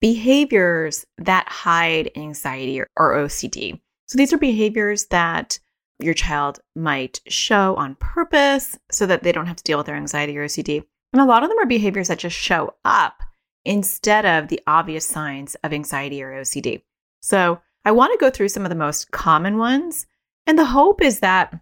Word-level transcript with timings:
behaviors 0.00 1.04
that 1.18 1.48
hide 1.48 2.10
anxiety 2.16 2.80
or, 2.80 2.88
OCD. 2.96 3.80
So 4.06 4.16
these 4.16 4.32
are 4.32 4.38
behaviors 4.38 5.06
that 5.06 5.58
your 6.00 6.14
child 6.14 6.60
might 6.74 7.20
show 7.28 7.76
on 7.76 7.94
purpose 7.96 8.78
so 8.90 9.06
that 9.06 9.22
they 9.22 9.32
don't 9.32 9.46
have 9.46 9.56
to 9.56 9.64
deal 9.64 9.78
with 9.78 9.86
their 9.86 9.96
anxiety 9.96 10.36
or 10.38 10.46
OCD. 10.46 10.84
And 11.12 11.20
a 11.20 11.26
lot 11.26 11.42
of 11.42 11.48
them 11.48 11.58
are 11.58 11.66
behaviors 11.66 12.08
that 12.08 12.18
just 12.18 12.36
show 12.36 12.74
up 12.84 13.22
instead 13.64 14.24
of 14.24 14.48
the 14.48 14.60
obvious 14.66 15.06
signs 15.06 15.54
of 15.56 15.72
anxiety 15.72 16.22
or 16.22 16.32
OCD. 16.32 16.82
So 17.20 17.60
I 17.84 17.92
want 17.92 18.12
to 18.12 18.18
go 18.18 18.30
through 18.30 18.48
some 18.48 18.64
of 18.64 18.70
the 18.70 18.74
most 18.74 19.10
common 19.10 19.58
ones. 19.58 20.06
And 20.46 20.58
the 20.58 20.64
hope 20.64 21.02
is 21.02 21.20
that 21.20 21.58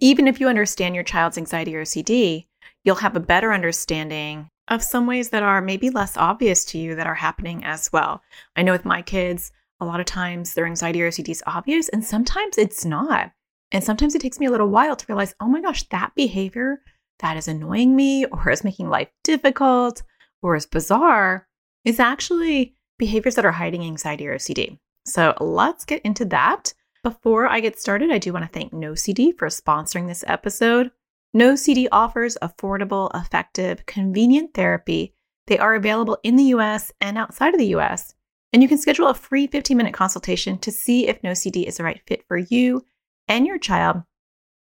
even 0.00 0.28
if 0.28 0.38
you 0.38 0.48
understand 0.48 0.94
your 0.94 1.04
child's 1.04 1.38
anxiety 1.38 1.74
or 1.74 1.82
OCD, 1.82 2.46
you'll 2.84 2.96
have 2.96 3.16
a 3.16 3.20
better 3.20 3.52
understanding 3.52 4.48
of 4.70 4.82
some 4.82 5.06
ways 5.06 5.30
that 5.30 5.42
are 5.42 5.60
maybe 5.60 5.90
less 5.90 6.16
obvious 6.16 6.64
to 6.66 6.78
you 6.78 6.94
that 6.94 7.06
are 7.06 7.14
happening 7.14 7.64
as 7.64 7.92
well. 7.92 8.22
I 8.56 8.62
know 8.62 8.72
with 8.72 8.84
my 8.84 9.02
kids, 9.02 9.52
a 9.80 9.84
lot 9.84 10.00
of 10.00 10.06
times 10.06 10.54
their 10.54 10.66
anxiety 10.66 11.02
or 11.02 11.08
OCD 11.08 11.30
is 11.30 11.42
obvious, 11.46 11.88
and 11.88 12.04
sometimes 12.04 12.56
it's 12.56 12.84
not. 12.84 13.32
And 13.72 13.82
sometimes 13.82 14.14
it 14.14 14.20
takes 14.20 14.40
me 14.40 14.46
a 14.46 14.50
little 14.50 14.68
while 14.68 14.96
to 14.96 15.06
realize, 15.08 15.34
oh 15.40 15.48
my 15.48 15.60
gosh, 15.60 15.88
that 15.90 16.14
behavior 16.14 16.80
that 17.20 17.36
is 17.36 17.48
annoying 17.48 17.94
me 17.94 18.24
or 18.26 18.50
is 18.50 18.64
making 18.64 18.88
life 18.88 19.08
difficult 19.24 20.02
or 20.42 20.56
is 20.56 20.66
bizarre 20.66 21.46
is 21.84 22.00
actually 22.00 22.74
behaviors 22.98 23.34
that 23.34 23.44
are 23.44 23.52
hiding 23.52 23.82
anxiety 23.82 24.26
or 24.26 24.36
OCD. 24.36 24.78
So 25.06 25.34
let's 25.40 25.84
get 25.84 26.02
into 26.02 26.24
that. 26.26 26.74
Before 27.02 27.46
I 27.46 27.60
get 27.60 27.80
started, 27.80 28.10
I 28.10 28.18
do 28.18 28.32
want 28.32 28.44
to 28.44 28.50
thank 28.50 28.72
NoCD 28.72 29.38
for 29.38 29.48
sponsoring 29.48 30.06
this 30.06 30.24
episode. 30.26 30.90
NoCD 31.36 31.86
offers 31.92 32.36
affordable, 32.42 33.08
effective, 33.14 33.86
convenient 33.86 34.52
therapy. 34.52 35.14
They 35.46 35.58
are 35.58 35.74
available 35.74 36.18
in 36.24 36.36
the 36.36 36.44
US 36.44 36.92
and 37.00 37.16
outside 37.16 37.54
of 37.54 37.60
the 37.60 37.74
US. 37.76 38.14
And 38.52 38.62
you 38.62 38.68
can 38.68 38.78
schedule 38.78 39.06
a 39.06 39.14
free 39.14 39.46
15 39.46 39.76
minute 39.76 39.94
consultation 39.94 40.58
to 40.58 40.72
see 40.72 41.06
if 41.06 41.22
NoCD 41.22 41.64
is 41.64 41.76
the 41.76 41.84
right 41.84 42.00
fit 42.06 42.24
for 42.26 42.36
you 42.36 42.84
and 43.28 43.46
your 43.46 43.58
child. 43.58 44.02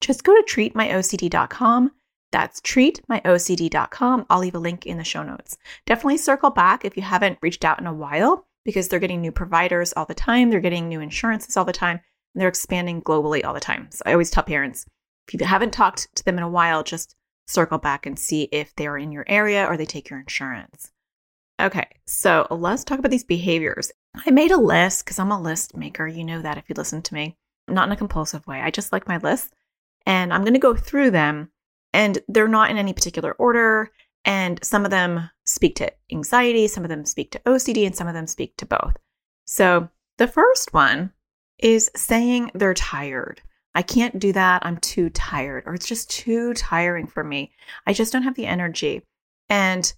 Just 0.00 0.22
go 0.22 0.34
to 0.34 0.42
treatmyocd.com. 0.48 1.90
That's 2.30 2.60
treatmyocd.com. 2.60 4.27
I'll 4.30 4.38
leave 4.38 4.55
a 4.55 4.60
link 4.60 4.86
in 4.86 4.98
the 4.98 5.05
show 5.05 5.22
notes. 5.22 5.58
Definitely 5.84 6.18
circle 6.18 6.50
back 6.50 6.84
if 6.84 6.96
you 6.96 7.02
haven't 7.02 7.38
reached 7.42 7.64
out 7.64 7.80
in 7.80 7.86
a 7.86 7.92
while 7.92 8.46
because 8.64 8.88
they're 8.88 9.00
getting 9.00 9.20
new 9.20 9.33
providers 9.33 9.92
all 9.96 10.06
the 10.06 10.14
time. 10.14 10.50
They're 10.50 10.60
getting 10.60 10.88
new 10.88 11.00
insurances 11.00 11.56
all 11.56 11.64
the 11.64 11.72
time. 11.72 12.00
And 12.34 12.40
they're 12.40 12.48
expanding 12.48 13.02
globally 13.02 13.44
all 13.44 13.52
the 13.52 13.60
time. 13.60 13.88
So 13.90 14.02
I 14.06 14.12
always 14.12 14.30
tell 14.30 14.44
parents 14.44 14.86
if 15.28 15.41
you 15.41 15.47
haven't 15.47 15.73
talked 15.73 16.15
to 16.17 16.25
them 16.25 16.39
in 16.39 16.45
a 16.45 16.48
while, 16.48 16.83
just 16.83 17.15
circle 17.47 17.78
back 17.78 18.06
and 18.06 18.19
see 18.19 18.45
if 18.53 18.75
they're 18.77 18.97
in 18.97 19.12
your 19.12 19.25
area 19.29 19.67
or 19.67 19.77
they 19.77 19.87
take 19.87 20.11
your 20.11 20.20
insurance. 20.20 20.91
Okay, 21.61 21.87
so 22.06 22.47
let's 22.51 22.84
talk 22.84 22.98
about 22.98 23.11
these 23.11 23.25
behaviors. 23.25 23.92
I 24.27 24.31
made 24.31 24.51
a 24.51 24.56
list 24.56 25.05
because 25.05 25.19
I'm 25.19 25.31
a 25.31 25.41
list 25.41 25.77
maker. 25.77 26.06
You 26.06 26.25
know 26.25 26.42
that 26.42 26.59
if 26.59 26.64
you 26.69 26.75
listen 26.77 27.03
to 27.03 27.14
me, 27.14 27.37
not 27.69 27.89
in 27.89 27.92
a 27.92 27.97
compulsive 27.97 28.47
way. 28.47 28.61
I 28.61 28.70
just 28.70 28.92
like 28.92 29.06
my 29.06 29.19
list 29.19 29.55
and 30.07 30.33
I'm 30.33 30.42
going 30.42 30.55
to 30.55 30.58
go 30.58 30.74
through 30.74 31.11
them 31.11 31.51
and 31.92 32.19
they're 32.29 32.48
not 32.48 32.70
in 32.70 32.79
any 32.79 32.92
particular 32.92 33.33
order. 33.33 33.91
And 34.25 34.63
some 34.64 34.85
of 34.85 34.91
them 34.91 35.30
speak 35.46 35.77
to 35.77 35.92
anxiety, 36.11 36.69
some 36.69 36.85
of 36.85 36.91
them 36.91 37.05
speak 37.05 37.33
to 37.33 37.41
OCD, 37.41 37.86
and 37.86 37.95
some 37.95 38.07
of 38.07 38.14
them 38.14 38.27
speak 38.27 38.57
to 38.58 38.67
both. 38.67 38.96
So 39.46 39.89
the 40.19 40.29
first 40.29 40.73
one 40.73 41.13
is 41.58 41.91
saying 41.96 42.51
they're 42.55 42.75
tired. 42.75 43.42
I 43.74 43.83
can't 43.83 44.18
do 44.18 44.33
that. 44.33 44.64
I'm 44.64 44.77
too 44.78 45.10
tired, 45.10 45.64
or 45.66 45.74
it's 45.74 45.86
just 45.86 46.10
too 46.10 46.55
tiring 46.55 47.06
for 47.06 47.24
me. 47.24 47.52
I 47.86 47.92
just 47.92 48.12
don't 48.12 48.22
have 48.22 48.34
the 48.34 48.46
energy. 48.46 49.02
And 49.48 49.92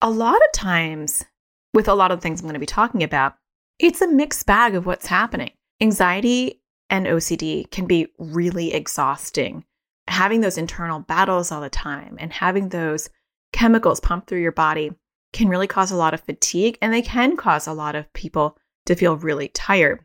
a 0.00 0.10
lot 0.10 0.36
of 0.36 0.52
times, 0.52 1.24
with 1.72 1.88
a 1.88 1.94
lot 1.94 2.10
of 2.10 2.20
things 2.20 2.40
I'm 2.40 2.46
going 2.46 2.54
to 2.54 2.60
be 2.60 2.66
talking 2.66 3.02
about, 3.02 3.34
it's 3.78 4.02
a 4.02 4.08
mixed 4.08 4.46
bag 4.46 4.74
of 4.74 4.86
what's 4.86 5.06
happening. 5.06 5.52
Anxiety 5.80 6.60
and 6.90 7.06
OCD 7.06 7.70
can 7.70 7.86
be 7.86 8.08
really 8.18 8.74
exhausting. 8.74 9.64
Having 10.08 10.40
those 10.40 10.58
internal 10.58 11.00
battles 11.00 11.50
all 11.50 11.60
the 11.60 11.70
time 11.70 12.16
and 12.20 12.32
having 12.32 12.68
those 12.68 13.08
chemicals 13.52 14.00
pumped 14.00 14.28
through 14.28 14.40
your 14.40 14.52
body 14.52 14.92
can 15.32 15.48
really 15.48 15.66
cause 15.66 15.90
a 15.90 15.96
lot 15.96 16.14
of 16.14 16.20
fatigue 16.20 16.76
and 16.82 16.92
they 16.92 17.02
can 17.02 17.36
cause 17.36 17.66
a 17.66 17.72
lot 17.72 17.94
of 17.94 18.12
people 18.12 18.58
to 18.86 18.94
feel 18.94 19.16
really 19.16 19.48
tired. 19.48 20.04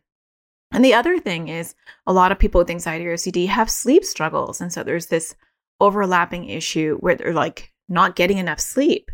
And 0.71 0.83
the 0.83 0.93
other 0.93 1.19
thing 1.19 1.47
is, 1.47 1.75
a 2.05 2.13
lot 2.13 2.31
of 2.31 2.39
people 2.39 2.59
with 2.59 2.69
anxiety 2.69 3.07
or 3.07 3.15
OCD 3.15 3.47
have 3.47 3.69
sleep 3.69 4.03
struggles. 4.03 4.61
And 4.61 4.71
so 4.71 4.83
there's 4.83 5.07
this 5.07 5.35
overlapping 5.79 6.49
issue 6.49 6.97
where 6.99 7.15
they're 7.15 7.33
like 7.33 7.71
not 7.87 8.15
getting 8.15 8.37
enough 8.37 8.59
sleep. 8.59 9.11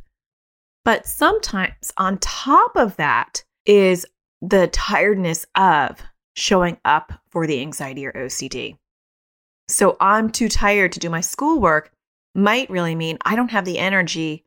But 0.86 1.06
sometimes 1.06 1.92
on 1.98 2.18
top 2.18 2.76
of 2.76 2.96
that 2.98 3.44
is 3.66 4.06
the 4.42 4.68
tiredness 4.68 5.46
of 5.56 6.02
showing 6.36 6.78
up 6.84 7.14
for 7.30 7.48
the 7.48 7.62
anxiety 7.62 8.06
or 8.06 8.14
OCD. 8.14 8.78
So 9.68 9.96
I'm 10.02 10.30
too 10.30 10.50
tired 10.50 10.92
to 10.94 11.00
do 11.00 11.10
my 11.10 11.22
schoolwork 11.22 11.92
might 12.36 12.70
really 12.70 12.96
mean 12.96 13.18
I 13.24 13.36
don't 13.36 13.52
have 13.52 13.66
the 13.66 13.78
energy 13.78 14.46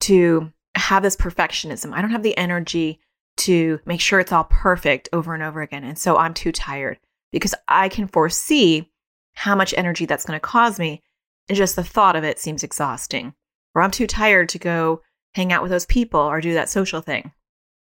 to 0.00 0.52
have 0.76 1.02
this 1.02 1.16
perfectionism. 1.16 1.92
I 1.92 2.00
don't 2.00 2.10
have 2.10 2.22
the 2.22 2.36
energy 2.36 3.00
to 3.36 3.80
make 3.84 4.00
sure 4.00 4.20
it's 4.20 4.32
all 4.32 4.44
perfect 4.44 5.08
over 5.12 5.34
and 5.34 5.42
over 5.42 5.62
again. 5.62 5.84
And 5.84 5.98
so 5.98 6.16
I'm 6.16 6.34
too 6.34 6.52
tired 6.52 6.98
because 7.32 7.54
I 7.68 7.88
can 7.88 8.06
foresee 8.06 8.90
how 9.34 9.54
much 9.56 9.74
energy 9.76 10.06
that's 10.06 10.24
going 10.24 10.36
to 10.36 10.40
cause 10.40 10.78
me. 10.78 11.02
And 11.48 11.56
just 11.56 11.76
the 11.76 11.84
thought 11.84 12.16
of 12.16 12.24
it 12.24 12.38
seems 12.38 12.62
exhausting. 12.62 13.34
Or 13.74 13.82
I'm 13.82 13.90
too 13.90 14.06
tired 14.06 14.48
to 14.50 14.58
go 14.58 15.02
hang 15.34 15.52
out 15.52 15.62
with 15.62 15.70
those 15.70 15.86
people 15.86 16.20
or 16.20 16.40
do 16.40 16.54
that 16.54 16.70
social 16.70 17.00
thing. 17.00 17.32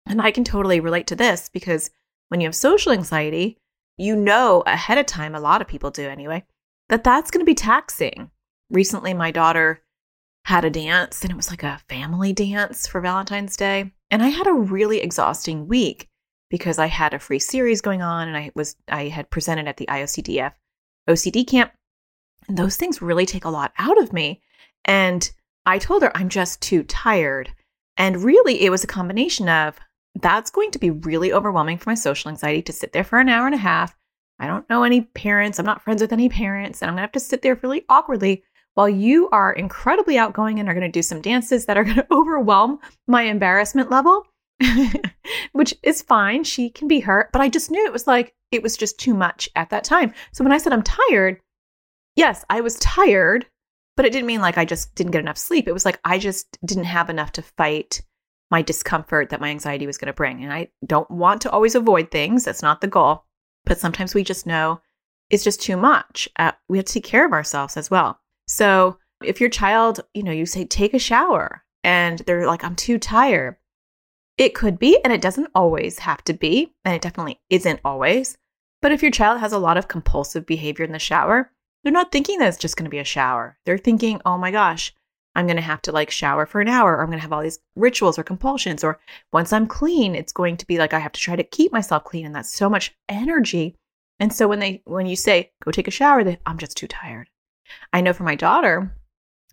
And 0.07 0.21
I 0.21 0.31
can 0.31 0.45
totally 0.45 0.81
relate 0.81 1.07
to 1.09 1.17
this 1.17 1.49
because 1.49 1.91
when 2.29 2.41
you 2.41 2.47
have 2.47 2.55
social 2.55 2.93
anxiety, 2.93 3.59
you 3.99 4.17
know 4.17 4.63
ahead 4.67 4.99
of 4.99 5.07
time, 5.07 5.35
a 5.35 5.41
lot 5.41 5.61
of 5.61 5.69
people 5.69 5.91
do 5.91 6.09
anyway, 6.09 6.45
that 6.89 7.05
that's 7.05 7.31
going 7.31 7.45
to 7.45 7.51
be 7.51 7.55
taxing. 7.55 8.31
Recently, 8.71 9.13
my 9.13 9.31
daughter 9.31 9.83
had 10.45 10.65
a 10.65 10.71
dance 10.71 11.23
and 11.23 11.31
it 11.31 11.37
was 11.37 11.51
like 11.51 11.63
a 11.63 11.81
family 11.89 12.33
dance 12.33 12.87
for 12.87 13.01
Valentine's 13.01 13.57
Day. 13.57 13.93
And 14.13 14.23
I 14.23 14.29
had 14.29 14.47
a 14.47 14.53
really 14.53 15.01
exhausting 15.01 15.67
week 15.67 16.11
because 16.51 16.79
I 16.79 16.87
had 16.87 17.15
a 17.15 17.19
free 17.19 17.39
series 17.39 17.81
going 17.81 18.03
on 18.03 18.29
and 18.29 18.37
I 18.37 18.51
was 18.55 18.77
I 18.87 19.09
had 19.09 19.31
presented 19.31 19.67
at 19.67 19.79
the 19.79 19.87
IOCDF 19.87 20.53
OCD 21.09 21.49
camp. 21.49 21.73
And 22.47 22.59
those 22.59 22.77
things 22.77 23.01
really 23.01 23.25
take 23.25 23.47
a 23.47 23.51
lot 23.51 23.73
out 23.79 24.01
of 24.01 24.13
me. 24.13 24.43
And 24.85 25.29
I 25.65 25.79
told 25.79 26.03
her 26.03 26.15
I'm 26.15 26.29
just 26.29 26.61
too 26.61 26.83
tired. 26.83 27.55
And 27.97 28.23
really 28.23 28.63
it 28.63 28.71
was 28.71 28.85
a 28.85 28.89
combination 28.89 29.49
of 29.49 29.81
that's 30.21 30.51
going 30.51 30.73
to 30.73 30.79
be 30.79 30.91
really 30.91 31.33
overwhelming 31.33 31.79
for 31.79 31.89
my 31.89 31.95
social 31.95 32.31
anxiety 32.31 32.61
to 32.63 32.73
sit 32.73 32.93
there 32.93 33.05
for 33.05 33.19
an 33.19 33.31
hour 33.31 33.47
and 33.47 33.55
a 33.55 33.59
half. 33.59 33.97
I 34.39 34.47
don't 34.47 34.69
know 34.69 34.83
any 34.83 35.01
parents. 35.01 35.59
I'm 35.59 35.65
not 35.65 35.81
friends 35.81 36.03
with 36.03 36.13
any 36.13 36.29
parents. 36.29 36.83
And 36.83 36.91
I'm 36.91 36.97
going 36.97 36.99
to 36.99 37.05
have 37.05 37.13
to 37.13 37.21
sit 37.21 37.41
there 37.41 37.59
really 37.63 37.87
awkwardly 37.89 38.45
while 38.75 38.89
you 38.89 39.29
are 39.31 39.53
incredibly 39.53 40.19
outgoing 40.19 40.59
and 40.59 40.69
are 40.69 40.75
going 40.75 40.87
to 40.87 40.91
do 40.91 41.03
some 41.03 41.21
dances 41.21 41.67
that 41.67 41.77
are 41.77 41.85
going 41.85 41.97
to 41.97 42.07
overwhelm 42.13 42.79
my 43.07 43.23
embarrassment 43.23 43.91
level, 43.91 44.27
which 45.53 45.75
is 45.83 46.03
fine. 46.03 46.45
She 46.45 46.71
can 46.71 46.89
be 46.89 47.01
hurt, 47.01 47.31
but 47.33 47.43
I 47.43 47.49
just 47.49 47.71
knew 47.71 47.85
it 47.85 47.93
was 47.93 48.07
like, 48.07 48.35
it 48.51 48.63
was 48.63 48.77
just 48.77 48.99
too 48.99 49.15
much 49.15 49.49
at 49.57 49.71
that 49.71 49.85
time. 49.85 50.13
So 50.33 50.45
when 50.45 50.53
I 50.53 50.59
said 50.59 50.73
I'm 50.73 50.83
tired, 50.83 51.41
yes, 52.17 52.45
I 52.51 52.61
was 52.61 52.77
tired, 52.77 53.47
but 53.97 54.07
it 54.07 54.13
didn't 54.13 54.27
mean 54.27 54.41
like 54.41 54.59
I 54.59 54.65
just 54.65 54.95
didn't 54.95 55.13
get 55.13 55.21
enough 55.21 55.39
sleep. 55.39 55.69
It 55.69 55.73
was 55.73 55.85
like 55.85 56.01
I 56.05 56.19
just 56.19 56.59
didn't 56.65 56.85
have 56.85 57.11
enough 57.11 57.33
to 57.33 57.43
fight 57.43 58.03
my 58.51 58.63
discomfort 58.63 59.31
that 59.31 59.41
my 59.41 59.49
anxiety 59.49 59.87
was 59.87 59.97
going 59.97 60.07
to 60.07 60.13
bring. 60.13 60.45
And 60.45 60.53
I 60.53 60.69
don't 60.87 61.11
want 61.11 61.41
to 61.43 61.51
always 61.51 61.75
avoid 61.75 62.11
things. 62.11 62.45
That's 62.45 62.63
not 62.63 62.83
the 62.83 62.87
goal. 62.87 63.25
But 63.65 63.79
sometimes 63.79 64.15
we 64.15 64.25
just 64.25 64.47
know 64.47 64.81
it's 65.31 65.45
just 65.45 65.63
too 65.63 65.77
much. 65.77 66.29
Uh, 66.37 66.53
we 66.69 66.77
have 66.77 66.85
to 66.85 66.93
take 66.93 67.05
care 67.05 67.25
of 67.25 67.33
ourselves 67.33 67.79
as 67.79 67.91
well. 67.91 68.21
So 68.47 68.99
if 69.23 69.41
your 69.41 69.51
child, 69.51 70.01
you 70.15 70.23
know, 70.23 70.33
you 70.33 70.47
say, 70.47 70.65
take 70.65 70.95
a 70.95 70.99
shower 70.99 71.65
and 71.85 72.19
they're 72.21 72.47
like, 72.47 72.65
I'm 72.65 72.77
too 72.77 72.99
tired, 72.99 73.57
it 74.39 74.55
could 74.55 74.79
be, 74.79 74.99
and 75.05 75.13
it 75.13 75.21
doesn't 75.21 75.51
always 75.55 76.01
have 76.01 76.25
to 76.25 76.33
be, 76.33 76.75
and 76.85 76.95
it 76.95 77.03
definitely 77.03 77.41
isn't 77.51 77.81
always. 77.85 78.37
But 78.81 78.93
if 78.93 79.03
your 79.03 79.11
child 79.11 79.41
has 79.41 79.53
a 79.53 79.59
lot 79.59 79.77
of 79.77 79.89
compulsive 79.89 80.47
behavior 80.47 80.85
in 80.85 80.93
the 80.93 80.99
shower, 80.99 81.53
they're 81.83 81.93
not 81.93 82.13
thinking 82.13 82.39
that 82.39 82.49
it's 82.49 82.57
just 82.57 82.77
going 82.77 82.85
to 82.85 82.91
be 82.91 82.99
a 82.99 83.05
shower. 83.05 83.59
They're 83.65 83.79
thinking, 83.79 84.21
oh 84.25 84.39
my 84.39 84.51
gosh, 84.51 84.95
I'm 85.35 85.47
going 85.47 85.57
to 85.57 85.63
have 85.63 85.83
to 85.83 85.93
like 85.93 86.11
shower 86.11 86.47
for 86.47 86.61
an 86.61 86.69
hour, 86.69 86.97
or 86.97 87.01
I'm 87.01 87.09
going 87.09 87.19
to 87.19 87.23
have 87.23 87.33
all 87.33 87.43
these 87.43 87.59
rituals 87.77 88.19
or 88.19 88.23
compulsions, 88.23 88.85
or 88.85 89.01
once 89.33 89.53
I'm 89.53 89.67
clean, 89.67 90.15
it's 90.15 90.33
going 90.33 90.57
to 90.57 90.67
be 90.67 90.79
like 90.79 90.95
I 90.95 90.99
have 90.99 91.13
to 91.13 91.21
try 91.21 91.37
to 91.37 91.45
keep 91.45 91.73
myself 91.73 92.05
clean. 92.05 92.27
And 92.27 92.35
that's 92.35 92.53
so 92.53 92.69
much 92.69 92.95
energy. 93.09 93.77
And 94.21 94.33
so 94.33 94.47
when 94.47 94.61
they, 94.61 94.83
when 94.85 95.07
you 95.07 95.17
say, 95.17 95.53
go 95.65 95.71
take 95.71 95.89
a 95.89 95.93
shower, 95.93 96.23
they, 96.23 96.39
I'm 96.47 96.59
just 96.59 96.77
too 96.77 96.87
tired. 96.87 97.29
I 97.93 98.01
know 98.01 98.13
for 98.13 98.25
my 98.25 98.35
daughter, 98.35 98.95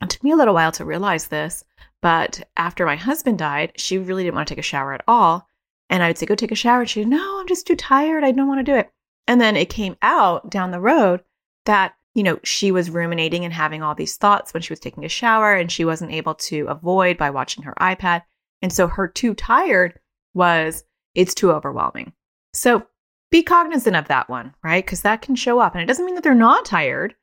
it 0.01 0.09
took 0.09 0.23
me 0.23 0.31
a 0.31 0.35
little 0.35 0.53
while 0.53 0.71
to 0.73 0.85
realize 0.85 1.27
this, 1.27 1.63
but 2.01 2.41
after 2.55 2.85
my 2.85 2.95
husband 2.95 3.37
died, 3.39 3.73
she 3.75 3.97
really 3.97 4.23
didn't 4.23 4.35
want 4.35 4.47
to 4.47 4.55
take 4.55 4.59
a 4.59 4.63
shower 4.63 4.93
at 4.93 5.03
all. 5.07 5.47
And 5.89 6.03
I 6.03 6.07
would 6.07 6.17
say, 6.17 6.25
go 6.25 6.35
take 6.35 6.51
a 6.51 6.55
shower. 6.55 6.81
And 6.81 6.89
she'd, 6.89 7.07
no, 7.07 7.39
I'm 7.39 7.47
just 7.47 7.67
too 7.67 7.75
tired. 7.75 8.23
I 8.23 8.31
don't 8.31 8.47
want 8.47 8.65
to 8.65 8.71
do 8.71 8.77
it. 8.77 8.91
And 9.27 9.41
then 9.41 9.55
it 9.55 9.69
came 9.69 9.97
out 10.01 10.49
down 10.49 10.71
the 10.71 10.79
road 10.79 11.21
that, 11.65 11.95
you 12.15 12.23
know, 12.23 12.39
she 12.43 12.71
was 12.71 12.89
ruminating 12.89 13.43
and 13.43 13.53
having 13.53 13.83
all 13.83 13.95
these 13.95 14.15
thoughts 14.15 14.53
when 14.53 14.61
she 14.61 14.71
was 14.71 14.79
taking 14.79 15.03
a 15.03 15.09
shower 15.09 15.53
and 15.53 15.71
she 15.71 15.85
wasn't 15.85 16.11
able 16.11 16.35
to 16.35 16.65
avoid 16.67 17.17
by 17.17 17.29
watching 17.29 17.63
her 17.63 17.73
iPad. 17.79 18.23
And 18.61 18.71
so 18.71 18.87
her 18.87 19.07
too 19.07 19.33
tired 19.33 19.99
was, 20.33 20.83
it's 21.15 21.33
too 21.33 21.51
overwhelming. 21.51 22.13
So 22.53 22.85
be 23.31 23.43
cognizant 23.43 23.95
of 23.95 24.07
that 24.07 24.29
one, 24.29 24.55
right? 24.63 24.83
Because 24.83 25.01
that 25.01 25.21
can 25.21 25.35
show 25.35 25.59
up. 25.59 25.75
And 25.75 25.83
it 25.83 25.85
doesn't 25.85 26.05
mean 26.05 26.15
that 26.15 26.23
they're 26.23 26.33
not 26.33 26.65
tired, 26.65 27.15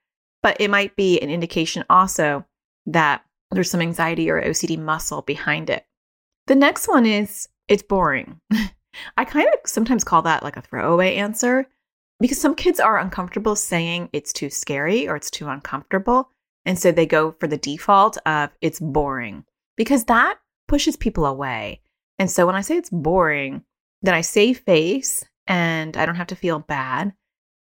but 0.46 0.60
it 0.60 0.70
might 0.70 0.94
be 0.94 1.19
an 1.19 1.28
indication 1.28 1.82
also 1.90 2.44
that 2.87 3.25
there's 3.50 3.69
some 3.69 3.81
anxiety 3.81 4.31
or 4.31 4.40
OCD 4.40 4.78
muscle 4.78 5.22
behind 5.22 5.69
it. 5.69 5.84
The 6.46 6.54
next 6.54 6.87
one 6.87 7.04
is 7.04 7.48
it's 7.66 7.82
boring. 7.82 8.40
I 9.16 9.25
kind 9.25 9.48
of 9.48 9.69
sometimes 9.69 10.04
call 10.04 10.22
that 10.22 10.44
like 10.44 10.56
a 10.56 10.62
throwaway 10.62 11.16
answer 11.16 11.66
because 12.20 12.40
some 12.40 12.54
kids 12.54 12.78
are 12.78 12.96
uncomfortable 12.96 13.56
saying 13.56 14.08
it's 14.12 14.32
too 14.32 14.48
scary 14.48 15.08
or 15.08 15.16
it's 15.16 15.32
too 15.32 15.48
uncomfortable. 15.48 16.31
And 16.64 16.78
so 16.78 16.92
they 16.92 17.06
go 17.06 17.34
for 17.40 17.49
the 17.49 17.58
default 17.58 18.16
of 18.25 18.50
it's 18.60 18.78
boring 18.78 19.44
because 19.76 20.04
that 20.04 20.37
pushes 20.69 20.96
people 20.96 21.26
away. 21.26 21.81
And 22.20 22.31
so 22.31 22.46
when 22.46 22.54
I 22.54 22.60
say 22.60 22.76
it's 22.76 22.90
boring, 22.90 23.64
then 24.02 24.14
I 24.14 24.20
save 24.20 24.60
face 24.60 25.25
and 25.49 25.96
I 25.96 26.06
don't 26.06 26.14
have 26.14 26.28
to 26.28 26.37
feel 26.37 26.60
bad 26.60 27.14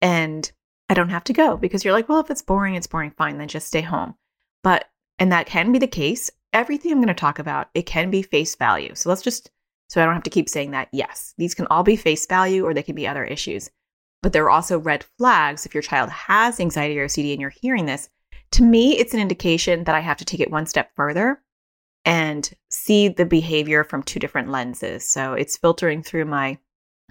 and 0.03 0.53
I 0.89 0.95
don't 0.95 1.11
have 1.11 1.25
to 1.25 1.33
go 1.33 1.57
because 1.57 1.85
you're 1.85 1.95
like, 1.95 2.09
well, 2.09 2.21
if 2.21 2.31
it's 2.31 2.43
boring, 2.43 2.75
it's 2.75 2.87
boring, 2.87 3.11
fine, 3.11 3.39
then 3.39 3.49
just 3.49 3.67
stay 3.67 3.81
home. 3.81 4.15
But, 4.63 4.91
and 5.19 5.33
that 5.33 5.47
can 5.47 5.73
be 5.73 5.79
the 5.79 5.87
case. 5.87 6.31
Everything 6.53 6.93
I'm 6.93 6.99
going 6.99 7.09
to 7.09 7.15
talk 7.15 7.39
about, 7.39 7.69
it 7.75 7.87
can 7.87 8.11
be 8.11 8.23
face 8.23 8.55
value. 8.55 8.95
So 8.95 9.09
let's 9.09 9.23
just, 9.23 9.51
so 9.89 10.01
I 10.01 10.05
don't 10.05 10.15
have 10.15 10.23
to 10.25 10.31
keep 10.31 10.49
saying 10.49 10.73
that. 10.73 10.89
Yes, 10.93 11.35
these 11.39 11.55
can 11.55 11.67
all 11.69 11.83
be 11.83 11.97
face 11.97 12.27
value 12.27 12.65
or 12.65 12.75
they 12.75 12.83
can 12.83 12.95
be 12.95 13.09
other 13.09 13.25
issues. 13.25 13.71
But 14.23 14.33
there 14.33 14.45
are 14.45 14.51
also 14.51 14.79
red 14.79 15.05
flags 15.19 15.67
if 15.67 15.75
your 15.75 15.83
child 15.83 16.11
has 16.11 16.61
anxiety 16.61 16.99
or 16.99 17.07
OCD 17.07 17.33
and 17.33 17.41
you're 17.41 17.51
hearing 17.51 17.87
this. 17.87 18.09
To 18.53 18.63
me, 18.63 18.97
it's 18.97 19.15
an 19.15 19.21
indication 19.21 19.85
that 19.85 19.95
I 19.95 20.01
have 20.01 20.17
to 20.19 20.25
take 20.25 20.41
it 20.41 20.51
one 20.51 20.67
step 20.67 20.91
further 20.95 21.43
and 22.05 22.49
see 22.71 23.09
the 23.09 23.27
behavior 23.27 23.85
from 23.85 24.03
two 24.03 24.19
different 24.19 24.51
lenses. 24.51 25.09
So 25.09 25.33
it's 25.33 25.57
filtering 25.57 26.03
through 26.03 26.27
my 26.27 26.59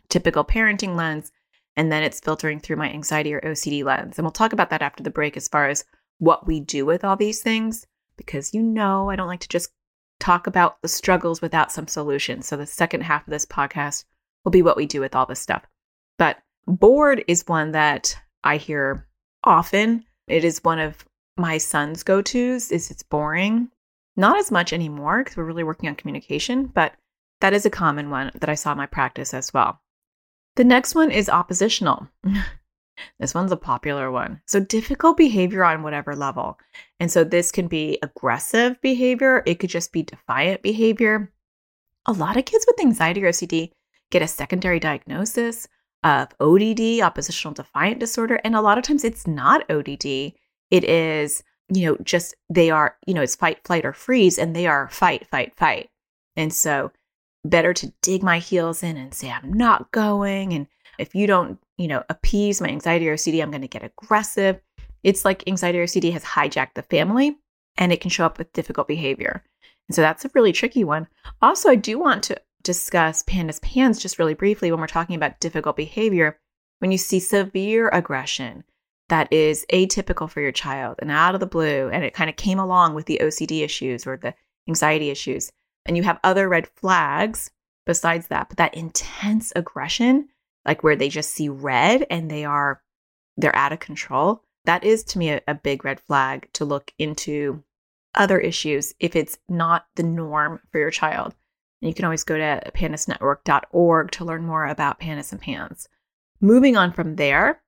typical 0.10 0.44
parenting 0.44 0.96
lens, 0.96 1.32
and 1.76 1.92
then 1.92 2.04
it's 2.04 2.20
filtering 2.20 2.60
through 2.60 2.76
my 2.76 2.90
anxiety 2.90 3.34
or 3.34 3.42
OCD 3.42 3.84
lens. 3.84 4.18
And 4.18 4.26
we'll 4.26 4.32
talk 4.32 4.54
about 4.54 4.70
that 4.70 4.82
after 4.82 5.04
the 5.04 5.10
break 5.10 5.36
as 5.38 5.48
far 5.48 5.68
as 5.68 5.86
what 6.20 6.48
we 6.48 6.60
do 6.60 6.86
with 6.86 7.04
all 7.04 7.16
these 7.16 7.42
things, 7.42 7.86
because 8.18 8.54
you 8.54 8.62
know 8.62 9.10
I 9.10 9.16
don't 9.16 9.28
like 9.28 9.42
to 9.42 9.48
just 9.48 9.72
talk 10.20 10.48
about 10.48 10.82
the 10.82 10.88
struggles 10.88 11.42
without 11.42 11.72
some 11.72 11.88
solutions. 11.88 12.48
So 12.48 12.56
the 12.56 12.66
second 12.66 13.02
half 13.02 13.28
of 13.28 13.32
this 13.32 13.46
podcast 13.46 14.06
will 14.44 14.52
be 14.52 14.62
what 14.62 14.78
we 14.78 14.86
do 14.86 15.02
with 15.02 15.16
all 15.16 15.26
this 15.26 15.40
stuff. 15.40 15.66
But 16.18 16.38
Bored 16.66 17.24
is 17.28 17.48
one 17.48 17.72
that 17.72 18.18
I 18.44 18.58
hear 18.58 19.08
often. 19.44 20.06
It 20.28 20.46
is 20.46 20.64
one 20.64 20.80
of 20.80 21.06
my 21.36 21.58
son's 21.58 22.04
go-tos 22.04 22.72
is 22.72 22.92
it's 22.92 23.04
boring. 23.04 23.70
Not 24.16 24.38
as 24.38 24.52
much 24.52 24.72
anymore 24.72 25.24
because 25.24 25.36
we're 25.36 25.44
really 25.44 25.64
working 25.64 25.90
on 25.90 25.96
communication, 25.96 26.68
but 26.68 26.94
that 27.42 27.54
is 27.54 27.66
a 27.66 27.70
common 27.70 28.10
one 28.10 28.32
that 28.36 28.50
I 28.50 28.56
saw 28.56 28.72
in 28.72 28.78
my 28.78 28.86
practice 28.86 29.34
as 29.34 29.54
well. 29.54 29.82
The 30.56 30.64
next 30.64 30.94
one 30.96 31.12
is 31.12 31.30
oppositional. 31.30 32.08
this 33.20 33.34
one's 33.34 33.52
a 33.52 33.58
popular 33.58 34.12
one. 34.12 34.42
So, 34.46 34.60
difficult 34.60 35.18
behavior 35.18 35.64
on 35.64 35.84
whatever 35.84 36.16
level. 36.16 36.60
And 37.00 37.12
so, 37.12 37.24
this 37.24 37.52
can 37.52 37.68
be 37.68 37.98
aggressive 38.04 38.80
behavior, 38.82 39.44
it 39.46 39.56
could 39.56 39.70
just 39.70 39.92
be 39.92 40.04
defiant 40.04 40.62
behavior. 40.62 41.32
A 42.06 42.12
lot 42.12 42.38
of 42.38 42.46
kids 42.46 42.66
with 42.68 42.80
anxiety 42.80 43.24
or 43.24 43.30
OCD 43.30 43.72
get 44.12 44.22
a 44.22 44.28
secondary 44.28 44.80
diagnosis 44.80 45.68
of 46.04 46.28
ODD, 46.40 47.02
oppositional 47.02 47.54
defiant 47.54 48.00
disorder. 48.00 48.40
And 48.44 48.56
a 48.56 48.62
lot 48.62 48.78
of 48.78 48.84
times 48.84 49.04
it's 49.04 49.26
not 49.26 49.70
ODD. 49.72 50.34
It 50.70 50.84
is, 50.84 51.44
you 51.74 51.86
know, 51.86 51.98
just 52.04 52.36
they 52.50 52.70
are, 52.70 52.98
you 53.08 53.14
know, 53.14 53.22
it's 53.22 53.36
fight, 53.36 53.60
flight, 53.66 53.86
or 53.86 53.94
freeze, 53.94 54.38
and 54.38 54.56
they 54.56 54.68
are 54.68 54.90
fight, 54.90 55.28
fight, 55.28 55.56
fight. 55.56 55.90
And 56.36 56.54
so 56.54 56.92
better 57.46 57.74
to 57.74 57.94
dig 58.02 58.24
my 58.24 58.40
heels 58.40 58.84
in 58.84 58.98
and 58.98 59.14
say, 59.14 59.30
I'm 59.30 59.54
not 59.54 59.92
going. 59.92 60.54
And 60.54 60.68
if 60.98 61.14
you 61.14 61.28
don't, 61.28 61.60
you 61.78 61.88
know, 61.88 62.04
appease 62.10 62.62
my 62.62 62.70
anxiety 62.70 63.10
or 63.10 63.16
OCD, 63.16 63.42
I'm 63.42 63.52
going 63.52 63.62
to 63.62 63.68
get 63.68 63.84
aggressive. 63.84 64.60
It's 65.04 65.26
like 65.26 65.48
anxiety 65.48 65.80
or 65.80 65.86
OCD 65.86 66.14
has 66.14 66.24
hijacked 66.24 66.76
the 66.76 66.84
family 66.84 67.38
and 67.78 67.92
it 67.92 68.02
can 68.02 68.10
show 68.10 68.26
up 68.26 68.38
with 68.38 68.54
difficult 68.54 68.88
behavior. 68.88 69.44
And 69.90 69.96
so 69.96 70.02
that's 70.02 70.24
a 70.24 70.32
really 70.34 70.54
tricky 70.54 70.84
one. 70.84 71.08
Also, 71.42 71.70
I 71.70 71.76
do 71.76 72.00
want 72.00 72.24
to 72.24 72.42
discuss 72.64 73.24
pandas 73.24 73.62
pans 73.62 74.00
just 74.00 74.18
really 74.18 74.34
briefly 74.34 74.72
when 74.72 74.80
we're 74.80 74.88
talking 74.88 75.16
about 75.16 75.40
difficult 75.40 75.76
behavior. 75.76 76.40
When 76.80 76.92
you 76.92 76.98
see 76.98 77.20
severe 77.20 77.90
aggression 77.90 78.64
that 79.10 79.32
is 79.32 79.66
atypical 79.72 80.30
for 80.30 80.42
your 80.42 80.52
child 80.52 80.96
and 81.00 81.12
out 81.12 81.34
of 81.34 81.42
the 81.42 81.46
blue, 81.46 81.90
and 81.90 82.04
it 82.04 82.14
kind 82.14 82.30
of 82.30 82.36
came 82.36 82.60
along 82.60 82.94
with 82.94 83.06
the 83.06 83.20
OCD 83.22 83.64
issues 83.64 84.08
or 84.08 84.18
the 84.18 84.34
anxiety 84.68 85.10
issues, 85.10 85.52
and 85.86 85.98
you 85.98 86.04
have 86.04 86.20
other 86.24 86.48
red 86.48 86.68
flags 86.68 87.52
besides 87.86 88.28
that, 88.28 88.50
but 88.50 88.58
that 88.58 88.76
intense 88.76 89.52
aggression, 89.56 90.30
like 90.66 90.84
where 90.84 90.96
they 90.96 91.10
just 91.10 91.32
see 91.32 91.50
red 91.50 92.06
and 92.10 92.30
they 92.30 92.46
are 92.46 92.82
they're 93.38 93.56
out 93.56 93.74
of 93.74 93.80
control, 93.80 94.44
that 94.66 94.84
is 94.84 95.04
to 95.04 95.18
me 95.18 95.32
a, 95.32 95.42
a 95.48 95.56
big 95.56 95.84
red 95.84 96.00
flag 96.00 96.48
to 96.54 96.66
look 96.66 96.94
into 97.00 97.64
other 98.16 98.40
issues 98.40 98.94
if 99.00 99.16
it's 99.16 99.38
not 99.50 99.88
the 99.96 100.04
norm 100.04 100.60
for 100.72 100.80
your 100.80 100.92
child. 100.92 101.34
And 101.82 101.90
you 101.90 101.96
can 101.96 102.06
always 102.06 102.24
go 102.24 102.38
to 102.38 102.72
pandasnetwork.org 102.76 104.12
to 104.12 104.26
learn 104.26 104.46
more 104.46 104.66
about 104.66 105.00
pandas 105.00 105.32
and 105.32 105.42
pans. 105.42 105.90
Moving 106.40 106.78
on 106.78 106.94
from 106.94 107.16
there, 107.16 107.62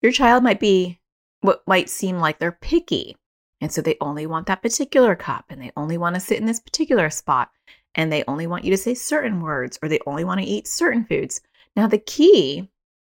your 0.00 0.12
child 0.12 0.42
might 0.42 0.60
be 0.60 1.00
what 1.42 1.62
might 1.66 1.88
seem 1.88 2.18
like 2.18 2.38
they're 2.38 2.52
picky. 2.52 3.16
And 3.60 3.70
so 3.70 3.82
they 3.82 3.96
only 4.00 4.26
want 4.26 4.46
that 4.46 4.62
particular 4.62 5.14
cup 5.14 5.46
and 5.50 5.60
they 5.60 5.72
only 5.76 5.98
want 5.98 6.14
to 6.14 6.20
sit 6.20 6.38
in 6.38 6.46
this 6.46 6.60
particular 6.60 7.10
spot 7.10 7.50
and 7.94 8.10
they 8.10 8.24
only 8.26 8.46
want 8.46 8.64
you 8.64 8.70
to 8.70 8.76
say 8.76 8.94
certain 8.94 9.40
words 9.40 9.78
or 9.82 9.88
they 9.88 9.98
only 10.06 10.24
want 10.24 10.40
to 10.40 10.46
eat 10.46 10.66
certain 10.66 11.04
foods. 11.04 11.40
Now, 11.76 11.86
the 11.86 11.98
key 11.98 12.70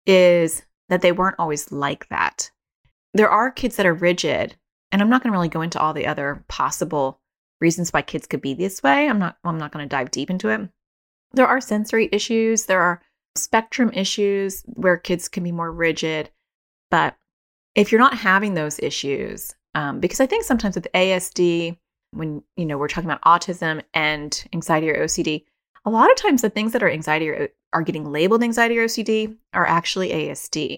is 0.06 0.62
that 0.88 1.02
they 1.02 1.12
weren't 1.12 1.36
always 1.38 1.72
like 1.72 2.08
that. 2.08 2.50
There 3.14 3.30
are 3.30 3.50
kids 3.50 3.76
that 3.76 3.86
are 3.86 3.94
rigid, 3.94 4.56
and 4.92 5.02
I'm 5.02 5.08
not 5.08 5.22
going 5.22 5.32
to 5.32 5.36
really 5.36 5.48
go 5.48 5.62
into 5.62 5.80
all 5.80 5.94
the 5.94 6.06
other 6.06 6.44
possible 6.48 7.20
reasons 7.60 7.92
why 7.92 8.02
kids 8.02 8.26
could 8.26 8.42
be 8.42 8.54
this 8.54 8.82
way. 8.82 9.08
I'm 9.08 9.18
not 9.18 9.38
I'm 9.42 9.58
not 9.58 9.72
going 9.72 9.84
to 9.84 9.88
dive 9.88 10.10
deep 10.10 10.30
into 10.30 10.50
it. 10.50 10.68
There 11.32 11.46
are 11.46 11.60
sensory 11.60 12.08
issues, 12.12 12.66
there 12.66 12.82
are 12.82 13.02
spectrum 13.34 13.90
issues 13.92 14.62
where 14.66 14.96
kids 14.96 15.28
can 15.28 15.42
be 15.42 15.52
more 15.52 15.72
rigid, 15.72 16.30
but 16.90 17.16
if 17.74 17.90
you're 17.90 18.00
not 18.00 18.16
having 18.16 18.54
those 18.54 18.78
issues, 18.78 19.54
um, 19.76 20.00
because 20.00 20.20
I 20.20 20.26
think 20.26 20.42
sometimes 20.42 20.74
with 20.74 20.88
ASD, 20.94 21.76
when 22.12 22.42
you 22.56 22.64
know 22.64 22.78
we're 22.78 22.88
talking 22.88 23.10
about 23.10 23.22
autism 23.22 23.82
and 23.92 24.44
anxiety 24.54 24.90
or 24.90 25.04
OCD, 25.04 25.44
a 25.84 25.90
lot 25.90 26.10
of 26.10 26.16
times 26.16 26.40
the 26.40 26.48
things 26.48 26.72
that 26.72 26.82
are 26.82 26.88
anxiety 26.88 27.28
or 27.28 27.48
are 27.74 27.82
getting 27.82 28.10
labeled 28.10 28.42
anxiety 28.42 28.78
or 28.78 28.86
OCD 28.86 29.36
are 29.52 29.66
actually 29.66 30.08
ASD. 30.08 30.76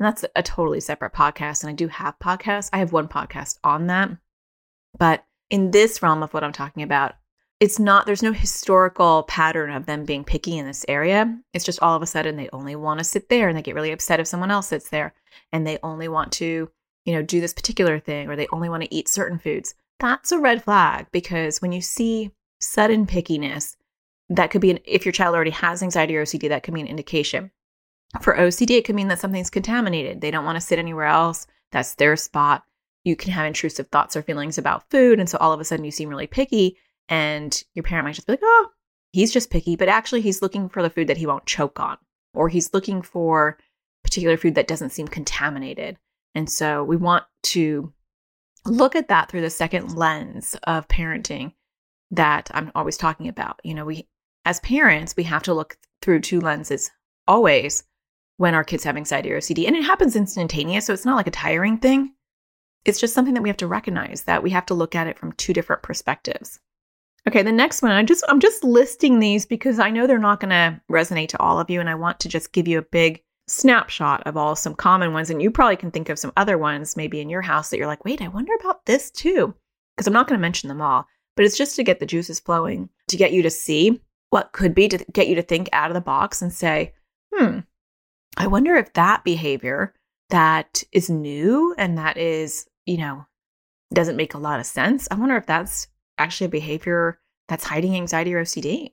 And 0.00 0.06
that's 0.06 0.24
a 0.34 0.42
totally 0.42 0.80
separate 0.80 1.12
podcast. 1.12 1.62
And 1.62 1.70
I 1.70 1.74
do 1.74 1.86
have 1.86 2.18
podcasts. 2.18 2.70
I 2.72 2.78
have 2.78 2.92
one 2.92 3.06
podcast 3.06 3.58
on 3.62 3.86
that. 3.86 4.10
But 4.98 5.24
in 5.50 5.70
this 5.70 6.02
realm 6.02 6.24
of 6.24 6.34
what 6.34 6.42
I'm 6.42 6.52
talking 6.52 6.82
about, 6.82 7.14
it's 7.60 7.78
not, 7.78 8.06
there's 8.06 8.22
no 8.22 8.32
historical 8.32 9.22
pattern 9.24 9.70
of 9.70 9.86
them 9.86 10.04
being 10.04 10.24
picky 10.24 10.58
in 10.58 10.66
this 10.66 10.84
area. 10.88 11.38
It's 11.54 11.64
just 11.64 11.80
all 11.82 11.94
of 11.94 12.02
a 12.02 12.06
sudden 12.06 12.36
they 12.36 12.48
only 12.52 12.74
want 12.74 12.98
to 12.98 13.04
sit 13.04 13.28
there 13.28 13.48
and 13.48 13.56
they 13.56 13.62
get 13.62 13.76
really 13.76 13.92
upset 13.92 14.18
if 14.18 14.26
someone 14.26 14.50
else 14.50 14.68
sits 14.68 14.88
there 14.88 15.14
and 15.52 15.64
they 15.64 15.78
only 15.84 16.08
want 16.08 16.32
to, 16.32 16.68
you 17.04 17.14
know, 17.14 17.22
do 17.22 17.40
this 17.40 17.54
particular 17.54 17.98
thing 17.98 18.28
or 18.28 18.36
they 18.36 18.48
only 18.52 18.68
want 18.68 18.82
to 18.82 18.94
eat 18.94 19.08
certain 19.08 19.38
foods. 19.38 19.74
That's 19.98 20.32
a 20.32 20.38
red 20.38 20.64
flag 20.64 21.06
because 21.12 21.60
when 21.60 21.72
you 21.72 21.80
see 21.80 22.30
sudden 22.60 23.06
pickiness, 23.06 23.76
that 24.28 24.50
could 24.50 24.60
be 24.60 24.70
an, 24.70 24.78
if 24.84 25.04
your 25.04 25.12
child 25.12 25.34
already 25.34 25.50
has 25.50 25.82
anxiety 25.82 26.16
or 26.16 26.24
OCD, 26.24 26.48
that 26.48 26.62
could 26.62 26.74
be 26.74 26.80
an 26.80 26.86
indication. 26.86 27.50
For 28.20 28.36
OCD, 28.36 28.78
it 28.78 28.84
could 28.84 28.94
mean 28.94 29.08
that 29.08 29.20
something's 29.20 29.50
contaminated. 29.50 30.20
They 30.20 30.30
don't 30.30 30.44
want 30.44 30.56
to 30.56 30.60
sit 30.60 30.78
anywhere 30.78 31.06
else. 31.06 31.46
That's 31.72 31.94
their 31.94 32.16
spot 32.16 32.64
you 33.04 33.16
can 33.16 33.32
have 33.32 33.46
intrusive 33.46 33.88
thoughts 33.88 34.16
or 34.16 34.22
feelings 34.22 34.58
about 34.58 34.88
food. 34.90 35.18
And 35.18 35.28
so 35.28 35.38
all 35.38 35.52
of 35.52 35.60
a 35.60 35.64
sudden 35.64 35.84
you 35.84 35.90
seem 35.90 36.08
really 36.08 36.26
picky, 36.26 36.76
and 37.08 37.62
your 37.74 37.82
parent 37.82 38.04
might 38.04 38.14
just 38.14 38.26
be 38.26 38.34
like, 38.34 38.40
oh, 38.42 38.68
he's 39.12 39.32
just 39.32 39.50
picky. 39.50 39.76
But 39.76 39.88
actually, 39.88 40.20
he's 40.20 40.42
looking 40.42 40.68
for 40.68 40.82
the 40.82 40.90
food 40.90 41.08
that 41.08 41.16
he 41.16 41.26
won't 41.26 41.46
choke 41.46 41.80
on, 41.80 41.96
or 42.34 42.48
he's 42.48 42.74
looking 42.74 43.02
for 43.02 43.58
particular 44.04 44.36
food 44.36 44.54
that 44.54 44.68
doesn't 44.68 44.90
seem 44.90 45.08
contaminated. 45.08 45.96
And 46.34 46.48
so 46.48 46.84
we 46.84 46.96
want 46.96 47.24
to 47.44 47.92
look 48.64 48.94
at 48.94 49.08
that 49.08 49.30
through 49.30 49.40
the 49.40 49.50
second 49.50 49.96
lens 49.96 50.56
of 50.64 50.88
parenting 50.88 51.52
that 52.10 52.50
I'm 52.52 52.70
always 52.74 52.96
talking 52.96 53.28
about. 53.28 53.60
You 53.64 53.74
know, 53.74 53.84
we 53.84 54.08
as 54.44 54.60
parents, 54.60 55.14
we 55.16 55.24
have 55.24 55.42
to 55.44 55.54
look 55.54 55.76
through 56.02 56.20
two 56.20 56.40
lenses 56.40 56.90
always 57.28 57.84
when 58.38 58.54
our 58.54 58.64
kids 58.64 58.84
have 58.84 58.96
anxiety 58.96 59.30
or 59.30 59.38
OCD. 59.38 59.66
And 59.66 59.76
it 59.76 59.84
happens 59.84 60.16
instantaneous, 60.16 60.86
so 60.86 60.94
it's 60.94 61.04
not 61.04 61.16
like 61.16 61.26
a 61.26 61.32
tiring 61.32 61.78
thing. 61.78 62.14
It's 62.86 62.98
just 62.98 63.12
something 63.12 63.34
that 63.34 63.42
we 63.42 63.50
have 63.50 63.58
to 63.58 63.66
recognize 63.66 64.22
that 64.22 64.42
we 64.42 64.50
have 64.50 64.64
to 64.66 64.74
look 64.74 64.94
at 64.94 65.06
it 65.06 65.18
from 65.18 65.32
two 65.32 65.52
different 65.52 65.82
perspectives. 65.82 66.58
Okay, 67.28 67.42
the 67.42 67.52
next 67.52 67.82
one, 67.82 67.92
I 67.92 68.02
just 68.02 68.24
I'm 68.28 68.40
just 68.40 68.64
listing 68.64 69.18
these 69.18 69.44
because 69.44 69.78
I 69.78 69.90
know 69.90 70.06
they're 70.06 70.18
not 70.18 70.40
going 70.40 70.50
to 70.50 70.80
resonate 70.90 71.28
to 71.28 71.40
all 71.40 71.60
of 71.60 71.68
you 71.68 71.80
and 71.80 71.90
I 71.90 71.94
want 71.94 72.18
to 72.20 72.30
just 72.30 72.52
give 72.52 72.66
you 72.66 72.78
a 72.78 72.82
big 72.82 73.22
snapshot 73.50 74.22
of 74.26 74.36
all 74.36 74.54
some 74.54 74.74
common 74.74 75.12
ones 75.12 75.30
and 75.30 75.42
you 75.42 75.50
probably 75.50 75.76
can 75.76 75.90
think 75.90 76.08
of 76.08 76.18
some 76.18 76.32
other 76.36 76.56
ones 76.56 76.96
maybe 76.96 77.20
in 77.20 77.28
your 77.28 77.42
house 77.42 77.70
that 77.70 77.78
you're 77.78 77.86
like, 77.86 78.04
"Wait, 78.04 78.22
I 78.22 78.28
wonder 78.28 78.52
about 78.60 78.86
this 78.86 79.10
too." 79.10 79.54
Because 79.96 80.06
I'm 80.06 80.12
not 80.12 80.28
going 80.28 80.38
to 80.38 80.42
mention 80.42 80.68
them 80.68 80.80
all, 80.80 81.06
but 81.36 81.44
it's 81.44 81.58
just 81.58 81.76
to 81.76 81.84
get 81.84 82.00
the 82.00 82.06
juices 82.06 82.40
flowing, 82.40 82.88
to 83.08 83.16
get 83.16 83.32
you 83.32 83.42
to 83.42 83.50
see 83.50 84.00
what 84.30 84.52
could 84.52 84.74
be 84.74 84.88
to 84.88 85.04
get 85.12 85.28
you 85.28 85.34
to 85.34 85.42
think 85.42 85.68
out 85.72 85.90
of 85.90 85.94
the 85.94 86.00
box 86.00 86.40
and 86.40 86.52
say, 86.52 86.94
"Hmm, 87.34 87.60
I 88.36 88.46
wonder 88.46 88.76
if 88.76 88.92
that 88.94 89.24
behavior 89.24 89.94
that 90.30 90.82
is 90.92 91.10
new 91.10 91.74
and 91.76 91.98
that 91.98 92.16
is, 92.16 92.66
you 92.86 92.96
know, 92.96 93.26
doesn't 93.92 94.16
make 94.16 94.34
a 94.34 94.38
lot 94.38 94.60
of 94.60 94.66
sense. 94.66 95.08
I 95.10 95.16
wonder 95.16 95.36
if 95.36 95.46
that's 95.46 95.88
actually 96.18 96.46
a 96.46 96.50
behavior 96.50 97.18
that's 97.48 97.64
hiding 97.64 97.96
anxiety 97.96 98.32
or 98.34 98.42
OCD. 98.42 98.90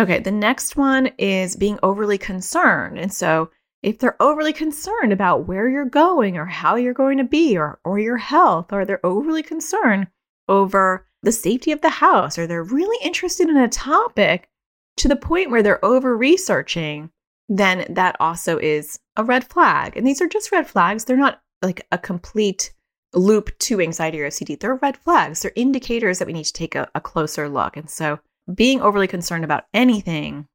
Okay, 0.00 0.18
the 0.18 0.32
next 0.32 0.76
one 0.76 1.10
is 1.18 1.56
being 1.56 1.78
overly 1.82 2.18
concerned. 2.18 2.98
And 2.98 3.12
so 3.12 3.50
if 3.82 3.98
they're 3.98 4.20
overly 4.20 4.52
concerned 4.52 5.12
about 5.12 5.46
where 5.46 5.68
you're 5.68 5.84
going 5.84 6.36
or 6.36 6.46
how 6.46 6.76
you're 6.76 6.94
going 6.94 7.18
to 7.18 7.24
be 7.24 7.56
or, 7.56 7.78
or 7.84 7.98
your 7.98 8.16
health, 8.16 8.72
or 8.72 8.84
they're 8.84 9.04
overly 9.06 9.42
concerned 9.42 10.08
over 10.48 11.06
the 11.22 11.32
safety 11.32 11.72
of 11.72 11.80
the 11.80 11.88
house, 11.88 12.38
or 12.38 12.46
they're 12.46 12.62
really 12.62 12.98
interested 13.04 13.48
in 13.48 13.56
a 13.56 13.68
topic 13.68 14.48
to 14.96 15.08
the 15.08 15.16
point 15.16 15.50
where 15.50 15.62
they're 15.62 15.84
over 15.84 16.16
researching, 16.16 17.10
then 17.48 17.86
that 17.88 18.16
also 18.20 18.58
is 18.58 18.98
a 19.16 19.24
red 19.24 19.44
flag. 19.44 19.96
And 19.96 20.06
these 20.06 20.20
are 20.20 20.28
just 20.28 20.52
red 20.52 20.66
flags. 20.66 21.04
They're 21.04 21.16
not 21.16 21.40
like 21.62 21.86
a 21.92 21.98
complete 21.98 22.72
loop 23.14 23.56
to 23.58 23.80
anxiety 23.80 24.20
or 24.20 24.28
OCD. 24.28 24.58
They're 24.58 24.74
red 24.76 24.96
flags. 24.96 25.40
They're 25.40 25.52
indicators 25.56 26.18
that 26.18 26.26
we 26.26 26.32
need 26.32 26.44
to 26.44 26.52
take 26.52 26.74
a, 26.74 26.88
a 26.94 27.00
closer 27.00 27.48
look. 27.48 27.76
And 27.76 27.88
so 27.88 28.18
being 28.54 28.80
overly 28.80 29.06
concerned 29.06 29.44
about 29.44 29.64
anything 29.72 30.46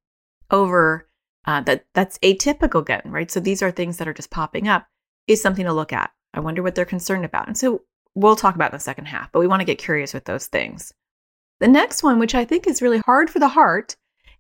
over 0.52 1.08
uh, 1.46 1.62
that 1.62 1.86
that's 1.94 2.18
atypical 2.20 2.82
again, 2.82 3.02
right? 3.06 3.30
So 3.30 3.40
these 3.40 3.62
are 3.62 3.72
things 3.72 3.98
that 3.98 4.08
are 4.08 4.14
just 4.14 4.32
popping 4.32 4.68
up 4.68 4.88
is 5.28 5.42
something 5.42 5.66
to 5.66 5.74
look 5.74 5.94
at. 5.94 6.12
I 6.34 6.40
wonder 6.40 6.64
what 6.64 6.76
they're 6.76 6.86
concerned 6.86 7.26
about. 7.26 7.48
And 7.48 7.58
so 7.58 7.82
we'll 8.16 8.36
talk 8.36 8.56
about 8.56 8.72
in 8.72 8.78
the 8.78 8.80
second 8.80 9.06
half, 9.06 9.32
but 9.32 9.40
we 9.40 9.48
want 9.48 9.62
to 9.62 9.66
get 9.66 9.78
curious 9.78 10.14
with 10.14 10.26
those 10.26 10.48
things. 10.48 10.94
The 11.60 11.68
next 11.68 12.04
one, 12.04 12.20
which 12.20 12.36
I 12.36 12.46
think 12.46 12.68
is 12.68 12.82
really 12.82 13.00
hard 13.06 13.30
for 13.30 13.40
the 13.40 13.48
heart, 13.48 13.96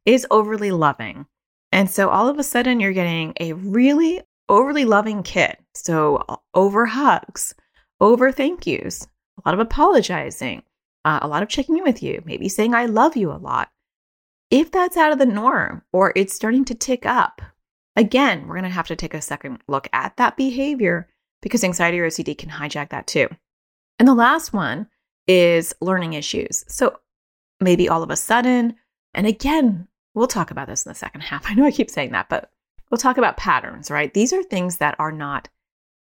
is 0.05 0.27
overly 0.31 0.71
loving. 0.71 1.25
And 1.71 1.89
so 1.89 2.09
all 2.09 2.27
of 2.27 2.39
a 2.39 2.43
sudden 2.43 2.79
you're 2.79 2.93
getting 2.93 3.33
a 3.39 3.53
really 3.53 4.21
overly 4.49 4.85
loving 4.85 5.23
kid. 5.23 5.57
So 5.73 6.23
over 6.53 6.85
hugs, 6.85 7.55
over 7.99 8.31
thank 8.31 8.67
yous, 8.67 9.07
a 9.37 9.47
lot 9.47 9.53
of 9.53 9.59
apologizing, 9.59 10.63
uh, 11.05 11.19
a 11.21 11.27
lot 11.27 11.43
of 11.43 11.49
checking 11.49 11.77
in 11.77 11.83
with 11.83 12.03
you, 12.03 12.21
maybe 12.25 12.49
saying 12.49 12.73
I 12.73 12.85
love 12.85 13.15
you 13.15 13.31
a 13.31 13.33
lot. 13.37 13.69
If 14.53 14.69
that's 14.69 14.97
out 14.97 15.11
of 15.11 15.17
the 15.17 15.25
norm 15.25 15.81
or 15.91 16.13
it's 16.15 16.31
starting 16.31 16.63
to 16.65 16.75
tick 16.75 17.07
up, 17.07 17.41
again, 17.95 18.45
we're 18.45 18.53
going 18.53 18.65
to 18.65 18.69
have 18.69 18.85
to 18.85 18.95
take 18.95 19.15
a 19.15 19.19
second 19.19 19.57
look 19.67 19.89
at 19.93 20.15
that 20.17 20.37
behavior 20.37 21.09
because 21.41 21.63
anxiety 21.63 21.99
or 21.99 22.07
OCD 22.07 22.37
can 22.37 22.51
hijack 22.51 22.89
that 22.89 23.07
too. 23.07 23.27
And 23.97 24.07
the 24.07 24.13
last 24.13 24.53
one 24.53 24.85
is 25.25 25.73
learning 25.81 26.13
issues. 26.13 26.65
So 26.67 26.99
maybe 27.59 27.89
all 27.89 28.03
of 28.03 28.11
a 28.11 28.15
sudden, 28.15 28.75
and 29.15 29.25
again, 29.25 29.87
we'll 30.13 30.27
talk 30.27 30.51
about 30.51 30.67
this 30.67 30.85
in 30.85 30.91
the 30.91 30.95
second 30.95 31.21
half. 31.21 31.45
I 31.49 31.55
know 31.55 31.65
I 31.65 31.71
keep 31.71 31.89
saying 31.89 32.11
that, 32.11 32.29
but 32.29 32.51
we'll 32.91 32.99
talk 32.99 33.17
about 33.17 33.37
patterns, 33.37 33.89
right? 33.89 34.13
These 34.13 34.33
are 34.33 34.43
things 34.43 34.77
that 34.77 34.95
are 34.99 35.11
not 35.11 35.49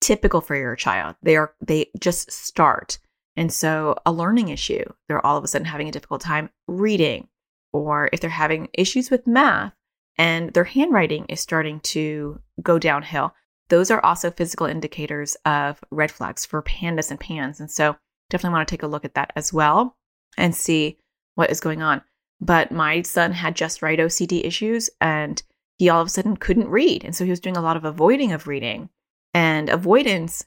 typical 0.01 0.41
for 0.41 0.57
your 0.57 0.75
child. 0.75 1.15
They 1.23 1.38
are 1.38 1.53
they 1.62 1.91
just 1.97 2.29
start. 2.29 3.00
And 3.38 3.53
so 3.53 3.95
a 4.05 4.12
learning 4.12 4.50
issue, 4.50 4.83
they're 5.07 5.25
all 5.25 5.38
of 5.38 5.45
a 5.45 5.47
sudden 5.47 5.63
having 5.63 5.88
a 5.88 5.93
difficult 5.93 6.19
time 6.19 6.50
reading 6.67 7.29
or 7.74 8.10
if 8.13 8.20
they're 8.20 8.30
having 8.30 8.70
issues 8.74 9.10
with 9.10 9.27
math 9.27 9.74
and 10.18 10.53
their 10.53 10.63
handwriting 10.63 11.25
is 11.27 11.42
starting 11.42 11.80
to 11.82 12.39
go 12.62 12.80
downhill. 12.80 13.34
Those 13.70 13.89
are 13.89 14.03
also 14.06 14.30
physical 14.30 14.68
indicators 14.68 15.36
of 15.46 15.84
red 15.89 16.12
flags 16.12 16.46
for 16.46 16.62
pandas 16.62 17.10
and 17.10 17.20
pans. 17.20 17.60
And 17.60 17.72
so 17.72 17.96
definitely 18.30 18.56
want 18.56 18.68
to 18.68 18.74
take 18.74 18.84
a 18.84 18.88
look 18.88 19.06
at 19.06 19.15
that 19.15 19.34
as 19.36 19.51
well 19.51 19.98
and 20.38 20.56
see 20.56 20.98
what 21.36 21.50
is 21.50 21.60
going 21.60 21.82
on. 21.82 22.01
But 22.39 22.72
my 22.72 23.01
son 23.01 23.32
had 23.32 23.56
just 23.56 23.82
right 23.82 24.00
OCD 24.00 24.46
issues 24.46 24.89
and 25.01 25.42
he 25.77 25.89
all 25.89 26.01
of 26.01 26.08
a 26.08 26.10
sudden 26.10 26.38
couldn't 26.38 26.68
read. 26.68 27.03
And 27.03 27.15
so 27.15 27.24
he 27.24 27.30
was 27.30 27.39
doing 27.39 27.58
a 27.58 27.62
lot 27.62 27.77
of 27.77 27.86
avoiding 27.86 28.32
of 28.32 28.48
reading. 28.48 28.89
And 29.34 29.70
avoidance 29.70 30.46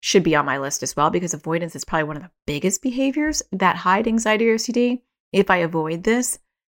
should 0.00 0.22
be 0.22 0.36
on 0.36 0.46
my 0.46 0.58
list 0.58 0.82
as 0.82 0.94
well 0.94 1.10
because 1.10 1.34
avoidance 1.34 1.74
is 1.74 1.84
probably 1.84 2.04
one 2.04 2.16
of 2.16 2.22
the 2.22 2.30
biggest 2.46 2.82
behaviors 2.82 3.42
that 3.50 3.76
hide 3.76 4.06
anxiety 4.06 4.48
or 4.48 4.54
OCD. 4.54 5.00
If 5.32 5.50
I 5.50 5.56
avoid 5.56 6.04
this, 6.04 6.38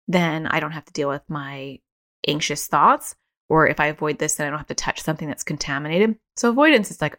then 0.08 0.46
I 0.46 0.58
don't 0.58 0.72
have 0.72 0.86
to 0.86 0.92
deal 0.92 1.08
with 1.08 1.22
my 1.28 1.78
anxious 2.26 2.66
thoughts. 2.66 3.14
Or 3.50 3.66
if 3.66 3.80
I 3.80 3.86
avoid 3.86 4.18
this, 4.18 4.34
then 4.34 4.46
I 4.46 4.50
don't 4.50 4.58
have 4.58 4.66
to 4.68 4.74
touch 4.74 5.00
something 5.02 5.28
that's 5.28 5.44
contaminated. 5.44 6.16
So 6.36 6.50
avoidance 6.50 6.90
is 6.90 7.00
like 7.00 7.18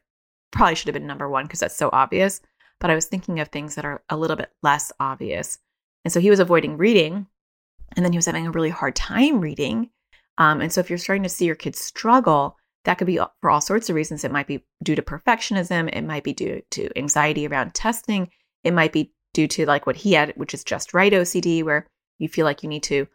probably 0.52 0.76
should 0.76 0.88
have 0.88 0.94
been 0.94 1.08
number 1.08 1.30
one 1.30 1.46
because 1.46 1.60
that's 1.60 1.76
so 1.76 1.90
obvious. 1.94 2.42
But 2.80 2.90
I 2.90 2.96
was 2.96 3.06
thinking 3.06 3.40
of 3.40 3.50
things 3.50 3.76
that 3.76 3.86
are 3.86 4.04
a 4.10 4.18
little 4.18 4.36
bit 4.36 4.52
less 4.64 4.92
obvious. 5.00 5.58
And 6.06 6.14
so 6.14 6.20
he 6.20 6.30
was 6.30 6.40
avoiding 6.40 6.78
reading, 6.78 7.28
and 7.96 8.06
then 8.06 8.14
he 8.14 8.18
was 8.18 8.26
having 8.26 8.48
a 8.48 8.52
really 8.52 8.70
hard 8.70 8.96
time 8.96 9.42
reading. 9.42 9.90
Um, 10.38 10.62
and 10.62 10.72
so 10.72 10.80
if 10.80 10.90
you're 10.90 10.98
starting 10.98 11.24
to 11.24 11.30
see 11.30 11.46
your 11.46 11.56
kids 11.56 11.80
struggle, 11.80 12.58
that 12.86 12.98
could 12.98 13.08
be 13.08 13.20
for 13.42 13.50
all 13.50 13.60
sorts 13.60 13.90
of 13.90 13.96
reasons. 13.96 14.24
It 14.24 14.32
might 14.32 14.48
be 14.48 14.64
due 14.82 14.96
to 14.96 15.02
perfectionism. 15.02 15.90
It 15.92 16.04
might 16.04 16.24
be 16.24 16.34
due 16.34 16.62
to 16.72 16.98
anxiety 16.98 17.46
around 17.48 17.74
testing. 17.74 18.30
It 18.64 18.74
might 18.74 18.94
be 18.94 19.12
due 19.34 19.48
to 19.48 19.66
like 19.66 19.86
what 19.86 19.98
he 19.98 20.14
had, 20.14 20.34
which 20.38 20.54
is 20.54 20.64
just 20.64 20.94
right 20.94 21.12
OCD, 21.12 21.64
where 21.64 21.88
you 22.20 22.30
feel 22.30 22.46
like 22.46 22.62
you 22.62 22.70
need 22.70 22.84
to 22.84 23.08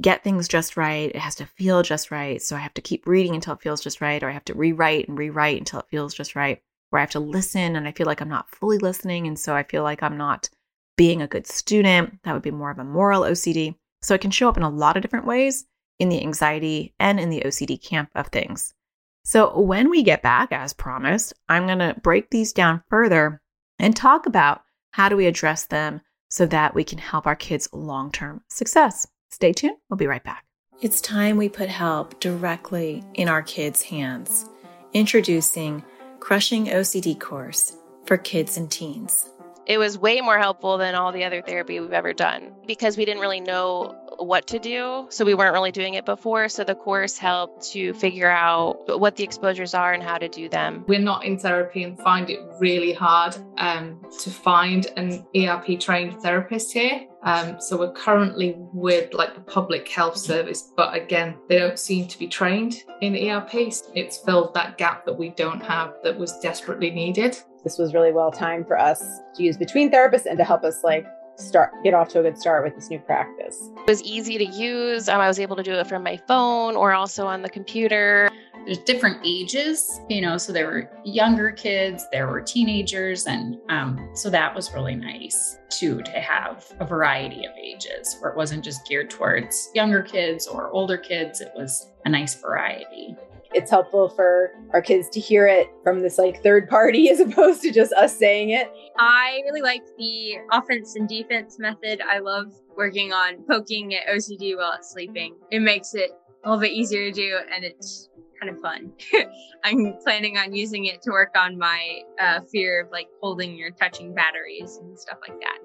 get 0.00 0.22
things 0.22 0.46
just 0.46 0.76
right. 0.76 1.10
It 1.10 1.16
has 1.16 1.34
to 1.36 1.46
feel 1.46 1.82
just 1.82 2.10
right. 2.10 2.40
So 2.40 2.54
I 2.54 2.60
have 2.60 2.74
to 2.74 2.80
keep 2.80 3.06
reading 3.06 3.34
until 3.34 3.54
it 3.54 3.62
feels 3.62 3.80
just 3.80 4.00
right, 4.00 4.22
or 4.22 4.28
I 4.28 4.32
have 4.32 4.44
to 4.44 4.54
rewrite 4.54 5.08
and 5.08 5.18
rewrite 5.18 5.58
until 5.58 5.80
it 5.80 5.88
feels 5.90 6.14
just 6.14 6.36
right, 6.36 6.62
or 6.92 6.98
I 6.98 7.02
have 7.02 7.10
to 7.10 7.20
listen 7.20 7.74
and 7.74 7.88
I 7.88 7.92
feel 7.92 8.06
like 8.06 8.20
I'm 8.20 8.28
not 8.28 8.50
fully 8.50 8.78
listening. 8.78 9.26
And 9.26 9.38
so 9.38 9.56
I 9.56 9.64
feel 9.64 9.82
like 9.82 10.02
I'm 10.02 10.16
not 10.16 10.48
being 10.96 11.22
a 11.22 11.26
good 11.26 11.46
student. 11.46 12.22
That 12.22 12.34
would 12.34 12.42
be 12.42 12.50
more 12.50 12.70
of 12.70 12.78
a 12.78 12.84
moral 12.84 13.22
OCD. 13.22 13.74
So 14.02 14.14
it 14.14 14.20
can 14.20 14.30
show 14.30 14.48
up 14.48 14.56
in 14.56 14.62
a 14.62 14.70
lot 14.70 14.96
of 14.96 15.02
different 15.02 15.26
ways 15.26 15.66
in 15.98 16.08
the 16.08 16.22
anxiety 16.22 16.94
and 16.98 17.18
in 17.20 17.30
the 17.30 17.42
OCD 17.42 17.82
camp 17.82 18.10
of 18.14 18.28
things. 18.28 18.74
So, 19.22 19.60
when 19.60 19.90
we 19.90 20.02
get 20.02 20.22
back, 20.22 20.50
as 20.50 20.72
promised, 20.72 21.34
I'm 21.46 21.66
going 21.66 21.78
to 21.78 21.94
break 22.02 22.30
these 22.30 22.54
down 22.54 22.82
further 22.88 23.42
and 23.78 23.94
talk 23.94 24.24
about 24.24 24.62
how 24.92 25.10
do 25.10 25.16
we 25.16 25.26
address 25.26 25.66
them 25.66 26.00
so 26.30 26.46
that 26.46 26.74
we 26.74 26.84
can 26.84 26.98
help 26.98 27.26
our 27.26 27.36
kids' 27.36 27.68
long 27.72 28.10
term 28.10 28.42
success. 28.48 29.06
Stay 29.30 29.52
tuned. 29.52 29.76
We'll 29.90 29.98
be 29.98 30.06
right 30.06 30.24
back. 30.24 30.44
It's 30.80 31.02
time 31.02 31.36
we 31.36 31.50
put 31.50 31.68
help 31.68 32.18
directly 32.20 33.04
in 33.14 33.28
our 33.28 33.42
kids' 33.42 33.82
hands. 33.82 34.46
Introducing 34.94 35.84
Crushing 36.20 36.66
OCD 36.66 37.18
course 37.18 37.76
for 38.06 38.16
kids 38.16 38.56
and 38.56 38.70
teens. 38.70 39.28
It 39.70 39.78
was 39.78 39.96
way 39.96 40.20
more 40.20 40.36
helpful 40.36 40.78
than 40.78 40.96
all 40.96 41.12
the 41.12 41.22
other 41.22 41.42
therapy 41.42 41.78
we've 41.78 41.92
ever 41.92 42.12
done 42.12 42.52
because 42.66 42.96
we 42.96 43.04
didn't 43.04 43.20
really 43.20 43.38
know 43.38 43.94
what 44.18 44.48
to 44.48 44.58
do. 44.58 45.06
So 45.10 45.24
we 45.24 45.32
weren't 45.32 45.52
really 45.52 45.70
doing 45.70 45.94
it 45.94 46.04
before. 46.04 46.48
So 46.48 46.64
the 46.64 46.74
course 46.74 47.16
helped 47.16 47.70
to 47.70 47.94
figure 47.94 48.28
out 48.28 48.98
what 48.98 49.14
the 49.14 49.22
exposures 49.22 49.72
are 49.72 49.92
and 49.92 50.02
how 50.02 50.18
to 50.18 50.28
do 50.28 50.48
them. 50.48 50.84
We're 50.88 50.98
not 50.98 51.24
in 51.24 51.38
therapy 51.38 51.84
and 51.84 51.96
find 51.96 52.28
it 52.30 52.40
really 52.58 52.92
hard 52.92 53.36
um, 53.58 54.04
to 54.22 54.30
find 54.30 54.88
an 54.96 55.24
ERP 55.36 55.78
trained 55.78 56.20
therapist 56.20 56.72
here. 56.72 57.06
Um, 57.22 57.60
so 57.60 57.78
we're 57.78 57.92
currently 57.92 58.56
with 58.72 59.14
like 59.14 59.36
the 59.36 59.40
public 59.42 59.86
health 59.88 60.16
service, 60.16 60.72
but 60.76 60.94
again, 60.94 61.36
they 61.48 61.58
don't 61.60 61.78
seem 61.78 62.08
to 62.08 62.18
be 62.18 62.26
trained 62.26 62.82
in 63.02 63.14
ERP. 63.14 63.54
It's 63.94 64.18
filled 64.18 64.52
that 64.54 64.78
gap 64.78 65.04
that 65.04 65.16
we 65.16 65.28
don't 65.28 65.62
have 65.62 65.94
that 66.02 66.18
was 66.18 66.36
desperately 66.40 66.90
needed. 66.90 67.38
This 67.62 67.78
was 67.78 67.94
really 67.94 68.12
well 68.12 68.32
timed 68.32 68.66
for 68.66 68.78
us 68.78 69.20
to 69.34 69.42
use 69.42 69.56
between 69.56 69.90
therapists 69.90 70.26
and 70.26 70.38
to 70.38 70.44
help 70.44 70.64
us 70.64 70.82
like 70.82 71.06
start 71.36 71.72
get 71.82 71.94
off 71.94 72.08
to 72.10 72.20
a 72.20 72.22
good 72.22 72.38
start 72.38 72.64
with 72.64 72.74
this 72.74 72.90
new 72.90 72.98
practice. 72.98 73.70
It 73.78 73.86
was 73.86 74.02
easy 74.02 74.38
to 74.38 74.44
use. 74.44 75.08
Um, 75.08 75.20
I 75.20 75.28
was 75.28 75.38
able 75.38 75.56
to 75.56 75.62
do 75.62 75.72
it 75.72 75.86
from 75.86 76.02
my 76.02 76.16
phone 76.28 76.76
or 76.76 76.92
also 76.92 77.26
on 77.26 77.42
the 77.42 77.48
computer. 77.48 78.30
There's 78.66 78.78
different 78.78 79.18
ages, 79.24 80.00
you 80.10 80.20
know, 80.20 80.36
so 80.36 80.52
there 80.52 80.66
were 80.66 80.90
younger 81.02 81.50
kids, 81.50 82.06
there 82.12 82.28
were 82.28 82.42
teenagers, 82.42 83.26
and 83.26 83.56
um, 83.70 84.10
so 84.14 84.28
that 84.28 84.54
was 84.54 84.74
really 84.74 84.94
nice 84.94 85.58
too 85.70 86.02
to 86.02 86.10
have 86.20 86.70
a 86.78 86.84
variety 86.84 87.46
of 87.46 87.52
ages 87.58 88.18
where 88.20 88.30
it 88.30 88.36
wasn't 88.36 88.62
just 88.62 88.86
geared 88.86 89.08
towards 89.08 89.70
younger 89.74 90.02
kids 90.02 90.46
or 90.46 90.70
older 90.70 90.98
kids. 90.98 91.40
It 91.40 91.52
was 91.56 91.90
a 92.04 92.10
nice 92.10 92.34
variety. 92.34 93.16
It's 93.52 93.70
helpful 93.70 94.08
for 94.08 94.52
our 94.72 94.80
kids 94.80 95.08
to 95.10 95.20
hear 95.20 95.46
it 95.46 95.68
from 95.82 96.02
this 96.02 96.18
like 96.18 96.42
third 96.42 96.68
party 96.68 97.08
as 97.10 97.20
opposed 97.20 97.62
to 97.62 97.72
just 97.72 97.92
us 97.92 98.16
saying 98.16 98.50
it. 98.50 98.70
I 98.98 99.40
really 99.44 99.62
like 99.62 99.82
the 99.98 100.36
offense 100.52 100.96
and 100.96 101.08
defense 101.08 101.58
method. 101.58 102.00
I 102.00 102.18
love 102.18 102.52
working 102.76 103.12
on 103.12 103.44
poking 103.48 103.94
at 103.94 104.06
OCD 104.06 104.56
while 104.56 104.72
it's 104.72 104.92
sleeping. 104.92 105.36
It 105.50 105.60
makes 105.60 105.94
it 105.94 106.10
a 106.44 106.48
little 106.48 106.60
bit 106.60 106.72
easier 106.72 107.10
to 107.10 107.12
do 107.12 107.38
and 107.54 107.64
it's 107.64 108.08
kind 108.40 108.54
of 108.54 108.60
fun. 108.62 108.92
I'm 109.64 109.96
planning 110.02 110.38
on 110.38 110.54
using 110.54 110.86
it 110.86 111.02
to 111.02 111.10
work 111.10 111.34
on 111.36 111.58
my 111.58 112.00
uh, 112.20 112.40
fear 112.50 112.84
of 112.84 112.90
like 112.90 113.08
holding 113.20 113.60
or 113.62 113.70
touching 113.70 114.14
batteries 114.14 114.78
and 114.80 114.98
stuff 114.98 115.18
like 115.28 115.38
that. 115.40 115.58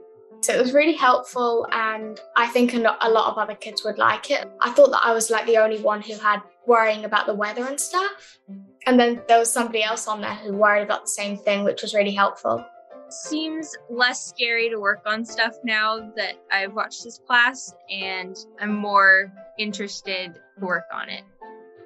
So 0.46 0.54
it 0.54 0.62
was 0.62 0.74
really 0.74 0.94
helpful, 0.94 1.66
and 1.72 2.20
I 2.36 2.46
think 2.46 2.76
a 2.76 2.78
lot 2.78 3.32
of 3.32 3.40
other 3.40 3.56
kids 3.56 3.84
would 3.84 3.98
like 3.98 4.30
it. 4.30 4.48
I 4.62 4.72
thought 4.74 4.92
that 4.92 5.02
I 5.04 5.12
was 5.12 5.32
like 5.32 5.48
the 5.48 5.58
only 5.58 5.82
one 5.82 6.04
who 6.04 6.14
had 6.20 6.40
worrying 6.68 7.04
about 7.04 7.26
the 7.26 7.34
weather 7.34 7.66
and 7.66 7.80
stuff. 7.82 8.38
And 8.86 9.00
then 9.00 9.24
there 9.28 9.40
was 9.40 9.52
somebody 9.52 9.82
else 9.82 10.08
on 10.08 10.22
there 10.22 10.36
who 10.36 10.54
worried 10.54 10.84
about 10.84 11.06
the 11.06 11.10
same 11.10 11.36
thing, 11.36 11.64
which 11.64 11.82
was 11.82 11.96
really 11.96 12.14
helpful. 12.14 12.64
Seems 13.10 13.76
less 13.90 14.24
scary 14.24 14.70
to 14.70 14.78
work 14.78 15.02
on 15.08 15.26
stuff 15.26 15.56
now 15.64 16.12
that 16.16 16.36
I've 16.52 16.74
watched 16.74 17.04
this 17.04 17.20
class, 17.26 17.74
and 17.90 18.38
I'm 18.62 18.76
more 18.76 19.34
interested 19.58 20.36
to 20.60 20.64
work 20.64 20.86
on 20.94 21.10
it. 21.10 21.24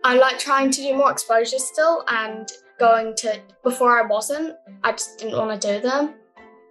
I 0.04 0.16
like 0.16 0.38
trying 0.38 0.70
to 0.72 0.82
do 0.82 0.98
more 0.98 1.12
exposures 1.12 1.64
still, 1.64 2.04
and 2.10 2.52
going 2.78 3.16
to 3.20 3.40
before 3.64 4.04
I 4.04 4.06
wasn't, 4.06 4.58
I 4.84 4.92
just 4.92 5.18
didn't 5.18 5.38
want 5.38 5.62
to 5.62 5.76
do 5.76 5.82
them. 5.82 6.16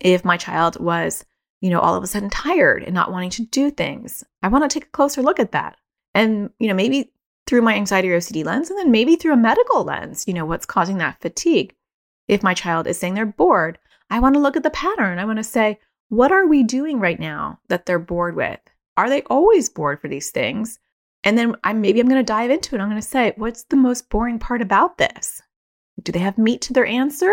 if 0.00 0.24
my 0.24 0.36
child 0.36 0.80
was, 0.80 1.24
you 1.60 1.70
know, 1.70 1.80
all 1.80 1.94
of 1.94 2.02
a 2.02 2.06
sudden 2.06 2.30
tired 2.30 2.82
and 2.82 2.94
not 2.94 3.12
wanting 3.12 3.30
to 3.30 3.46
do 3.46 3.70
things, 3.70 4.24
I 4.42 4.48
want 4.48 4.68
to 4.68 4.74
take 4.74 4.88
a 4.88 4.92
closer 4.92 5.22
look 5.22 5.38
at 5.38 5.52
that. 5.52 5.76
And, 6.14 6.50
you 6.58 6.68
know, 6.68 6.74
maybe 6.74 7.12
through 7.46 7.62
my 7.62 7.74
anxiety 7.74 8.10
or 8.10 8.18
OCD 8.18 8.44
lens, 8.44 8.70
and 8.70 8.78
then 8.78 8.90
maybe 8.90 9.16
through 9.16 9.32
a 9.32 9.36
medical 9.36 9.84
lens, 9.84 10.24
you 10.26 10.34
know, 10.34 10.44
what's 10.44 10.66
causing 10.66 10.98
that 10.98 11.20
fatigue. 11.20 11.74
If 12.26 12.42
my 12.42 12.54
child 12.54 12.86
is 12.86 12.98
saying 12.98 13.14
they're 13.14 13.26
bored, 13.26 13.78
I 14.10 14.18
want 14.18 14.34
to 14.34 14.40
look 14.40 14.56
at 14.56 14.62
the 14.62 14.70
pattern. 14.70 15.18
I 15.18 15.24
want 15.24 15.38
to 15.38 15.44
say, 15.44 15.78
what 16.08 16.32
are 16.32 16.46
we 16.46 16.62
doing 16.62 16.98
right 16.98 17.18
now 17.18 17.60
that 17.68 17.86
they're 17.86 17.98
bored 17.98 18.36
with? 18.36 18.60
Are 18.96 19.08
they 19.08 19.22
always 19.22 19.68
bored 19.68 20.00
for 20.00 20.08
these 20.08 20.30
things? 20.30 20.78
And 21.26 21.36
then 21.36 21.56
I 21.64 21.72
maybe 21.72 21.98
I'm 21.98 22.08
going 22.08 22.24
to 22.24 22.24
dive 22.24 22.52
into 22.52 22.76
it. 22.76 22.80
I'm 22.80 22.88
going 22.88 23.02
to 23.02 23.06
say, 23.06 23.32
what's 23.34 23.64
the 23.64 23.74
most 23.74 24.08
boring 24.10 24.38
part 24.38 24.62
about 24.62 24.96
this? 24.96 25.42
Do 26.00 26.12
they 26.12 26.20
have 26.20 26.38
meat 26.38 26.60
to 26.62 26.72
their 26.72 26.86
answer? 26.86 27.32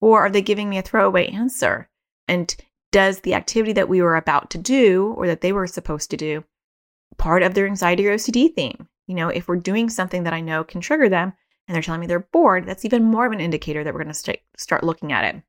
Or 0.00 0.20
are 0.20 0.30
they 0.30 0.40
giving 0.40 0.70
me 0.70 0.78
a 0.78 0.82
throwaway 0.82 1.26
answer? 1.26 1.90
And 2.28 2.54
does 2.92 3.20
the 3.20 3.34
activity 3.34 3.72
that 3.72 3.88
we 3.88 4.00
were 4.00 4.14
about 4.14 4.50
to 4.50 4.58
do 4.58 5.14
or 5.16 5.26
that 5.26 5.40
they 5.40 5.52
were 5.52 5.66
supposed 5.66 6.12
to 6.12 6.16
do 6.16 6.44
part 7.18 7.42
of 7.42 7.54
their 7.54 7.66
anxiety 7.66 8.06
or 8.06 8.14
OCD 8.14 8.54
theme? 8.54 8.88
You 9.08 9.16
know, 9.16 9.30
if 9.30 9.48
we're 9.48 9.56
doing 9.56 9.90
something 9.90 10.22
that 10.22 10.32
I 10.32 10.40
know 10.40 10.62
can 10.62 10.80
trigger 10.80 11.08
them 11.08 11.32
and 11.66 11.74
they're 11.74 11.82
telling 11.82 12.02
me 12.02 12.06
they're 12.06 12.20
bored, 12.20 12.66
that's 12.66 12.84
even 12.84 13.02
more 13.02 13.26
of 13.26 13.32
an 13.32 13.40
indicator 13.40 13.82
that 13.82 13.92
we're 13.92 14.04
going 14.04 14.12
to 14.12 14.14
st- 14.14 14.38
start 14.56 14.84
looking 14.84 15.10
at 15.10 15.34
it. 15.34 15.42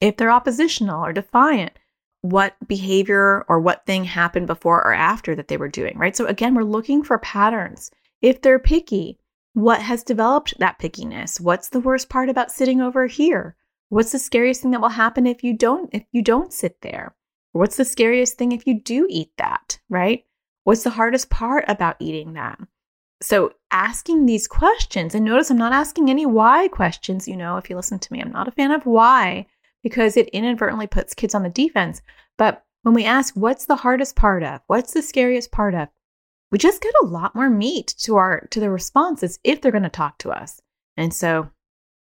If 0.00 0.16
they're 0.16 0.32
oppositional 0.32 1.04
or 1.04 1.12
defiant, 1.12 1.78
what 2.22 2.56
behavior 2.66 3.44
or 3.48 3.60
what 3.60 3.84
thing 3.84 4.04
happened 4.04 4.46
before 4.46 4.78
or 4.84 4.92
after 4.92 5.34
that 5.34 5.48
they 5.48 5.56
were 5.56 5.68
doing, 5.68 5.98
right? 5.98 6.16
So 6.16 6.26
again, 6.26 6.54
we're 6.54 6.62
looking 6.62 7.02
for 7.02 7.18
patterns. 7.18 7.90
If 8.22 8.40
they're 8.40 8.60
picky, 8.60 9.18
what 9.54 9.82
has 9.82 10.02
developed 10.04 10.54
that 10.58 10.78
pickiness? 10.78 11.40
What's 11.40 11.68
the 11.68 11.80
worst 11.80 12.08
part 12.08 12.28
about 12.28 12.52
sitting 12.52 12.80
over 12.80 13.06
here? 13.06 13.56
What's 13.88 14.12
the 14.12 14.18
scariest 14.18 14.62
thing 14.62 14.70
that 14.70 14.80
will 14.80 14.88
happen 14.88 15.26
if 15.26 15.44
you 15.44 15.52
don't 15.52 15.90
if 15.92 16.04
you 16.12 16.22
don't 16.22 16.52
sit 16.52 16.80
there? 16.80 17.14
What's 17.52 17.76
the 17.76 17.84
scariest 17.84 18.38
thing 18.38 18.52
if 18.52 18.66
you 18.66 18.80
do 18.80 19.06
eat 19.10 19.32
that, 19.36 19.78
right? 19.90 20.24
What's 20.64 20.84
the 20.84 20.90
hardest 20.90 21.28
part 21.28 21.64
about 21.68 21.96
eating 21.98 22.32
that? 22.34 22.58
So 23.20 23.52
asking 23.70 24.26
these 24.26 24.48
questions 24.48 25.14
and 25.14 25.24
notice 25.24 25.50
I'm 25.50 25.58
not 25.58 25.72
asking 25.72 26.08
any 26.08 26.24
why 26.24 26.68
questions, 26.68 27.28
you 27.28 27.36
know, 27.36 27.56
if 27.56 27.68
you 27.68 27.76
listen 27.76 27.98
to 27.98 28.12
me, 28.12 28.20
I'm 28.20 28.32
not 28.32 28.48
a 28.48 28.52
fan 28.52 28.70
of 28.70 28.86
why 28.86 29.46
because 29.82 30.16
it 30.16 30.28
inadvertently 30.28 30.86
puts 30.86 31.14
kids 31.14 31.34
on 31.34 31.42
the 31.42 31.48
defense. 31.48 32.02
But 32.38 32.64
when 32.82 32.94
we 32.94 33.04
ask, 33.04 33.34
what's 33.34 33.66
the 33.66 33.76
hardest 33.76 34.16
part 34.16 34.42
of? 34.42 34.60
What's 34.66 34.92
the 34.92 35.02
scariest 35.02 35.52
part 35.52 35.74
of? 35.74 35.88
We 36.50 36.58
just 36.58 36.82
get 36.82 36.94
a 37.02 37.06
lot 37.06 37.34
more 37.34 37.48
meat 37.48 37.94
to 38.00 38.16
our 38.16 38.46
to 38.50 38.60
the 38.60 38.70
responses 38.70 39.38
if 39.42 39.60
they're 39.60 39.72
going 39.72 39.82
to 39.84 39.88
talk 39.88 40.18
to 40.18 40.30
us. 40.30 40.60
And 40.96 41.14
so 41.14 41.50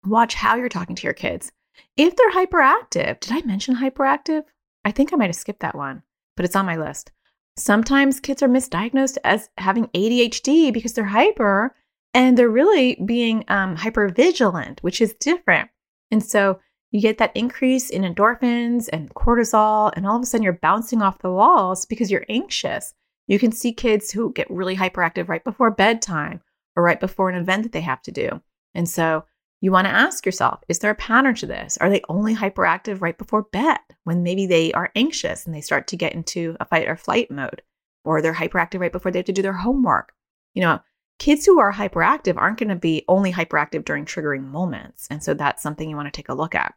watch 0.04 0.34
how 0.34 0.56
you're 0.56 0.68
talking 0.68 0.96
to 0.96 1.04
your 1.04 1.14
kids. 1.14 1.52
If 1.96 2.16
they're 2.16 2.32
hyperactive, 2.32 3.20
did 3.20 3.32
I 3.32 3.40
mention 3.46 3.76
hyperactive? 3.76 4.44
I 4.84 4.90
think 4.92 5.12
I 5.12 5.16
might 5.16 5.26
have 5.26 5.36
skipped 5.36 5.60
that 5.60 5.74
one, 5.74 6.02
but 6.36 6.44
it's 6.44 6.56
on 6.56 6.66
my 6.66 6.76
list. 6.76 7.10
Sometimes 7.56 8.20
kids 8.20 8.42
are 8.42 8.48
misdiagnosed 8.48 9.16
as 9.24 9.48
having 9.56 9.86
ADHD 9.88 10.72
because 10.72 10.92
they're 10.92 11.04
hyper 11.04 11.74
and 12.12 12.36
they're 12.36 12.48
really 12.50 12.96
being 13.04 13.44
um, 13.48 13.76
hyper 13.76 14.08
vigilant, 14.08 14.82
which 14.82 15.00
is 15.00 15.14
different. 15.14 15.70
And 16.10 16.22
so 16.22 16.60
you 16.96 17.02
get 17.02 17.18
that 17.18 17.36
increase 17.36 17.90
in 17.90 18.02
endorphins 18.02 18.88
and 18.90 19.12
cortisol, 19.14 19.92
and 19.94 20.06
all 20.06 20.16
of 20.16 20.22
a 20.22 20.26
sudden 20.26 20.42
you're 20.42 20.54
bouncing 20.54 21.02
off 21.02 21.18
the 21.18 21.30
walls 21.30 21.84
because 21.84 22.10
you're 22.10 22.24
anxious. 22.30 22.94
You 23.26 23.38
can 23.38 23.52
see 23.52 23.74
kids 23.74 24.10
who 24.10 24.32
get 24.32 24.50
really 24.50 24.74
hyperactive 24.74 25.28
right 25.28 25.44
before 25.44 25.70
bedtime 25.70 26.40
or 26.74 26.82
right 26.82 26.98
before 26.98 27.28
an 27.28 27.36
event 27.38 27.64
that 27.64 27.72
they 27.72 27.82
have 27.82 28.00
to 28.02 28.12
do. 28.12 28.40
And 28.74 28.88
so 28.88 29.26
you 29.60 29.70
want 29.70 29.86
to 29.86 29.92
ask 29.92 30.24
yourself 30.24 30.60
is 30.68 30.78
there 30.78 30.90
a 30.90 30.94
pattern 30.94 31.34
to 31.34 31.46
this? 31.46 31.76
Are 31.82 31.90
they 31.90 32.00
only 32.08 32.34
hyperactive 32.34 33.02
right 33.02 33.18
before 33.18 33.42
bed 33.42 33.78
when 34.04 34.22
maybe 34.22 34.46
they 34.46 34.72
are 34.72 34.90
anxious 34.94 35.44
and 35.44 35.54
they 35.54 35.60
start 35.60 35.88
to 35.88 35.98
get 35.98 36.14
into 36.14 36.56
a 36.60 36.64
fight 36.64 36.88
or 36.88 36.96
flight 36.96 37.30
mode? 37.30 37.60
Or 38.06 38.22
they're 38.22 38.32
hyperactive 38.32 38.80
right 38.80 38.92
before 38.92 39.12
they 39.12 39.18
have 39.18 39.26
to 39.26 39.32
do 39.32 39.42
their 39.42 39.52
homework? 39.52 40.14
You 40.54 40.62
know, 40.62 40.80
kids 41.18 41.44
who 41.44 41.60
are 41.60 41.74
hyperactive 41.74 42.38
aren't 42.38 42.58
going 42.58 42.70
to 42.70 42.74
be 42.74 43.04
only 43.06 43.34
hyperactive 43.34 43.84
during 43.84 44.06
triggering 44.06 44.44
moments. 44.44 45.06
And 45.10 45.22
so 45.22 45.34
that's 45.34 45.62
something 45.62 45.90
you 45.90 45.96
want 45.96 46.06
to 46.06 46.16
take 46.16 46.30
a 46.30 46.34
look 46.34 46.54
at 46.54 46.74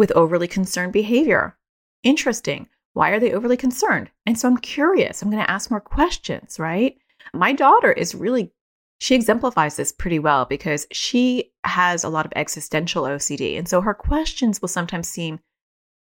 with 0.00 0.10
overly 0.12 0.48
concerned 0.48 0.94
behavior. 0.94 1.58
Interesting. 2.02 2.66
Why 2.94 3.10
are 3.10 3.20
they 3.20 3.34
overly 3.34 3.58
concerned? 3.58 4.10
And 4.24 4.38
so 4.38 4.48
I'm 4.48 4.56
curious. 4.56 5.20
I'm 5.20 5.30
going 5.30 5.44
to 5.44 5.50
ask 5.50 5.70
more 5.70 5.78
questions, 5.78 6.58
right? 6.58 6.96
My 7.34 7.52
daughter 7.52 7.92
is 7.92 8.14
really, 8.14 8.50
she 8.98 9.14
exemplifies 9.14 9.76
this 9.76 9.92
pretty 9.92 10.18
well 10.18 10.46
because 10.46 10.86
she 10.90 11.52
has 11.64 12.02
a 12.02 12.08
lot 12.08 12.24
of 12.24 12.32
existential 12.34 13.04
OCD. 13.04 13.58
And 13.58 13.68
so 13.68 13.82
her 13.82 13.92
questions 13.92 14.62
will 14.62 14.70
sometimes 14.70 15.06
seem 15.06 15.38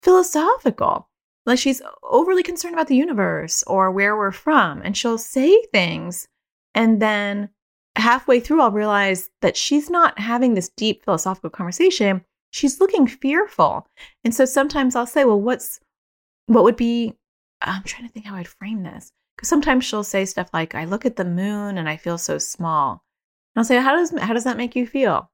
philosophical, 0.03 1.11
like 1.45 1.59
she's 1.59 1.83
overly 2.03 2.43
concerned 2.43 2.73
about 2.73 2.89
the 2.89 2.97
universe 2.97 3.63
or 3.67 3.91
where 3.91 4.17
we're 4.17 4.33
from. 4.33 4.81
And 4.81 4.97
she'll 4.97 5.19
say 5.19 5.63
things. 5.73 6.27
And 6.75 7.03
then 7.03 7.51
halfway 7.97 8.41
through, 8.41 8.63
I'll 8.63 8.71
realize 8.71 9.29
that 9.43 9.59
she's 9.59 9.91
not 9.91 10.19
having 10.19 10.55
this 10.55 10.71
deep 10.71 11.05
philosophical 11.05 11.51
conversation 11.51 12.25
she's 12.55 12.81
looking 12.81 13.07
fearful. 13.07 13.89
And 14.23 14.35
so 14.35 14.45
sometimes 14.45 14.95
I'll 14.95 15.07
say, 15.07 15.25
well, 15.25 15.41
what's, 15.41 15.81
what 16.47 16.63
would 16.63 16.77
be, 16.77 17.15
I'm 17.61 17.83
trying 17.83 18.07
to 18.07 18.13
think 18.13 18.27
how 18.27 18.37
I'd 18.37 18.47
frame 18.47 18.85
this. 18.85 19.11
Because 19.37 19.49
sometimes 19.49 19.85
she'll 19.85 20.05
say 20.05 20.25
stuff 20.25 20.51
like, 20.53 20.77
I 20.77 20.85
look 20.85 21.05
at 21.05 21.17
the 21.17 21.25
moon 21.25 21.77
and 21.79 21.89
I 21.89 21.97
feel 21.97 22.17
so 22.17 22.39
small. 22.39 23.03
And 23.55 23.61
I'll 23.61 23.65
say, 23.65 23.81
how 23.81 23.97
does, 23.97 24.17
how 24.21 24.33
does 24.33 24.45
that 24.45 24.57
make 24.57 24.77
you 24.77 24.87
feel? 24.87 25.31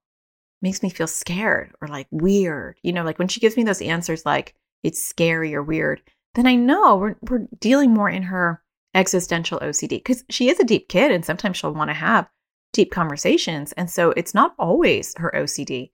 makes 0.63 0.83
me 0.83 0.91
feel 0.91 1.07
scared 1.07 1.73
or 1.81 1.89
like 1.89 2.07
weird. 2.11 2.77
You 2.83 2.93
know, 2.93 3.03
like 3.03 3.19
when 3.19 3.29
she 3.29 3.41
gives 3.41 3.57
me 3.57 3.65
those 3.65 3.81
answers, 3.81 4.27
like 4.27 4.55
it's 4.83 5.03
scary 5.03 5.55
or 5.55 5.63
weird, 5.63 6.03
then 6.35 6.47
I 6.47 6.55
know 6.55 6.97
we're, 6.97 7.17
we're 7.23 7.47
dealing 7.59 7.93
more 7.93 8.11
in 8.11 8.25
her 8.25 8.63
existential 8.95 9.59
OCD 9.61 9.91
because 9.91 10.25
she 10.29 10.51
is 10.51 10.61
a 10.61 10.65
deep 10.65 10.89
kid 10.89 11.13
and 11.13 11.25
sometimes 11.25 11.57
she'll 11.57 11.73
want 11.73 11.89
to 11.89 11.95
have 11.95 12.29
deep 12.73 12.91
conversations. 12.91 13.73
And 13.73 13.91
so 13.91 14.11
it's 14.11 14.35
not 14.35 14.55
always 14.59 15.15
her 15.17 15.33
OCD. 15.35 15.93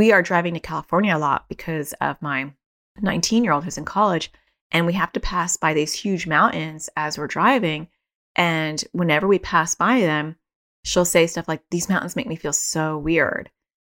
We 0.00 0.12
are 0.12 0.22
driving 0.22 0.54
to 0.54 0.60
California 0.60 1.14
a 1.14 1.18
lot 1.18 1.46
because 1.50 1.92
of 2.00 2.22
my 2.22 2.54
19 3.02 3.44
year 3.44 3.52
old 3.52 3.64
who's 3.64 3.76
in 3.76 3.84
college, 3.84 4.32
and 4.72 4.86
we 4.86 4.94
have 4.94 5.12
to 5.12 5.20
pass 5.20 5.58
by 5.58 5.74
these 5.74 5.92
huge 5.92 6.26
mountains 6.26 6.88
as 6.96 7.18
we're 7.18 7.26
driving. 7.26 7.86
And 8.34 8.82
whenever 8.92 9.28
we 9.28 9.38
pass 9.38 9.74
by 9.74 10.00
them, 10.00 10.36
she'll 10.84 11.04
say 11.04 11.26
stuff 11.26 11.48
like, 11.48 11.60
These 11.70 11.90
mountains 11.90 12.16
make 12.16 12.26
me 12.26 12.36
feel 12.36 12.54
so 12.54 12.96
weird. 12.96 13.50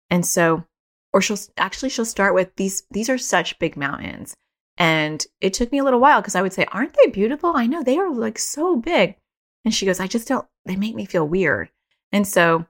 And 0.10 0.26
so, 0.26 0.64
or 1.12 1.20
she'll 1.22 1.40
actually 1.58 1.90
she'll 1.90 2.06
start 2.06 2.34
with 2.34 2.56
these 2.56 2.84
these 2.90 3.10
are 3.10 3.18
such 3.18 3.60
big 3.60 3.76
mountains. 3.76 4.34
And 4.78 5.26
it 5.42 5.54
took 5.54 5.74
me 5.74 5.80
a 5.80 5.84
little 5.84 6.00
while 6.00 6.22
because 6.22 6.36
I 6.36 6.42
would 6.42 6.54
say, 6.54 6.68
Aren't 6.72 6.96
they 6.96 7.12
beautiful? 7.12 7.52
I 7.54 7.68
know 7.68 7.84
they 7.84 7.98
are 7.98 8.14
like 8.14 8.40
so 8.40 8.78
big. 8.78 9.18
And 9.66 9.76
she 9.76 9.86
goes, 9.86 10.00
I 10.00 10.08
just 10.08 10.30
don't, 10.30 10.48
they 10.64 10.78
make 10.78 10.96
me 10.96 11.04
feel 11.04 11.28
weird. 11.28 11.70
And 12.14 12.26
so 12.26 12.66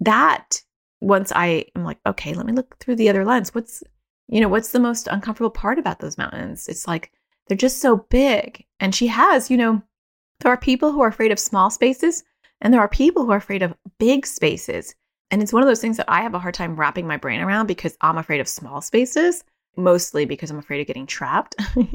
that 0.00 0.62
once 1.00 1.32
I 1.34 1.66
am 1.74 1.84
like, 1.84 1.98
okay, 2.06 2.34
let 2.34 2.46
me 2.46 2.52
look 2.52 2.78
through 2.78 2.96
the 2.96 3.08
other 3.08 3.24
lens. 3.24 3.54
What's, 3.54 3.82
you 4.28 4.40
know, 4.40 4.48
what's 4.48 4.72
the 4.72 4.80
most 4.80 5.08
uncomfortable 5.08 5.50
part 5.50 5.78
about 5.78 6.00
those 6.00 6.18
mountains? 6.18 6.68
It's 6.68 6.86
like 6.86 7.12
they're 7.46 7.56
just 7.56 7.80
so 7.80 8.06
big. 8.10 8.64
And 8.78 8.94
she 8.94 9.06
has, 9.08 9.50
you 9.50 9.56
know, 9.56 9.82
there 10.40 10.52
are 10.52 10.56
people 10.56 10.92
who 10.92 11.00
are 11.00 11.08
afraid 11.08 11.32
of 11.32 11.38
small 11.38 11.70
spaces 11.70 12.22
and 12.60 12.72
there 12.72 12.80
are 12.80 12.88
people 12.88 13.24
who 13.24 13.32
are 13.32 13.38
afraid 13.38 13.62
of 13.62 13.74
big 13.98 14.26
spaces. 14.26 14.94
And 15.30 15.42
it's 15.42 15.52
one 15.52 15.62
of 15.62 15.68
those 15.68 15.80
things 15.80 15.96
that 15.96 16.10
I 16.10 16.22
have 16.22 16.34
a 16.34 16.38
hard 16.38 16.54
time 16.54 16.76
wrapping 16.76 17.06
my 17.06 17.16
brain 17.16 17.40
around 17.40 17.66
because 17.66 17.96
I'm 18.00 18.18
afraid 18.18 18.40
of 18.40 18.48
small 18.48 18.80
spaces, 18.80 19.44
mostly 19.76 20.24
because 20.24 20.50
I'm 20.50 20.58
afraid 20.58 20.80
of 20.80 20.86
getting 20.86 21.06
trapped. 21.06 21.54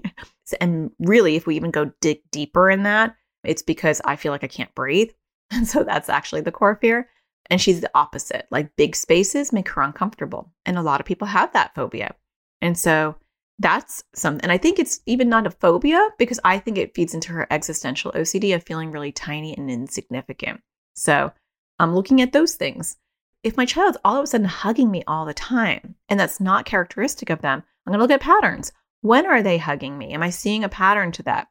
and 0.61 0.91
really, 0.99 1.35
if 1.35 1.45
we 1.45 1.55
even 1.55 1.71
go 1.71 1.91
dig 2.01 2.19
deeper 2.31 2.69
in 2.69 2.83
that, 2.83 3.15
it's 3.43 3.61
because 3.61 4.01
I 4.05 4.15
feel 4.15 4.31
like 4.31 4.43
I 4.43 4.47
can't 4.47 4.73
breathe. 4.75 5.11
And 5.51 5.67
so 5.67 5.83
that's 5.83 6.09
actually 6.09 6.41
the 6.41 6.51
core 6.51 6.79
fear. 6.81 7.07
And 7.49 7.61
she's 7.61 7.81
the 7.81 7.91
opposite. 7.93 8.47
Like 8.51 8.75
big 8.75 8.95
spaces 8.95 9.53
make 9.53 9.69
her 9.69 9.81
uncomfortable. 9.81 10.51
And 10.65 10.77
a 10.77 10.81
lot 10.81 10.99
of 10.99 11.05
people 11.05 11.27
have 11.27 11.53
that 11.53 11.75
phobia. 11.75 12.15
And 12.61 12.77
so 12.77 13.15
that's 13.59 14.03
something. 14.13 14.41
And 14.41 14.51
I 14.51 14.57
think 14.57 14.79
it's 14.79 14.99
even 15.05 15.29
not 15.29 15.47
a 15.47 15.51
phobia 15.51 16.09
because 16.17 16.39
I 16.43 16.59
think 16.59 16.77
it 16.77 16.95
feeds 16.95 17.13
into 17.13 17.31
her 17.31 17.47
existential 17.51 18.11
OCD 18.11 18.53
of 18.55 18.63
feeling 18.63 18.91
really 18.91 19.11
tiny 19.11 19.55
and 19.55 19.69
insignificant. 19.69 20.61
So 20.95 21.31
I'm 21.79 21.95
looking 21.95 22.21
at 22.21 22.33
those 22.33 22.55
things. 22.55 22.97
If 23.43 23.57
my 23.57 23.65
child's 23.65 23.97
all 24.03 24.17
of 24.17 24.23
a 24.23 24.27
sudden 24.27 24.47
hugging 24.47 24.89
me 24.89 25.03
all 25.07 25.25
the 25.25 25.33
time, 25.33 25.95
and 26.09 26.19
that's 26.19 26.39
not 26.39 26.65
characteristic 26.65 27.29
of 27.29 27.41
them, 27.41 27.63
I'm 27.85 27.91
going 27.91 27.99
to 27.99 28.03
look 28.03 28.11
at 28.11 28.21
patterns. 28.21 28.71
When 29.01 29.27
are 29.27 29.43
they 29.43 29.59
hugging 29.59 29.97
me? 29.97 30.13
Am 30.13 30.23
I 30.23 30.31
seeing 30.31 30.63
a 30.63 30.69
pattern 30.69 31.11
to 31.13 31.23
that? 31.23 31.47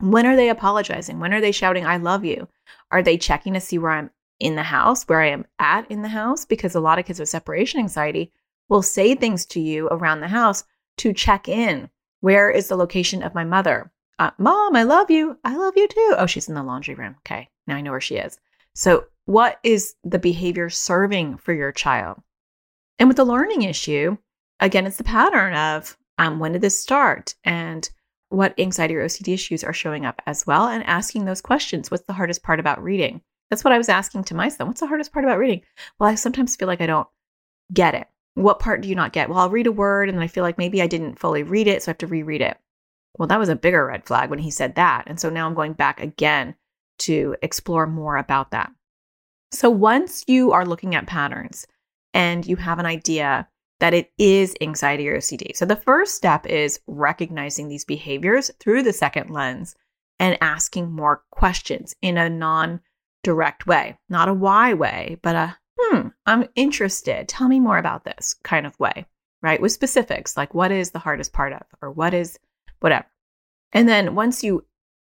When 0.00 0.26
are 0.26 0.36
they 0.36 0.48
apologizing? 0.48 1.20
When 1.20 1.34
are 1.34 1.40
they 1.40 1.52
shouting, 1.52 1.84
I 1.84 1.98
love 1.98 2.24
you? 2.24 2.48
Are 2.90 3.02
they 3.02 3.18
checking 3.18 3.52
to 3.54 3.60
see 3.60 3.78
where 3.78 3.90
I'm 3.90 4.10
in 4.40 4.54
the 4.54 4.62
house, 4.62 5.04
where 5.04 5.20
I 5.20 5.28
am 5.28 5.46
at 5.58 5.90
in 5.90 6.02
the 6.02 6.08
house? 6.08 6.44
Because 6.44 6.74
a 6.74 6.80
lot 6.80 6.98
of 6.98 7.04
kids 7.04 7.20
with 7.20 7.28
separation 7.28 7.80
anxiety 7.80 8.32
will 8.68 8.82
say 8.82 9.14
things 9.14 9.46
to 9.46 9.60
you 9.60 9.88
around 9.88 10.20
the 10.20 10.28
house 10.28 10.64
to 10.98 11.12
check 11.12 11.48
in. 11.48 11.90
Where 12.20 12.50
is 12.50 12.68
the 12.68 12.76
location 12.76 13.22
of 13.22 13.34
my 13.34 13.44
mother? 13.44 13.90
Uh, 14.18 14.30
Mom, 14.38 14.74
I 14.74 14.82
love 14.82 15.10
you. 15.10 15.38
I 15.44 15.56
love 15.56 15.74
you 15.76 15.86
too. 15.88 16.14
Oh, 16.18 16.26
she's 16.26 16.48
in 16.48 16.54
the 16.54 16.62
laundry 16.62 16.94
room. 16.94 17.16
Okay, 17.18 17.48
now 17.66 17.76
I 17.76 17.80
know 17.80 17.92
where 17.92 18.00
she 18.00 18.16
is. 18.16 18.38
So, 18.74 19.06
what 19.26 19.58
is 19.62 19.94
the 20.04 20.18
behavior 20.18 20.70
serving 20.70 21.36
for 21.36 21.52
your 21.52 21.72
child? 21.72 22.20
And 22.98 23.08
with 23.08 23.16
the 23.16 23.24
learning 23.24 23.62
issue, 23.62 24.16
again, 24.60 24.86
it's 24.86 24.96
the 24.96 25.04
pattern 25.04 25.54
of 25.54 25.96
um, 26.18 26.40
when 26.40 26.52
did 26.52 26.62
this 26.62 26.78
start? 26.78 27.34
And 27.44 27.88
what 28.30 28.58
anxiety 28.58 28.96
or 28.96 29.04
OCD 29.04 29.34
issues 29.34 29.64
are 29.64 29.72
showing 29.72 30.04
up 30.04 30.20
as 30.26 30.46
well 30.46 30.66
and 30.66 30.84
asking 30.84 31.24
those 31.24 31.40
questions. 31.40 31.90
What's 31.90 32.04
the 32.04 32.12
hardest 32.12 32.42
part 32.42 32.60
about 32.60 32.82
reading? 32.82 33.22
That's 33.50 33.64
what 33.64 33.72
I 33.72 33.78
was 33.78 33.88
asking 33.88 34.24
to 34.24 34.34
my 34.34 34.48
son. 34.48 34.66
What's 34.66 34.80
the 34.80 34.86
hardest 34.86 35.12
part 35.12 35.24
about 35.24 35.38
reading? 35.38 35.62
Well, 35.98 36.10
I 36.10 36.14
sometimes 36.14 36.56
feel 36.56 36.68
like 36.68 36.80
I 36.80 36.86
don't 36.86 37.08
get 37.72 37.94
it. 37.94 38.06
What 38.34 38.60
part 38.60 38.82
do 38.82 38.88
you 38.88 38.94
not 38.94 39.12
get? 39.12 39.28
Well, 39.28 39.38
I'll 39.38 39.50
read 39.50 39.66
a 39.66 39.72
word 39.72 40.08
and 40.08 40.16
then 40.16 40.22
I 40.22 40.28
feel 40.28 40.44
like 40.44 40.58
maybe 40.58 40.80
I 40.80 40.86
didn't 40.86 41.18
fully 41.18 41.42
read 41.42 41.66
it, 41.66 41.82
so 41.82 41.88
I 41.88 41.90
have 41.90 41.98
to 41.98 42.06
reread 42.06 42.40
it. 42.40 42.56
Well, 43.18 43.28
that 43.28 43.38
was 43.38 43.48
a 43.48 43.56
bigger 43.56 43.86
red 43.86 44.06
flag 44.06 44.30
when 44.30 44.38
he 44.38 44.50
said 44.50 44.76
that. 44.76 45.04
And 45.06 45.18
so 45.18 45.28
now 45.28 45.46
I'm 45.46 45.54
going 45.54 45.72
back 45.72 46.00
again 46.00 46.54
to 47.00 47.36
explore 47.42 47.86
more 47.86 48.16
about 48.16 48.50
that. 48.52 48.70
So 49.50 49.70
once 49.70 50.24
you 50.26 50.52
are 50.52 50.66
looking 50.66 50.94
at 50.94 51.06
patterns 51.06 51.66
and 52.14 52.46
you 52.46 52.56
have 52.56 52.78
an 52.78 52.86
idea 52.86 53.48
that 53.80 53.94
it 53.94 54.10
is 54.18 54.54
anxiety 54.60 55.08
or 55.08 55.18
OCD. 55.18 55.56
So 55.56 55.64
the 55.64 55.76
first 55.76 56.14
step 56.14 56.46
is 56.46 56.80
recognizing 56.86 57.68
these 57.68 57.84
behaviors 57.84 58.50
through 58.58 58.82
the 58.82 58.92
second 58.92 59.30
lens 59.30 59.76
and 60.18 60.36
asking 60.40 60.90
more 60.90 61.22
questions 61.30 61.94
in 62.02 62.16
a 62.18 62.28
non 62.28 62.80
direct 63.28 63.66
way, 63.66 63.98
not 64.08 64.28
a 64.28 64.34
why 64.34 64.72
way, 64.72 65.18
but 65.22 65.36
a 65.36 65.56
hmm, 65.78 66.08
I'm 66.24 66.48
interested. 66.54 67.28
Tell 67.28 67.46
me 67.46 67.60
more 67.60 67.76
about 67.76 68.04
this 68.04 68.34
kind 68.42 68.66
of 68.66 68.78
way, 68.80 69.04
right? 69.42 69.60
With 69.60 69.72
specifics 69.72 70.36
like 70.36 70.54
what 70.54 70.72
is 70.72 70.92
the 70.92 70.98
hardest 70.98 71.32
part 71.32 71.52
of 71.52 71.62
or 71.82 71.90
what 71.90 72.14
is 72.14 72.38
whatever. 72.80 73.06
And 73.72 73.86
then 73.88 74.14
once 74.14 74.42
you 74.42 74.64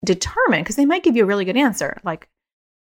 determine, 0.05 0.61
because 0.61 0.77
they 0.77 0.85
might 0.85 1.03
give 1.03 1.17
you 1.17 1.25
a 1.25 1.27
really 1.27 1.47
good 1.47 1.57
answer, 1.57 1.99
like 2.05 2.29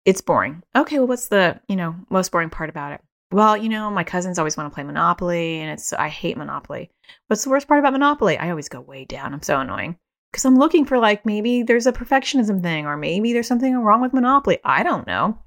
it's 0.06 0.22
boring. 0.22 0.62
Okay, 0.76 1.00
well, 1.00 1.08
what's 1.08 1.30
the, 1.30 1.60
you 1.68 1.76
know, 1.76 1.96
most 2.12 2.32
boring 2.32 2.52
part 2.52 2.70
about 2.70 2.92
it? 2.92 3.02
well, 3.32 3.58
you 3.58 3.70
know, 3.70 3.90
my 3.90 4.04
cousins 4.04 4.38
always 4.38 4.56
want 4.56 4.72
to 4.72 4.74
play 4.74 4.84
Monopoly 4.84 5.60
and 5.60 5.72
it's 5.72 5.92
I 5.92 6.08
hate 6.10 6.38
Monopoly. 6.38 6.92
What's 7.28 7.44
the 7.44 7.50
worst 7.50 7.68
part 7.68 7.80
about 7.80 7.94
Monopoly? 7.94 8.38
I 8.38 8.50
always 8.50 8.70
go 8.70 8.80
way 8.80 9.06
down. 9.06 9.34
I'm 9.34 9.42
so 9.42 9.60
annoying. 9.60 9.98
Because 10.36 10.46
I'm 10.46 10.60
looking 10.60 10.84
for 10.84 11.00
like 11.00 11.26
maybe 11.26 11.64
there's 11.64 11.88
a 11.88 11.94
perfectionism 11.94 12.62
thing 12.62 12.86
or 12.86 12.98
maybe 12.98 13.32
there's 13.32 13.48
something 13.48 13.74
wrong 13.78 14.02
with 14.02 14.14
Monopoly. 14.14 14.60
I 14.66 14.84
don't 14.84 15.08
know. 15.08 15.40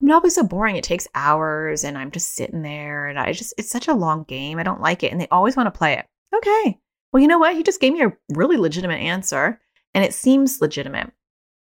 Monopoly's 0.00 0.36
so 0.36 0.42
boring. 0.42 0.76
It 0.76 0.84
takes 0.84 1.06
hours 1.14 1.84
and 1.84 1.98
I'm 1.98 2.10
just 2.10 2.34
sitting 2.34 2.62
there 2.62 3.06
and 3.06 3.18
I 3.18 3.32
just 3.32 3.52
it's 3.58 3.70
such 3.70 3.86
a 3.86 3.94
long 3.94 4.24
game. 4.24 4.58
I 4.58 4.62
don't 4.62 4.80
like 4.80 5.02
it. 5.02 5.12
And 5.12 5.20
they 5.20 5.28
always 5.28 5.56
want 5.56 5.66
to 5.66 5.78
play 5.78 5.92
it. 5.92 6.06
Okay. 6.34 6.78
Well, 7.12 7.20
you 7.20 7.28
know 7.28 7.38
what? 7.38 7.54
He 7.54 7.62
just 7.62 7.82
gave 7.82 7.92
me 7.92 8.02
a 8.02 8.16
really 8.30 8.56
legitimate 8.56 9.00
answer 9.00 9.60
and 9.92 10.02
it 10.02 10.14
seems 10.14 10.62
legitimate. 10.62 11.12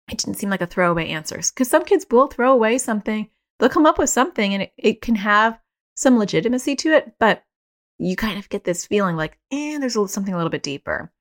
It 0.09 0.19
didn't 0.19 0.37
seem 0.39 0.51
like 0.51 0.63
a 0.63 0.67
throwaway 0.67 1.09
answer. 1.09 1.37
Because 1.37 1.69
some 1.69 1.85
kids 1.85 2.07
will 2.09 2.29
throw 2.29 2.53
away 2.53 2.79
something 2.79 3.29
they'll 3.59 3.69
come 3.69 3.87
up 3.87 3.99
with 3.99 4.11
something 4.11 4.55
and 4.55 4.65
it, 4.65 4.73
it 4.77 5.03
can 5.03 5.17
have 5.17 5.59
some 5.95 6.19
legitimacy 6.19 6.77
to 6.77 6.93
it, 6.93 7.15
but 7.19 7.43
you 7.99 8.15
kind 8.15 8.39
of 8.39 8.49
get 8.49 8.65
this 8.65 8.87
feeling 8.87 9.17
like, 9.17 9.39
eh, 9.51 9.79
there's 9.79 9.95
something 10.11 10.33
a 10.33 10.37
little 10.37 10.51
bit 10.51 10.63
deeper. 10.63 11.13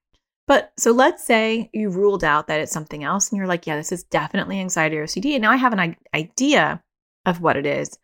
But 0.48 0.72
so 0.78 0.92
let's 0.92 1.24
say 1.24 1.70
you 1.74 1.90
ruled 1.90 2.24
out 2.24 2.48
that 2.48 2.62
it's 2.62 2.72
something 2.72 3.04
else 3.04 3.30
and 3.30 3.38
you're 3.38 3.48
like, 3.48 3.68
yeah, 3.68 3.76
this 3.76 3.92
is 3.92 4.04
definitely 4.04 4.60
anxiety 4.60 4.98
or 4.98 5.06
OCD. 5.06 5.34
And 5.34 5.42
now 5.42 5.52
I 5.52 5.58
have 5.58 5.74
an 5.74 5.96
idea 6.14 6.82
of 7.26 7.42
what 7.42 7.58
it 7.58 7.66
is. 7.66 8.00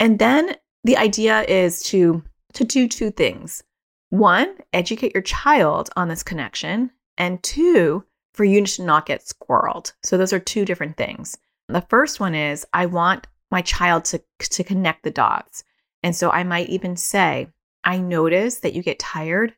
And 0.00 0.18
then 0.18 0.56
the 0.82 0.96
idea 0.96 1.42
is 1.42 1.82
to 1.84 2.22
to 2.54 2.64
do 2.64 2.88
two 2.88 3.10
things. 3.10 3.62
One, 4.10 4.56
educate 4.72 5.12
your 5.12 5.22
child 5.22 5.90
on 5.96 6.08
this 6.08 6.22
connection, 6.22 6.90
and 7.18 7.42
two, 7.42 8.04
for 8.32 8.44
you 8.44 8.64
to 8.64 8.84
not 8.84 9.06
get 9.06 9.24
squirreled. 9.24 9.92
So 10.04 10.16
those 10.16 10.32
are 10.32 10.38
two 10.38 10.64
different 10.64 10.96
things. 10.96 11.36
The 11.68 11.80
first 11.80 12.20
one 12.20 12.34
is 12.34 12.64
I 12.72 12.86
want 12.86 13.26
my 13.50 13.60
child 13.60 14.04
to 14.06 14.22
to 14.38 14.64
connect 14.64 15.02
the 15.02 15.10
dots. 15.10 15.64
And 16.02 16.14
so 16.14 16.30
I 16.30 16.44
might 16.44 16.68
even 16.68 16.96
say, 16.96 17.48
I 17.82 17.98
notice 17.98 18.58
that 18.58 18.74
you 18.74 18.82
get 18.82 18.98
tired 18.98 19.54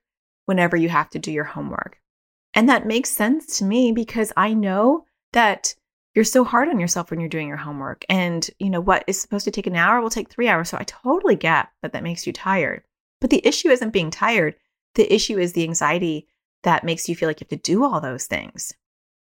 whenever 0.47 0.77
you 0.77 0.89
have 0.89 1.11
to 1.11 1.19
do 1.19 1.33
your 1.33 1.45
homework. 1.45 2.01
And 2.57 2.69
that 2.71 2.87
makes 2.87 3.11
sense 3.11 3.59
to 3.59 3.65
me 3.65 3.93
because 3.93 4.33
I 4.37 4.55
know 4.55 5.05
that 5.35 5.75
you're 6.15 6.25
so 6.25 6.43
hard 6.43 6.71
on 6.71 6.81
yourself 6.81 7.11
when 7.11 7.21
you're 7.21 7.29
doing 7.29 7.49
your 7.49 7.59
homework. 7.59 8.07
And, 8.09 8.49
you 8.59 8.71
know, 8.71 8.81
what 8.81 9.05
is 9.07 9.21
supposed 9.21 9.45
to 9.45 9.51
take 9.51 9.67
an 9.67 9.77
hour 9.77 10.01
will 10.01 10.09
take 10.09 10.31
three 10.31 10.49
hours. 10.49 10.71
So 10.71 10.79
I 10.81 10.85
totally 10.85 11.37
get 11.37 11.69
that 11.83 11.93
that 11.93 12.03
makes 12.03 12.27
you 12.27 12.33
tired. 12.33 12.83
But 13.21 13.29
the 13.29 13.47
issue 13.47 13.69
isn't 13.69 13.93
being 13.93 14.11
tired. 14.11 14.57
The 14.95 15.13
issue 15.15 15.39
is 15.39 15.53
the 15.53 15.65
anxiety 15.65 16.27
that 16.63 16.83
makes 16.83 17.09
you 17.09 17.15
feel 17.15 17.29
like 17.29 17.41
you 17.41 17.45
have 17.45 17.63
to 17.63 17.71
do 17.71 17.85
all 17.85 18.01
those 18.01 18.27
things. 18.27 18.73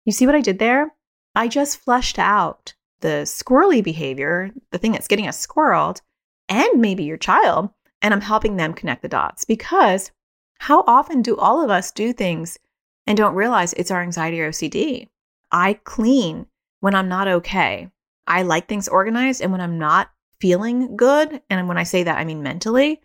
You 0.05 0.11
see 0.11 0.27
what 0.27 0.35
I 0.35 0.41
did 0.41 0.59
there? 0.59 0.93
I 1.33 1.47
just 1.47 1.77
fleshed 1.77 2.19
out 2.19 2.75
the 3.01 3.23
squirrely 3.25 3.83
behavior, 3.83 4.51
the 4.71 4.77
thing 4.77 4.91
that's 4.91 5.07
getting 5.07 5.27
us 5.27 5.45
squirreled, 5.45 6.01
and 6.47 6.79
maybe 6.79 7.03
your 7.03 7.17
child, 7.17 7.69
and 8.03 8.13
I'm 8.13 8.21
helping 8.21 8.57
them 8.57 8.73
connect 8.73 9.01
the 9.01 9.07
dots 9.07 9.43
because 9.43 10.11
how 10.59 10.83
often 10.85 11.23
do 11.23 11.35
all 11.35 11.63
of 11.63 11.71
us 11.71 11.91
do 11.91 12.13
things 12.13 12.59
and 13.07 13.17
don't 13.17 13.35
realize 13.35 13.73
it's 13.73 13.91
our 13.91 14.01
anxiety 14.01 14.41
or 14.41 14.49
OCD? 14.49 15.09
I 15.51 15.73
clean 15.83 16.47
when 16.79 16.95
I'm 16.95 17.09
not 17.09 17.27
okay. 17.27 17.89
I 18.25 18.43
like 18.43 18.67
things 18.67 18.87
organized, 18.87 19.41
and 19.41 19.51
when 19.51 19.61
I'm 19.61 19.77
not 19.77 20.09
feeling 20.39 20.95
good, 20.95 21.41
and 21.49 21.67
when 21.67 21.77
I 21.77 21.83
say 21.83 22.03
that, 22.03 22.17
I 22.17 22.25
mean 22.25 22.43
mentally, 22.43 23.01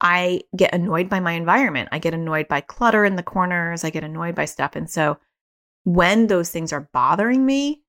I 0.00 0.42
get 0.56 0.74
annoyed 0.74 1.08
by 1.08 1.20
my 1.20 1.32
environment. 1.32 1.90
I 1.92 1.98
get 1.98 2.14
annoyed 2.14 2.48
by 2.48 2.60
clutter 2.60 3.04
in 3.04 3.16
the 3.16 3.22
corners. 3.22 3.84
I 3.84 3.90
get 3.90 4.04
annoyed 4.04 4.34
by 4.34 4.46
stuff. 4.46 4.76
And 4.76 4.88
so 4.88 5.18
when 5.84 6.26
those 6.26 6.50
things 6.50 6.72
are 6.72 6.88
bothering 6.92 7.44
me, 7.44 7.82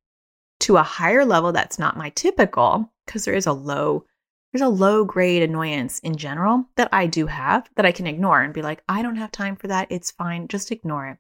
to 0.61 0.77
a 0.77 0.83
higher 0.83 1.25
level 1.25 1.51
that's 1.51 1.79
not 1.79 1.97
my 1.97 2.09
typical 2.11 2.91
because 3.05 3.25
there 3.25 3.33
is 3.33 3.47
a 3.47 3.53
low 3.53 4.05
there's 4.53 4.61
a 4.61 4.69
low 4.69 5.03
grade 5.05 5.41
annoyance 5.41 5.99
in 5.99 6.15
general 6.17 6.65
that 6.75 6.89
I 6.91 7.07
do 7.07 7.25
have 7.27 7.69
that 7.75 7.85
I 7.85 7.93
can 7.93 8.05
ignore 8.05 8.41
and 8.41 8.53
be 8.53 8.61
like, 8.61 8.83
I 8.89 9.01
don't 9.01 9.15
have 9.15 9.31
time 9.31 9.55
for 9.55 9.67
that. 9.67 9.87
It's 9.89 10.11
fine. 10.11 10.49
Just 10.49 10.73
ignore 10.73 11.07
it. 11.07 11.17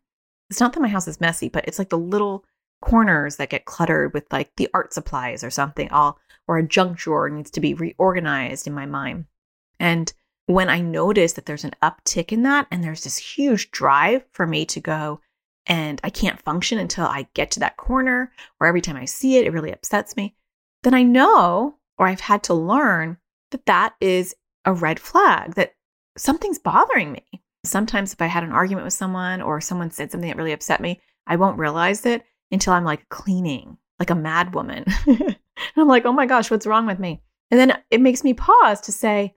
It's 0.51 0.59
not 0.59 0.73
that 0.73 0.81
my 0.81 0.89
house 0.89 1.07
is 1.07 1.21
messy, 1.21 1.49
but 1.49 1.65
it's 1.67 1.79
like 1.79 1.89
the 1.89 1.97
little 1.97 2.45
corners 2.81 3.37
that 3.37 3.49
get 3.49 3.65
cluttered 3.65 4.13
with 4.13 4.31
like 4.31 4.51
the 4.57 4.69
art 4.73 4.93
supplies 4.93 5.43
or 5.43 5.49
something. 5.49 5.87
I'll 5.91 6.19
or 6.47 6.57
a 6.57 6.67
junk 6.67 6.97
drawer 6.97 7.29
needs 7.29 7.49
to 7.51 7.61
be 7.61 7.73
reorganized 7.73 8.67
in 8.67 8.73
my 8.73 8.85
mind. 8.85 9.25
And 9.79 10.11
when 10.47 10.69
I 10.69 10.81
notice 10.81 11.33
that 11.33 11.45
there's 11.45 11.63
an 11.63 11.75
uptick 11.81 12.33
in 12.33 12.43
that 12.43 12.67
and 12.69 12.83
there's 12.83 13.03
this 13.03 13.17
huge 13.17 13.71
drive 13.71 14.25
for 14.31 14.45
me 14.45 14.65
to 14.65 14.81
go 14.81 15.21
and 15.65 16.01
I 16.03 16.09
can't 16.09 16.41
function 16.41 16.79
until 16.79 17.05
I 17.05 17.27
get 17.33 17.51
to 17.51 17.59
that 17.61 17.77
corner, 17.77 18.31
or 18.59 18.67
every 18.67 18.81
time 18.81 18.97
I 18.97 19.05
see 19.05 19.37
it, 19.37 19.45
it 19.45 19.53
really 19.53 19.71
upsets 19.71 20.17
me, 20.17 20.35
then 20.83 20.93
I 20.93 21.03
know, 21.03 21.75
or 21.97 22.07
I've 22.07 22.19
had 22.19 22.43
to 22.43 22.53
learn 22.53 23.17
that 23.51 23.67
that 23.67 23.93
is 24.01 24.35
a 24.65 24.73
red 24.73 24.99
flag, 24.99 25.53
that 25.53 25.75
something's 26.17 26.59
bothering 26.59 27.11
me. 27.11 27.25
Sometimes 27.63 28.13
if 28.13 28.21
I 28.21 28.27
had 28.27 28.43
an 28.43 28.51
argument 28.51 28.85
with 28.85 28.93
someone 28.93 29.41
or 29.41 29.61
someone 29.61 29.91
said 29.91 30.11
something 30.11 30.29
that 30.29 30.37
really 30.37 30.51
upset 30.51 30.81
me, 30.81 30.99
I 31.27 31.35
won't 31.35 31.59
realize 31.59 32.05
it 32.05 32.23
until 32.51 32.73
I'm 32.73 32.83
like 32.83 33.07
cleaning, 33.09 33.77
like 33.99 34.09
a 34.09 34.15
mad 34.15 34.53
woman. 34.53 34.85
and 35.07 35.37
I'm 35.77 35.87
like, 35.87 36.05
oh 36.05 36.13
my 36.13 36.25
gosh, 36.25 36.49
what's 36.49 36.67
wrong 36.67 36.85
with 36.85 36.99
me? 36.99 37.21
And 37.51 37.59
then 37.59 37.77
it 37.89 38.01
makes 38.01 38.23
me 38.23 38.33
pause 38.33 38.81
to 38.81 38.91
say, 38.91 39.35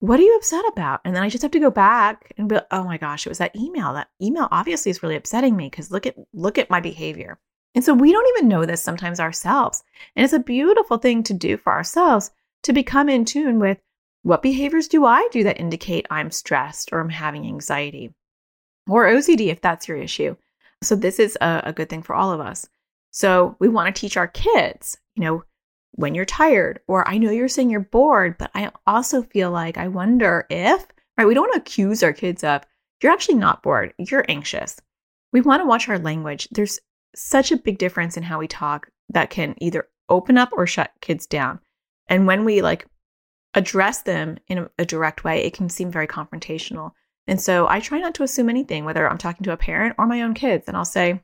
what 0.00 0.20
are 0.20 0.22
you 0.22 0.36
upset 0.36 0.64
about? 0.68 1.00
And 1.04 1.16
then 1.16 1.22
I 1.22 1.30
just 1.30 1.42
have 1.42 1.50
to 1.52 1.60
go 1.60 1.70
back 1.70 2.32
and 2.36 2.48
be, 2.48 2.58
oh 2.70 2.84
my 2.84 2.98
gosh, 2.98 3.26
it 3.26 3.30
was 3.30 3.38
that 3.38 3.56
email. 3.56 3.94
That 3.94 4.08
email 4.22 4.48
obviously 4.50 4.90
is 4.90 5.02
really 5.02 5.16
upsetting 5.16 5.56
me 5.56 5.70
because 5.70 5.90
look 5.90 6.06
at 6.06 6.16
look 6.34 6.58
at 6.58 6.68
my 6.70 6.80
behavior. 6.80 7.38
And 7.74 7.82
so 7.82 7.94
we 7.94 8.12
don't 8.12 8.28
even 8.36 8.48
know 8.48 8.66
this 8.66 8.82
sometimes 8.82 9.18
ourselves. 9.18 9.82
And 10.14 10.22
it's 10.22 10.32
a 10.32 10.38
beautiful 10.38 10.98
thing 10.98 11.22
to 11.24 11.34
do 11.34 11.56
for 11.56 11.72
ourselves 11.72 12.30
to 12.64 12.72
become 12.72 13.08
in 13.08 13.24
tune 13.24 13.58
with 13.58 13.78
what 14.24 14.42
behaviors 14.42 14.88
do 14.88 15.04
I 15.04 15.28
do 15.30 15.44
that 15.44 15.60
indicate 15.60 16.06
I'm 16.10 16.30
stressed 16.30 16.88
or 16.92 17.00
I'm 17.00 17.10
having 17.10 17.46
anxiety 17.46 18.14
or 18.88 19.06
OCD 19.06 19.48
if 19.48 19.60
that's 19.60 19.86
your 19.86 19.98
issue. 19.98 20.34
So 20.82 20.96
this 20.96 21.18
is 21.18 21.36
a, 21.42 21.62
a 21.64 21.72
good 21.74 21.90
thing 21.90 22.02
for 22.02 22.14
all 22.14 22.32
of 22.32 22.40
us. 22.40 22.66
So 23.10 23.54
we 23.60 23.68
want 23.68 23.94
to 23.94 24.00
teach 24.00 24.16
our 24.16 24.26
kids, 24.26 24.96
you 25.14 25.22
know, 25.22 25.44
when 25.92 26.14
you're 26.14 26.24
tired, 26.24 26.80
or 26.88 27.06
I 27.06 27.18
know 27.18 27.30
you're 27.30 27.48
saying 27.48 27.68
you're 27.68 27.80
bored, 27.80 28.36
but 28.38 28.50
I 28.54 28.72
also 28.86 29.22
feel 29.22 29.50
like 29.50 29.76
I 29.76 29.88
wonder 29.88 30.46
if, 30.48 30.86
right? 31.18 31.26
We 31.26 31.34
don't 31.34 31.44
want 31.44 31.54
to 31.54 31.60
accuse 31.60 32.02
our 32.02 32.14
kids 32.14 32.42
of, 32.42 32.62
you're 33.02 33.12
actually 33.12 33.36
not 33.36 33.62
bored, 33.62 33.92
you're 33.98 34.24
anxious. 34.28 34.80
We 35.32 35.42
want 35.42 35.60
to 35.60 35.66
watch 35.66 35.88
our 35.88 35.98
language. 35.98 36.48
There's 36.50 36.80
such 37.14 37.52
a 37.52 37.58
big 37.58 37.76
difference 37.76 38.16
in 38.16 38.22
how 38.22 38.38
we 38.38 38.48
talk 38.48 38.88
that 39.10 39.28
can 39.28 39.54
either 39.58 39.86
open 40.08 40.38
up 40.38 40.48
or 40.52 40.66
shut 40.66 40.92
kids 41.02 41.26
down. 41.26 41.60
And 42.08 42.26
when 42.26 42.44
we 42.44 42.62
like 42.62 42.86
address 43.54 44.02
them 44.02 44.38
in 44.48 44.58
a, 44.58 44.70
a 44.80 44.84
direct 44.84 45.24
way, 45.24 45.44
it 45.44 45.54
can 45.54 45.68
seem 45.68 45.90
very 45.90 46.06
confrontational. 46.06 46.92
And 47.26 47.40
so 47.40 47.66
I 47.68 47.80
try 47.80 48.00
not 48.00 48.14
to 48.16 48.22
assume 48.22 48.48
anything, 48.48 48.84
whether 48.84 49.08
I'm 49.08 49.18
talking 49.18 49.44
to 49.44 49.52
a 49.52 49.56
parent 49.56 49.94
or 49.98 50.06
my 50.06 50.22
own 50.22 50.34
kids. 50.34 50.68
And 50.68 50.76
I'll 50.76 50.84
say, 50.84 51.22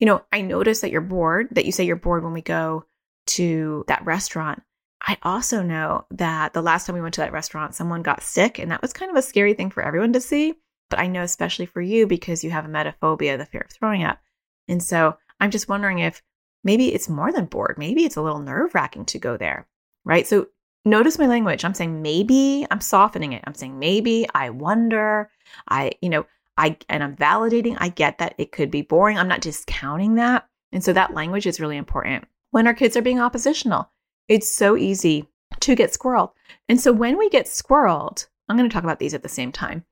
you 0.00 0.06
know, 0.06 0.22
I 0.32 0.40
notice 0.40 0.80
that 0.80 0.90
you're 0.90 1.00
bored, 1.00 1.48
that 1.52 1.64
you 1.64 1.72
say 1.72 1.84
you're 1.84 1.96
bored 1.96 2.24
when 2.24 2.32
we 2.32 2.42
go 2.42 2.84
to 3.28 3.84
that 3.88 4.04
restaurant. 4.04 4.62
I 5.00 5.16
also 5.22 5.62
know 5.62 6.06
that 6.10 6.54
the 6.54 6.62
last 6.62 6.86
time 6.86 6.94
we 6.94 7.02
went 7.02 7.14
to 7.14 7.20
that 7.20 7.32
restaurant, 7.32 7.74
someone 7.74 8.02
got 8.02 8.22
sick, 8.22 8.58
and 8.58 8.70
that 8.72 8.82
was 8.82 8.92
kind 8.92 9.10
of 9.10 9.16
a 9.16 9.22
scary 9.22 9.54
thing 9.54 9.70
for 9.70 9.82
everyone 9.82 10.12
to 10.14 10.20
see. 10.20 10.54
But 10.90 10.98
I 10.98 11.06
know, 11.06 11.22
especially 11.22 11.66
for 11.66 11.80
you, 11.80 12.06
because 12.06 12.42
you 12.42 12.50
have 12.50 12.64
emetophobia, 12.64 13.38
the 13.38 13.46
fear 13.46 13.60
of 13.60 13.70
throwing 13.70 14.02
up. 14.02 14.18
And 14.66 14.82
so 14.82 15.16
I'm 15.38 15.50
just 15.50 15.68
wondering 15.68 16.00
if 16.00 16.22
maybe 16.64 16.92
it's 16.92 17.08
more 17.08 17.30
than 17.30 17.44
bored. 17.44 17.76
Maybe 17.78 18.04
it's 18.04 18.16
a 18.16 18.22
little 18.22 18.40
nerve 18.40 18.74
wracking 18.74 19.04
to 19.06 19.18
go 19.18 19.36
there, 19.36 19.68
right? 20.04 20.26
So 20.26 20.48
notice 20.84 21.18
my 21.18 21.26
language. 21.26 21.64
I'm 21.64 21.74
saying 21.74 22.02
maybe, 22.02 22.66
I'm 22.70 22.80
softening 22.80 23.32
it. 23.32 23.42
I'm 23.46 23.54
saying 23.54 23.78
maybe, 23.78 24.26
I 24.34 24.50
wonder, 24.50 25.30
I, 25.68 25.92
you 26.00 26.08
know, 26.08 26.26
I, 26.56 26.76
and 26.88 27.02
I'm 27.04 27.16
validating. 27.16 27.76
I 27.78 27.88
get 27.88 28.18
that 28.18 28.34
it 28.38 28.52
could 28.52 28.70
be 28.70 28.82
boring. 28.82 29.18
I'm 29.18 29.28
not 29.28 29.40
discounting 29.40 30.16
that. 30.16 30.48
And 30.72 30.82
so 30.82 30.92
that 30.92 31.14
language 31.14 31.46
is 31.46 31.60
really 31.60 31.76
important 31.76 32.24
when 32.50 32.66
our 32.66 32.74
kids 32.74 32.96
are 32.96 33.02
being 33.02 33.20
oppositional. 33.20 33.90
It's 34.28 34.52
so 34.52 34.76
easy 34.76 35.28
to 35.60 35.74
get 35.74 35.92
squirreled. 35.92 36.32
And 36.68 36.80
so 36.80 36.92
when 36.92 37.16
we 37.16 37.30
get 37.30 37.46
squirreled, 37.46 38.26
I'm 38.48 38.56
going 38.56 38.68
to 38.68 38.72
talk 38.72 38.84
about 38.84 38.98
these 38.98 39.14
at 39.14 39.22
the 39.22 39.28
same 39.28 39.52
time, 39.52 39.84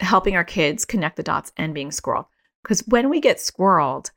helping 0.00 0.36
our 0.36 0.44
kids 0.44 0.84
connect 0.84 1.16
the 1.16 1.22
dots 1.22 1.52
and 1.56 1.74
being 1.74 1.90
squirreled. 1.90 2.26
Because 2.62 2.80
when 2.86 3.10
we 3.10 3.20
get 3.20 3.38
squirreled, 3.38 4.10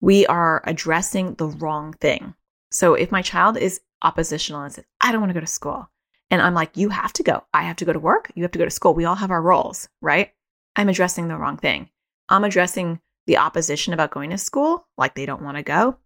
we 0.00 0.26
are 0.26 0.62
addressing 0.66 1.34
the 1.34 1.46
wrong 1.46 1.92
thing. 1.94 2.34
So 2.70 2.94
if 2.94 3.10
my 3.10 3.22
child 3.22 3.56
is 3.56 3.80
oppositional 4.02 4.62
and 4.62 4.72
says, 4.72 4.84
I 5.00 5.12
don't 5.12 5.20
want 5.20 5.30
to 5.30 5.34
go 5.34 5.40
to 5.40 5.46
school, 5.46 5.88
and 6.30 6.40
I'm 6.40 6.54
like, 6.54 6.76
you 6.76 6.90
have 6.90 7.12
to 7.14 7.22
go. 7.22 7.44
I 7.52 7.62
have 7.62 7.76
to 7.76 7.84
go 7.84 7.92
to 7.92 7.98
work. 7.98 8.30
You 8.34 8.42
have 8.44 8.52
to 8.52 8.58
go 8.58 8.64
to 8.64 8.70
school. 8.70 8.94
We 8.94 9.04
all 9.04 9.16
have 9.16 9.30
our 9.30 9.42
roles, 9.42 9.88
right? 10.00 10.32
I'm 10.76 10.88
addressing 10.88 11.28
the 11.28 11.36
wrong 11.36 11.56
thing. 11.56 11.90
I'm 12.28 12.44
addressing 12.44 13.00
the 13.26 13.38
opposition 13.38 13.92
about 13.92 14.12
going 14.12 14.30
to 14.30 14.38
school, 14.38 14.86
like 14.96 15.14
they 15.14 15.26
don't 15.26 15.42
want 15.42 15.56
to 15.56 15.62
go. 15.62 15.96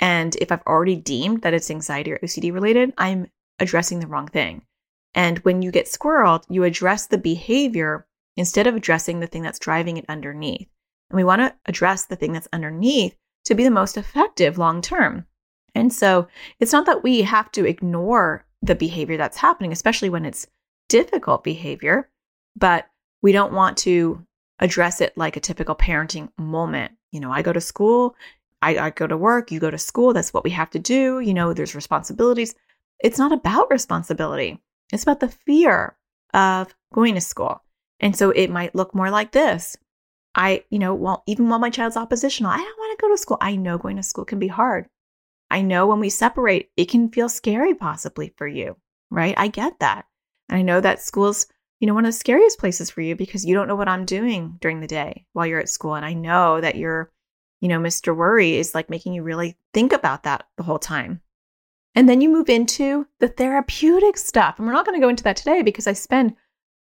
And 0.00 0.34
if 0.36 0.50
I've 0.50 0.66
already 0.66 0.96
deemed 0.96 1.42
that 1.42 1.54
it's 1.54 1.70
anxiety 1.70 2.12
or 2.12 2.18
OCD 2.18 2.52
related, 2.52 2.92
I'm 2.98 3.30
addressing 3.58 4.00
the 4.00 4.06
wrong 4.06 4.26
thing. 4.26 4.62
And 5.14 5.38
when 5.38 5.62
you 5.62 5.70
get 5.70 5.86
squirreled, 5.86 6.44
you 6.48 6.64
address 6.64 7.06
the 7.06 7.18
behavior 7.18 8.06
instead 8.36 8.66
of 8.66 8.74
addressing 8.74 9.20
the 9.20 9.26
thing 9.26 9.42
that's 9.42 9.60
driving 9.60 9.96
it 9.96 10.04
underneath. 10.08 10.68
And 11.10 11.16
we 11.16 11.24
want 11.24 11.40
to 11.40 11.54
address 11.66 12.06
the 12.06 12.16
thing 12.16 12.32
that's 12.32 12.48
underneath 12.52 13.14
to 13.44 13.54
be 13.54 13.62
the 13.62 13.70
most 13.70 13.96
effective 13.96 14.58
long 14.58 14.82
term. 14.82 15.26
And 15.74 15.92
so 15.92 16.28
it's 16.60 16.72
not 16.72 16.86
that 16.86 17.02
we 17.02 17.22
have 17.22 17.50
to 17.52 17.66
ignore 17.66 18.44
the 18.62 18.74
behavior 18.74 19.16
that's 19.16 19.36
happening, 19.36 19.72
especially 19.72 20.08
when 20.08 20.24
it's 20.24 20.46
difficult 20.88 21.44
behavior, 21.44 22.08
but 22.56 22.88
we 23.22 23.32
don't 23.32 23.52
want 23.52 23.76
to 23.78 24.24
address 24.60 25.00
it 25.00 25.16
like 25.16 25.36
a 25.36 25.40
typical 25.40 25.74
parenting 25.74 26.28
moment. 26.38 26.92
You 27.10 27.20
know, 27.20 27.32
I 27.32 27.42
go 27.42 27.52
to 27.52 27.60
school, 27.60 28.14
I, 28.62 28.78
I 28.78 28.90
go 28.90 29.06
to 29.06 29.16
work, 29.16 29.50
you 29.50 29.60
go 29.60 29.70
to 29.70 29.78
school. 29.78 30.12
That's 30.12 30.32
what 30.32 30.44
we 30.44 30.50
have 30.50 30.70
to 30.70 30.78
do. 30.78 31.20
You 31.20 31.34
know, 31.34 31.52
there's 31.52 31.74
responsibilities. 31.74 32.54
It's 33.00 33.18
not 33.18 33.32
about 33.32 33.70
responsibility, 33.70 34.60
it's 34.92 35.02
about 35.02 35.20
the 35.20 35.28
fear 35.28 35.96
of 36.32 36.74
going 36.92 37.14
to 37.14 37.20
school. 37.20 37.62
And 38.00 38.16
so 38.16 38.30
it 38.30 38.50
might 38.50 38.74
look 38.74 38.94
more 38.94 39.10
like 39.10 39.32
this. 39.32 39.76
I, 40.34 40.64
you 40.70 40.78
know, 40.78 40.94
well, 40.94 41.22
even 41.26 41.48
while 41.48 41.60
my 41.60 41.70
child's 41.70 41.96
oppositional, 41.96 42.50
I 42.50 42.56
don't 42.56 42.78
want 42.78 42.98
to 42.98 43.02
go 43.02 43.10
to 43.10 43.18
school. 43.18 43.38
I 43.40 43.54
know 43.54 43.78
going 43.78 43.96
to 43.96 44.02
school 44.02 44.24
can 44.24 44.38
be 44.38 44.48
hard. 44.48 44.88
I 45.50 45.62
know 45.62 45.86
when 45.86 46.00
we 46.00 46.10
separate, 46.10 46.70
it 46.76 46.88
can 46.88 47.10
feel 47.10 47.28
scary 47.28 47.74
possibly 47.74 48.32
for 48.36 48.46
you, 48.46 48.76
right? 49.10 49.34
I 49.36 49.48
get 49.48 49.78
that. 49.80 50.06
And 50.48 50.58
I 50.58 50.62
know 50.62 50.80
that 50.80 51.00
school's, 51.00 51.46
you 51.80 51.86
know, 51.86 51.94
one 51.94 52.04
of 52.04 52.12
the 52.12 52.18
scariest 52.18 52.58
places 52.58 52.90
for 52.90 53.00
you 53.00 53.14
because 53.14 53.44
you 53.44 53.54
don't 53.54 53.68
know 53.68 53.76
what 53.76 53.88
I'm 53.88 54.04
doing 54.04 54.58
during 54.60 54.80
the 54.80 54.86
day 54.86 55.26
while 55.32 55.46
you're 55.46 55.60
at 55.60 55.68
school. 55.68 55.94
And 55.94 56.04
I 56.04 56.12
know 56.12 56.60
that 56.60 56.76
you're 56.76 57.12
you 57.64 57.68
know, 57.68 57.80
Mr. 57.80 58.14
Worry 58.14 58.56
is 58.56 58.74
like 58.74 58.90
making 58.90 59.14
you 59.14 59.22
really 59.22 59.56
think 59.72 59.94
about 59.94 60.24
that 60.24 60.44
the 60.58 60.62
whole 60.62 60.78
time. 60.78 61.22
And 61.94 62.06
then 62.06 62.20
you 62.20 62.28
move 62.28 62.50
into 62.50 63.06
the 63.20 63.28
therapeutic 63.28 64.18
stuff. 64.18 64.58
And 64.58 64.66
we're 64.66 64.74
not 64.74 64.84
going 64.84 65.00
to 65.00 65.02
go 65.02 65.08
into 65.08 65.24
that 65.24 65.36
today 65.36 65.62
because 65.62 65.86
I 65.86 65.94
spend 65.94 66.34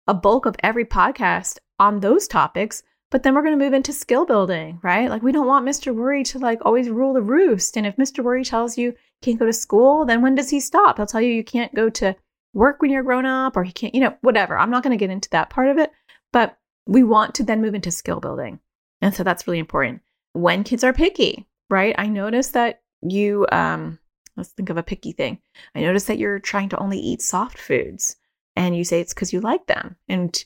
a 0.07 0.13
bulk 0.13 0.45
of 0.45 0.57
every 0.61 0.83
podcast 0.83 1.59
on 1.79 2.01
those 2.01 2.27
topics. 2.27 2.83
But 3.13 3.21
then 3.21 3.35
we're 3.35 3.43
going 3.43 3.57
to 3.57 3.63
move 3.63 3.75
into 3.75 3.93
skill 3.93 4.25
building, 4.25 4.79
right? 4.81 5.07
Like 5.07 5.21
we 5.21 5.31
don't 5.31 5.45
want 5.45 5.67
Mr. 5.67 5.93
Worry 5.93 6.23
to 6.23 6.39
like 6.39 6.65
always 6.65 6.89
rule 6.89 7.13
the 7.13 7.21
roost. 7.21 7.77
And 7.77 7.85
if 7.85 7.95
Mr. 7.95 8.23
Worry 8.23 8.43
tells 8.43 8.75
you 8.75 8.87
you 8.87 8.95
can't 9.21 9.37
go 9.37 9.45
to 9.45 9.53
school, 9.53 10.03
then 10.03 10.23
when 10.23 10.33
does 10.33 10.49
he 10.49 10.59
stop? 10.59 10.97
He'll 10.97 11.05
tell 11.05 11.21
you 11.21 11.31
you 11.31 11.43
can't 11.43 11.75
go 11.75 11.91
to 11.91 12.15
work 12.55 12.81
when 12.81 12.89
you're 12.89 13.03
grown 13.03 13.27
up 13.27 13.55
or 13.55 13.63
he 13.63 13.71
can't, 13.71 13.93
you 13.93 14.01
know, 14.01 14.17
whatever. 14.21 14.57
I'm 14.57 14.71
not 14.71 14.81
going 14.81 14.97
to 14.97 14.99
get 14.99 15.11
into 15.11 15.29
that 15.29 15.51
part 15.51 15.67
of 15.67 15.77
it. 15.77 15.91
But 16.31 16.57
we 16.87 17.03
want 17.03 17.35
to 17.35 17.43
then 17.43 17.61
move 17.61 17.75
into 17.75 17.91
skill 17.91 18.19
building. 18.19 18.59
And 18.99 19.13
so 19.13 19.23
that's 19.23 19.45
really 19.45 19.59
important 19.59 20.01
when 20.31 20.63
kids 20.63 20.83
are 20.83 20.91
picky, 20.91 21.45
right? 21.69 21.93
I 21.95 22.07
notice 22.07 22.47
that 22.49 22.81
you, 23.03 23.45
um, 23.51 23.99
let's 24.37 24.53
think 24.53 24.71
of 24.71 24.77
a 24.77 24.81
picky 24.81 25.11
thing. 25.11 25.37
I 25.75 25.81
notice 25.81 26.05
that 26.05 26.17
you're 26.17 26.39
trying 26.39 26.69
to 26.69 26.79
only 26.79 26.97
eat 26.97 27.21
soft 27.21 27.59
foods 27.59 28.15
and 28.55 28.75
you 28.75 28.83
say 28.83 29.01
it's 29.01 29.13
because 29.13 29.31
you 29.31 29.39
like 29.39 29.67
them. 29.67 29.97
And 30.09 30.43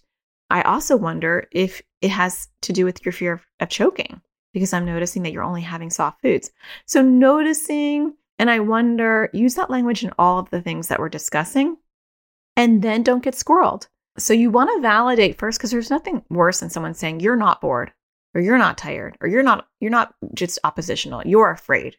I 0.49 0.63
also 0.63 0.97
wonder 0.97 1.47
if 1.53 1.81
it 2.01 2.09
has 2.09 2.47
to 2.61 2.73
do 2.73 2.85
with 2.85 3.05
your 3.05 3.11
fear 3.11 3.33
of, 3.33 3.45
of 3.59 3.69
choking 3.69 4.21
because 4.53 4.73
I'm 4.73 4.85
noticing 4.85 5.23
that 5.23 5.31
you're 5.31 5.43
only 5.43 5.61
having 5.61 5.89
soft 5.89 6.21
foods. 6.21 6.51
So 6.85 7.01
noticing, 7.01 8.15
and 8.39 8.49
I 8.49 8.59
wonder, 8.59 9.29
use 9.33 9.55
that 9.55 9.69
language 9.69 10.03
in 10.03 10.11
all 10.17 10.39
of 10.39 10.49
the 10.49 10.61
things 10.61 10.87
that 10.87 10.99
we're 10.99 11.09
discussing 11.09 11.77
and 12.55 12.81
then 12.81 13.03
don't 13.03 13.23
get 13.23 13.35
squirreled. 13.35 13.87
So 14.17 14.33
you 14.33 14.49
want 14.49 14.71
to 14.75 14.81
validate 14.81 15.37
first 15.37 15.59
because 15.59 15.71
there's 15.71 15.91
nothing 15.91 16.23
worse 16.29 16.59
than 16.59 16.69
someone 16.69 16.93
saying 16.93 17.19
you're 17.19 17.35
not 17.35 17.61
bored 17.61 17.91
or 18.37 18.41
you're 18.41 18.57
not 18.57 18.77
tired 18.77 19.17
or 19.19 19.27
you're 19.27 19.43
not 19.43 19.67
you're 19.79 19.91
not 19.91 20.13
just 20.33 20.59
oppositional 20.63 21.23
you're 21.25 21.49
afraid 21.49 21.97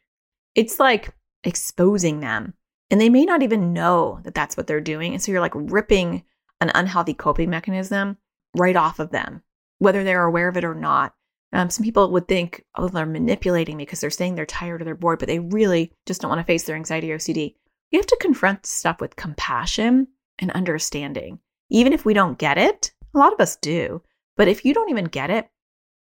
it's 0.54 0.78
like 0.78 1.12
exposing 1.44 2.20
them 2.20 2.54
and 2.90 3.00
they 3.00 3.08
may 3.08 3.24
not 3.24 3.42
even 3.42 3.72
know 3.72 4.20
that 4.22 4.34
that's 4.34 4.56
what 4.56 4.66
they're 4.66 4.80
doing 4.80 5.12
and 5.12 5.22
so 5.22 5.32
you're 5.32 5.40
like 5.40 5.52
ripping 5.54 6.22
an 6.60 6.70
unhealthy 6.74 7.14
coping 7.14 7.50
mechanism 7.50 8.16
right 8.56 8.76
off 8.76 8.98
of 8.98 9.10
them 9.10 9.42
whether 9.78 10.04
they're 10.04 10.24
aware 10.24 10.48
of 10.48 10.56
it 10.56 10.64
or 10.64 10.74
not. 10.74 11.14
Um, 11.52 11.70
some 11.70 11.84
people 11.84 12.10
would 12.12 12.28
think 12.28 12.64
oh 12.74 12.88
they're 12.88 13.06
manipulating 13.06 13.76
me 13.78 13.84
because 13.84 14.00
they're 14.00 14.10
saying 14.10 14.34
they're 14.34 14.44
tired 14.44 14.82
or 14.82 14.84
they're 14.84 14.94
bored 14.94 15.18
but 15.18 15.28
they 15.28 15.38
really 15.38 15.92
just 16.04 16.20
don't 16.20 16.28
want 16.28 16.40
to 16.40 16.44
face 16.44 16.64
their 16.64 16.76
anxiety 16.76 17.10
or 17.10 17.16
ocd 17.16 17.54
you 17.90 17.98
have 17.98 18.06
to 18.06 18.18
confront 18.20 18.66
stuff 18.66 19.00
with 19.00 19.16
compassion 19.16 20.08
and 20.38 20.50
understanding. 20.50 21.38
Even 21.70 21.94
if 21.94 22.04
we 22.04 22.12
don't 22.12 22.36
get 22.36 22.58
it 22.58 22.92
a 23.14 23.18
lot 23.18 23.32
of 23.32 23.40
us 23.40 23.56
do 23.56 24.02
but 24.36 24.46
if 24.46 24.62
you 24.62 24.74
don't 24.74 24.90
even 24.90 25.06
get 25.06 25.30
it 25.30 25.48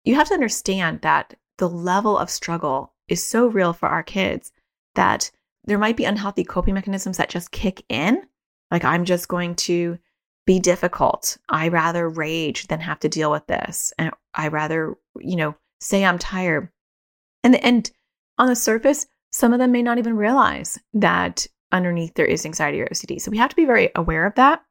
you 0.03 0.15
have 0.15 0.27
to 0.29 0.33
understand 0.33 1.01
that 1.01 1.35
the 1.59 1.69
level 1.69 2.17
of 2.17 2.31
struggle 2.31 2.93
is 3.07 3.23
so 3.23 3.45
real 3.45 3.73
for 3.73 3.87
our 3.87 4.03
kids 4.03 4.51
that 4.95 5.29
there 5.65 5.77
might 5.77 5.97
be 5.97 6.05
unhealthy 6.05 6.43
coping 6.43 6.73
mechanisms 6.73 7.17
that 7.17 7.29
just 7.29 7.51
kick 7.51 7.83
in. 7.89 8.23
Like, 8.71 8.83
I'm 8.83 9.05
just 9.05 9.27
going 9.27 9.55
to 9.55 9.97
be 10.49 10.59
difficult. 10.59 11.37
I 11.47 11.67
rather 11.67 12.09
rage 12.09 12.65
than 12.69 12.79
have 12.79 12.99
to 13.01 13.07
deal 13.07 13.29
with 13.29 13.45
this. 13.45 13.93
And 13.99 14.09
I 14.33 14.47
rather, 14.47 14.95
you 15.19 15.35
know, 15.35 15.53
say 15.79 16.03
I'm 16.03 16.17
tired. 16.17 16.69
And, 17.43 17.63
and 17.63 17.91
on 18.39 18.47
the 18.47 18.55
surface, 18.55 19.05
some 19.31 19.53
of 19.53 19.59
them 19.59 19.71
may 19.71 19.83
not 19.83 19.99
even 19.99 20.17
realize 20.17 20.79
that 20.95 21.45
underneath 21.71 22.15
there 22.15 22.25
is 22.25 22.47
anxiety 22.47 22.81
or 22.81 22.87
OCD. 22.87 23.21
So 23.21 23.29
we 23.29 23.37
have 23.37 23.51
to 23.51 23.55
be 23.55 23.65
very 23.65 23.91
aware 23.95 24.25
of 24.25 24.33
that. 24.35 24.63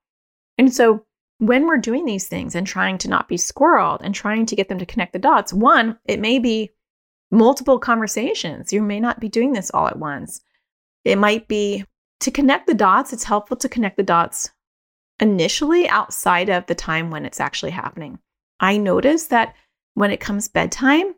And 0.59 0.75
so 0.75 1.07
when 1.39 1.69
we're 1.69 1.77
doing 1.77 2.07
these 2.07 2.27
things 2.27 2.57
and 2.57 2.67
trying 2.67 2.99
to 2.99 3.09
not 3.09 3.29
be 3.29 3.37
squirreled 3.37 4.01
and 4.03 4.13
trying 4.13 4.47
to 4.47 4.57
get 4.57 4.69
them 4.69 4.81
to 4.81 4.87
connect 4.87 5.13
the 5.13 5.21
dots, 5.21 5.53
one, 5.53 5.97
it 6.07 6.19
may 6.19 6.41
be 6.41 6.71
multiple 7.31 7.79
conversations. 7.79 8.73
You 8.73 8.83
may 8.83 8.99
not 8.99 9.21
be 9.21 9.29
doing 9.29 9.53
this 9.53 9.71
all 9.71 9.87
at 9.87 10.01
once. 10.01 10.41
It 11.05 11.19
might 11.19 11.47
be 11.47 11.85
to 12.19 12.33
connect 12.33 12.67
the 12.67 12.75
dots, 12.75 13.13
it's 13.13 13.23
helpful 13.23 13.57
to 13.59 13.69
connect 13.69 13.97
the 13.97 14.03
dots 14.03 14.51
initially 15.21 15.89
outside 15.89 16.49
of 16.49 16.67
the 16.67 16.75
time 16.75 17.11
when 17.11 17.25
it's 17.25 17.41
actually 17.41 17.71
happening. 17.71 18.19
I 18.61 18.77
notice 18.77 19.27
that 19.27 19.55
when 19.95 20.11
it 20.11 20.21
comes 20.21 20.49
bedtime, 20.49 21.15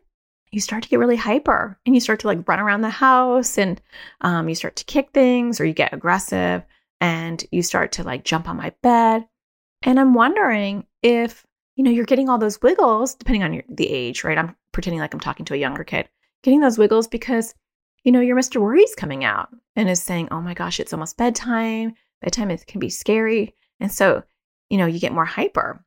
you 0.51 0.59
start 0.59 0.83
to 0.83 0.89
get 0.89 0.99
really 0.99 1.15
hyper 1.15 1.79
and 1.85 1.95
you 1.95 2.01
start 2.01 2.19
to 2.21 2.27
like 2.27 2.47
run 2.47 2.59
around 2.59 2.81
the 2.81 2.89
house 2.89 3.57
and 3.57 3.81
um, 4.21 4.49
you 4.49 4.55
start 4.55 4.75
to 4.77 4.85
kick 4.85 5.11
things 5.13 5.59
or 5.59 5.65
you 5.65 5.73
get 5.73 5.93
aggressive 5.93 6.63
and 6.99 7.45
you 7.51 7.63
start 7.63 7.93
to 7.93 8.03
like 8.03 8.25
jump 8.25 8.49
on 8.49 8.57
my 8.57 8.73
bed. 8.83 9.25
And 9.83 9.99
I'm 9.99 10.13
wondering 10.13 10.85
if, 11.01 11.45
you 11.75 11.83
know, 11.83 11.91
you're 11.91 12.05
getting 12.05 12.29
all 12.29 12.37
those 12.37 12.61
wiggles, 12.61 13.15
depending 13.15 13.43
on 13.43 13.53
your, 13.53 13.63
the 13.69 13.89
age, 13.89 14.23
right? 14.23 14.37
I'm 14.37 14.55
pretending 14.71 14.99
like 14.99 15.13
I'm 15.13 15.19
talking 15.19 15.45
to 15.45 15.53
a 15.53 15.57
younger 15.57 15.83
kid, 15.83 16.09
getting 16.43 16.59
those 16.59 16.77
wiggles 16.77 17.07
because, 17.07 17.55
you 18.03 18.11
know, 18.11 18.19
your 18.19 18.35
Mr. 18.35 18.61
Worry's 18.61 18.93
coming 18.93 19.23
out 19.23 19.49
and 19.75 19.89
is 19.89 20.03
saying, 20.03 20.27
oh 20.31 20.41
my 20.41 20.53
gosh, 20.53 20.79
it's 20.79 20.93
almost 20.93 21.17
bedtime. 21.17 21.93
Bedtime 22.21 22.51
is, 22.51 22.63
can 22.65 22.79
be 22.79 22.89
scary. 22.89 23.55
And 23.81 23.91
so, 23.91 24.23
you 24.69 24.77
know, 24.77 24.85
you 24.85 24.99
get 24.99 25.13
more 25.13 25.25
hyper. 25.25 25.83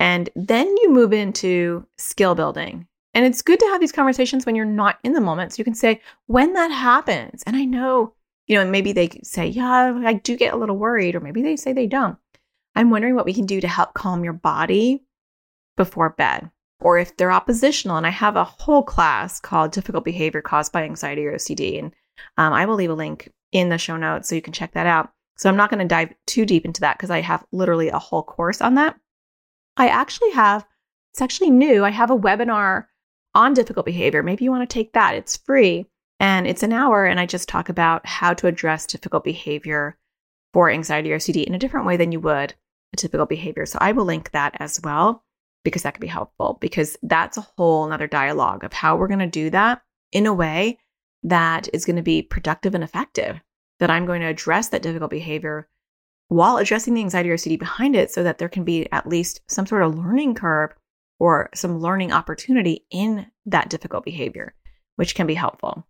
And 0.00 0.30
then 0.34 0.66
you 0.78 0.90
move 0.90 1.12
into 1.12 1.86
skill 1.98 2.34
building. 2.34 2.86
And 3.14 3.24
it's 3.24 3.42
good 3.42 3.60
to 3.60 3.66
have 3.66 3.80
these 3.80 3.92
conversations 3.92 4.46
when 4.46 4.54
you're 4.54 4.64
not 4.64 4.98
in 5.02 5.12
the 5.12 5.20
moment. 5.20 5.52
So 5.52 5.60
you 5.60 5.64
can 5.64 5.74
say, 5.74 6.00
when 6.26 6.54
that 6.54 6.70
happens, 6.70 7.42
and 7.46 7.56
I 7.56 7.64
know, 7.64 8.14
you 8.46 8.56
know, 8.56 8.68
maybe 8.68 8.92
they 8.92 9.10
say, 9.22 9.46
yeah, 9.46 10.00
I 10.04 10.14
do 10.14 10.36
get 10.36 10.54
a 10.54 10.56
little 10.56 10.76
worried, 10.76 11.14
or 11.14 11.20
maybe 11.20 11.42
they 11.42 11.56
say 11.56 11.72
they 11.72 11.86
don't. 11.86 12.16
I'm 12.74 12.90
wondering 12.90 13.14
what 13.14 13.26
we 13.26 13.34
can 13.34 13.46
do 13.46 13.60
to 13.60 13.68
help 13.68 13.94
calm 13.94 14.24
your 14.24 14.32
body 14.32 15.04
before 15.76 16.10
bed. 16.10 16.50
Or 16.80 16.96
if 16.96 17.16
they're 17.16 17.32
oppositional, 17.32 17.96
and 17.96 18.06
I 18.06 18.10
have 18.10 18.36
a 18.36 18.44
whole 18.44 18.84
class 18.84 19.40
called 19.40 19.72
Difficult 19.72 20.04
Behavior 20.04 20.40
Caused 20.40 20.72
by 20.72 20.84
Anxiety 20.84 21.26
or 21.26 21.34
OCD. 21.34 21.80
And 21.80 21.92
um, 22.36 22.52
I 22.52 22.66
will 22.66 22.76
leave 22.76 22.90
a 22.90 22.94
link 22.94 23.32
in 23.50 23.68
the 23.68 23.78
show 23.78 23.96
notes 23.96 24.28
so 24.28 24.36
you 24.36 24.42
can 24.42 24.52
check 24.52 24.72
that 24.72 24.86
out. 24.86 25.12
So 25.38 25.48
I'm 25.48 25.56
not 25.56 25.70
going 25.70 25.80
to 25.80 25.86
dive 25.86 26.12
too 26.26 26.44
deep 26.44 26.64
into 26.64 26.80
that 26.80 26.98
because 26.98 27.10
I 27.10 27.20
have 27.20 27.44
literally 27.52 27.88
a 27.88 27.98
whole 27.98 28.22
course 28.22 28.60
on 28.60 28.74
that. 28.74 28.96
I 29.76 29.88
actually 29.88 30.32
have, 30.32 30.66
it's 31.12 31.22
actually 31.22 31.50
new. 31.50 31.84
I 31.84 31.90
have 31.90 32.10
a 32.10 32.18
webinar 32.18 32.86
on 33.34 33.54
difficult 33.54 33.86
behavior. 33.86 34.22
Maybe 34.22 34.44
you 34.44 34.50
want 34.50 34.68
to 34.68 34.72
take 34.72 34.92
that. 34.94 35.14
It's 35.14 35.36
free 35.36 35.86
and 36.18 36.46
it's 36.46 36.64
an 36.64 36.72
hour. 36.72 37.06
And 37.06 37.20
I 37.20 37.26
just 37.26 37.48
talk 37.48 37.68
about 37.68 38.04
how 38.04 38.34
to 38.34 38.48
address 38.48 38.86
difficult 38.86 39.22
behavior 39.22 39.96
for 40.52 40.70
anxiety 40.70 41.12
or 41.12 41.18
OCD 41.18 41.44
in 41.44 41.54
a 41.54 41.58
different 41.58 41.86
way 41.86 41.96
than 41.96 42.10
you 42.10 42.20
would 42.20 42.54
a 42.92 42.96
typical 42.96 43.26
behavior. 43.26 43.66
So 43.66 43.78
I 43.80 43.92
will 43.92 44.04
link 44.04 44.30
that 44.32 44.56
as 44.58 44.80
well 44.82 45.24
because 45.62 45.82
that 45.82 45.94
could 45.94 46.00
be 46.00 46.06
helpful 46.06 46.58
because 46.60 46.96
that's 47.02 47.36
a 47.36 47.46
whole 47.56 47.84
another 47.84 48.06
dialogue 48.06 48.64
of 48.64 48.72
how 48.72 48.96
we're 48.96 49.08
going 49.08 49.18
to 49.18 49.26
do 49.26 49.50
that 49.50 49.82
in 50.10 50.26
a 50.26 50.34
way 50.34 50.78
that 51.22 51.68
is 51.72 51.84
going 51.84 51.96
to 51.96 52.02
be 52.02 52.22
productive 52.22 52.74
and 52.74 52.82
effective. 52.82 53.40
That 53.80 53.90
I'm 53.90 54.06
going 54.06 54.20
to 54.20 54.26
address 54.26 54.68
that 54.68 54.82
difficult 54.82 55.10
behavior 55.10 55.68
while 56.28 56.58
addressing 56.58 56.94
the 56.94 57.00
anxiety 57.00 57.30
or 57.30 57.36
OCD 57.36 57.58
behind 57.58 57.96
it 57.96 58.10
so 58.10 58.22
that 58.22 58.38
there 58.38 58.48
can 58.48 58.64
be 58.64 58.90
at 58.92 59.08
least 59.08 59.40
some 59.46 59.66
sort 59.66 59.82
of 59.82 59.96
learning 59.96 60.34
curve 60.34 60.72
or 61.18 61.48
some 61.54 61.78
learning 61.78 62.12
opportunity 62.12 62.84
in 62.90 63.26
that 63.46 63.70
difficult 63.70 64.04
behavior, 64.04 64.54
which 64.96 65.14
can 65.14 65.26
be 65.26 65.34
helpful. 65.34 65.86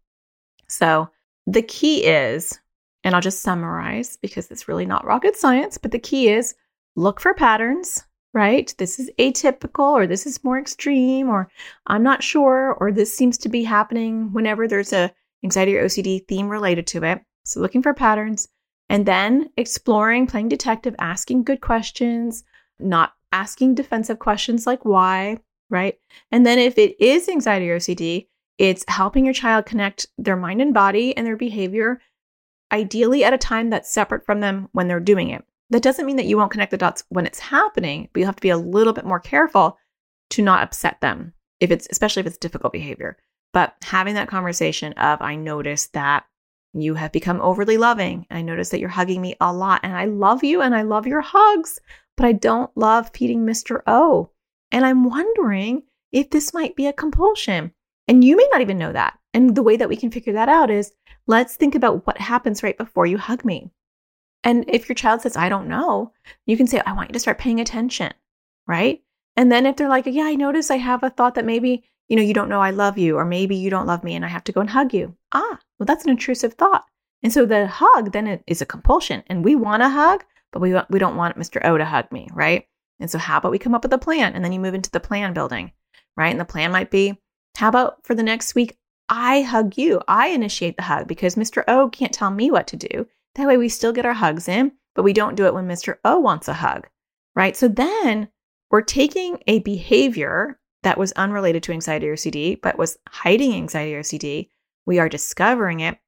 So 0.69 1.09
the 1.47 1.63
key 1.63 2.05
is, 2.05 2.59
and 3.05 3.15
I'll 3.15 3.21
just 3.21 3.43
summarize 3.43 4.17
because 4.17 4.51
it's 4.51 4.69
really 4.69 4.87
not 4.87 5.05
rocket 5.05 5.37
science, 5.37 5.79
but 5.79 5.91
the 5.91 5.99
key 5.99 6.29
is 6.29 6.55
look 6.95 7.21
for 7.21 7.35
patterns, 7.35 8.05
right? 8.33 8.73
This 8.79 8.99
is 8.99 9.11
atypical 9.19 9.93
or 9.93 10.07
this 10.07 10.27
is 10.27 10.45
more 10.45 10.59
extreme 10.59 11.29
or 11.29 11.51
I'm 11.87 12.03
not 12.03 12.23
sure 12.23 12.75
or 12.75 12.93
this 12.93 13.15
seems 13.15 13.39
to 13.39 13.49
be 13.49 13.65
happening 13.65 14.33
whenever 14.33 14.69
there's 14.69 14.93
a 14.93 15.13
anxiety 15.43 15.77
or 15.77 15.85
OCD 15.85 16.27
theme 16.27 16.49
related 16.49 16.87
to 16.89 17.05
it. 17.05 17.23
So 17.49 17.61
looking 17.61 17.83
for 17.83 17.95
patterns 17.95 18.49
and 18.89 19.07
then 19.07 19.51
exploring, 19.57 20.27
playing 20.27 20.49
detective, 20.49 20.95
asking 20.99 21.45
good 21.45 21.61
questions, 21.61 22.45
not 22.79 23.15
asking 23.33 23.75
defensive 23.75 24.19
questions 24.19 24.67
like 24.67 24.85
why, 24.85 25.39
right? 25.71 25.99
And 26.31 26.45
then 26.45 26.59
if 26.59 26.77
it 26.79 27.01
is 27.01 27.29
anxiety 27.29 27.71
or 27.71 27.79
OCD, 27.79 28.27
it's 28.59 28.85
helping 28.89 29.25
your 29.25 29.35
child 29.35 29.67
connect 29.67 30.07
their 30.19 30.37
mind 30.37 30.61
and 30.61 30.75
body 30.75 31.17
and 31.17 31.27
their 31.27 31.37
behavior, 31.37 32.01
ideally 32.71 33.25
at 33.25 33.33
a 33.33 33.39
time 33.39 33.71
that's 33.71 33.91
separate 33.91 34.27
from 34.27 34.41
them 34.41 34.69
when 34.73 34.89
they're 34.89 35.01
doing 35.01 35.31
it. 35.31 35.45
That 35.71 35.83
doesn't 35.83 36.07
mean 36.07 36.17
that 36.17 36.27
you 36.27 36.37
won't 36.37 36.51
connect 36.51 36.71
the 36.71 36.77
dots 36.77 37.05
when 37.09 37.27
it's 37.27 37.39
happening, 37.39 38.09
but 38.13 38.21
you 38.21 38.27
have 38.27 38.37
to 38.37 38.43
be 38.43 38.51
a 38.51 38.59
little 38.59 38.93
bit 38.93 39.05
more 39.05 39.21
careful 39.21 39.79
to 40.31 40.43
not 40.43 40.63
upset 40.63 41.01
them 41.01 41.33
if 41.61 41.71
it's 41.71 41.89
especially 41.91 42.21
if 42.21 42.27
it's 42.27 42.37
difficult 42.37 42.73
behavior. 42.73 43.17
But 43.53 43.75
having 43.83 44.15
that 44.15 44.29
conversation 44.29 44.93
of 44.95 45.23
I 45.23 45.35
noticed 45.35 45.95
that 45.95 46.25
you 46.73 46.95
have 46.95 47.13
become 47.13 47.41
overly 47.41 47.77
loving. 47.77 48.27
I 48.31 48.43
notice 48.43 48.69
that 48.71 48.81
you're 48.81 48.89
hugging 48.89 49.21
me 49.21 49.35
a 49.41 49.53
lot 49.53 49.81
and 49.83 49.95
I 49.95 50.05
love 50.05 50.45
you 50.45 50.61
and 50.61 50.75
I 50.75 50.83
love 50.83 51.07
your 51.07 51.21
hugs, 51.21 51.81
but 52.17 52.27
I 52.27 52.33
don't 52.33 52.71
love 52.77 53.11
feeding 53.15 53.45
Mr. 53.45 53.83
O. 53.87 54.31
And 54.71 54.85
I'm 54.85 55.05
wondering 55.05 55.85
if 56.13 56.31
this 56.31 56.53
might 56.53 56.77
be 56.77 56.87
a 56.87 56.93
compulsion. 56.93 57.73
And 58.07 58.25
you 58.25 58.37
may 58.37 58.49
not 58.53 58.61
even 58.61 58.79
know 58.79 58.93
that. 58.93 59.19
And 59.35 59.55
the 59.55 59.63
way 59.63 59.77
that 59.77 59.89
we 59.89 59.97
can 59.97 60.11
figure 60.11 60.33
that 60.33 60.49
out 60.49 60.71
is 60.71 60.93
let's 61.27 61.57
think 61.57 61.75
about 61.75 62.07
what 62.07 62.19
happens 62.19 62.63
right 62.63 62.77
before 62.77 63.07
you 63.07 63.19
hug 63.19 63.45
me. 63.45 63.71
And 64.45 64.65
if 64.69 64.89
your 64.89 64.95
child 64.95 65.23
says, 65.23 65.37
I 65.37 65.49
don't 65.49 65.69
know, 65.69 66.13
you 66.47 66.57
can 66.57 66.67
say, 66.67 66.81
I 66.85 66.93
want 66.93 67.11
you 67.11 67.13
to 67.15 67.21
start 67.21 67.39
paying 67.39 67.61
attention, 67.61 68.13
right? 68.67 69.03
And 69.37 69.53
then 69.53 69.67
if 69.67 69.77
they're 69.77 69.89
like, 69.89 70.07
yeah, 70.07 70.25
I 70.25 70.35
notice 70.35 70.71
I 70.71 70.77
have 70.77 71.03
a 71.03 71.11
thought 71.11 71.35
that 71.35 71.45
maybe, 71.45 71.85
you 72.09 72.17
know, 72.17 72.23
you 72.23 72.35
don't 72.35 72.49
know 72.49 72.61
I 72.61 72.71
love 72.71 72.99
you, 72.99 73.17
or 73.17 73.25
maybe 73.25 73.57
you 73.57 73.71
don't 73.71 73.87
love 73.87 74.03
me 74.03 74.15
and 74.15 74.25
I 74.25 74.29
have 74.29 74.45
to 74.45 74.53
go 74.53 74.61
and 74.61 74.71
hug 74.71 74.95
you. 74.95 75.15
Ah, 75.33 75.59
well, 75.79 75.87
that's 75.87 76.05
an 76.05 76.11
intrusive 76.11 76.55
thought. 76.55 76.85
And 77.23 77.33
so 77.33 77.45
the 77.45 77.67
hug 77.67 78.13
then 78.13 78.41
is 78.47 78.63
a 78.63 78.67
compulsion. 78.67 79.23
And 79.27 79.45
we 79.45 79.55
want 79.55 79.83
a 79.83 79.89
hug, 79.89 80.25
but 80.53 80.61
we, 80.61 80.75
we 80.89 80.99
don't 80.99 81.17
want 81.17 81.39
Mr. 81.39 81.61
O 81.65 81.77
to 81.77 81.85
hug 81.85 82.11
me, 82.13 82.29
right? 82.33 82.67
And 83.01 83.11
so 83.11 83.19
how 83.19 83.39
about 83.39 83.53
we 83.53 83.59
come 83.59 83.75
up 83.75 83.83
with 83.83 83.93
a 83.93 83.99
plan 83.99 84.35
and 84.35 84.45
then 84.45 84.53
you 84.53 84.61
move 84.61 84.75
into 84.75 84.91
the 84.91 85.01
plan 85.01 85.33
building, 85.33 85.73
right? 86.17 86.31
And 86.31 86.41
the 86.41 86.45
plan 86.45 86.73
might 86.73 86.91
be, 86.91 87.19
how 87.57 87.69
about 87.69 88.05
for 88.05 88.15
the 88.15 88.23
next 88.23 88.55
week, 88.55 88.77
I 89.09 89.43
hug 89.43 89.77
you. 89.77 90.01
I 90.07 90.29
initiate 90.29 90.77
the 90.77 90.83
hug 90.83 91.09
because 91.09 91.35
Mr. 91.35 91.65
O 91.67 91.89
can't 91.89 92.13
tell 92.13 92.31
me 92.31 92.51
what 92.51 92.67
to 92.69 92.77
do. 92.77 93.07
That 93.35 93.47
way 93.47 93.57
we 93.57 93.69
still 93.69 93.93
get 93.93 94.07
our 94.07 94.15
hugs 94.15 94.49
in, 94.49 94.73
but 94.95 95.03
we 95.03 95.13
don't 95.13 95.37
do 95.37 95.47
it 95.47 95.55
when 95.55 95.69
Mr. 95.69 95.97
O 96.05 96.19
wants 96.19 96.49
a 96.49 96.55
hug, 96.55 96.89
right? 97.35 97.57
So 97.57 97.69
then 97.69 98.29
we're 98.71 98.83
taking 98.83 99.43
a 99.47 99.61
behavior 99.61 100.59
that 100.83 100.99
was 100.99 101.13
unrelated 101.13 101.63
to 101.65 101.73
anxiety 101.73 102.09
or 102.09 102.15
OCD, 102.15 102.61
but 102.61 102.79
was 102.79 102.99
hiding 103.09 103.55
anxiety 103.55 103.95
or 103.95 104.03
OCD. 104.03 104.49
We 104.87 104.99
are 104.99 105.09
discovering 105.09 105.81
it. 105.81 105.99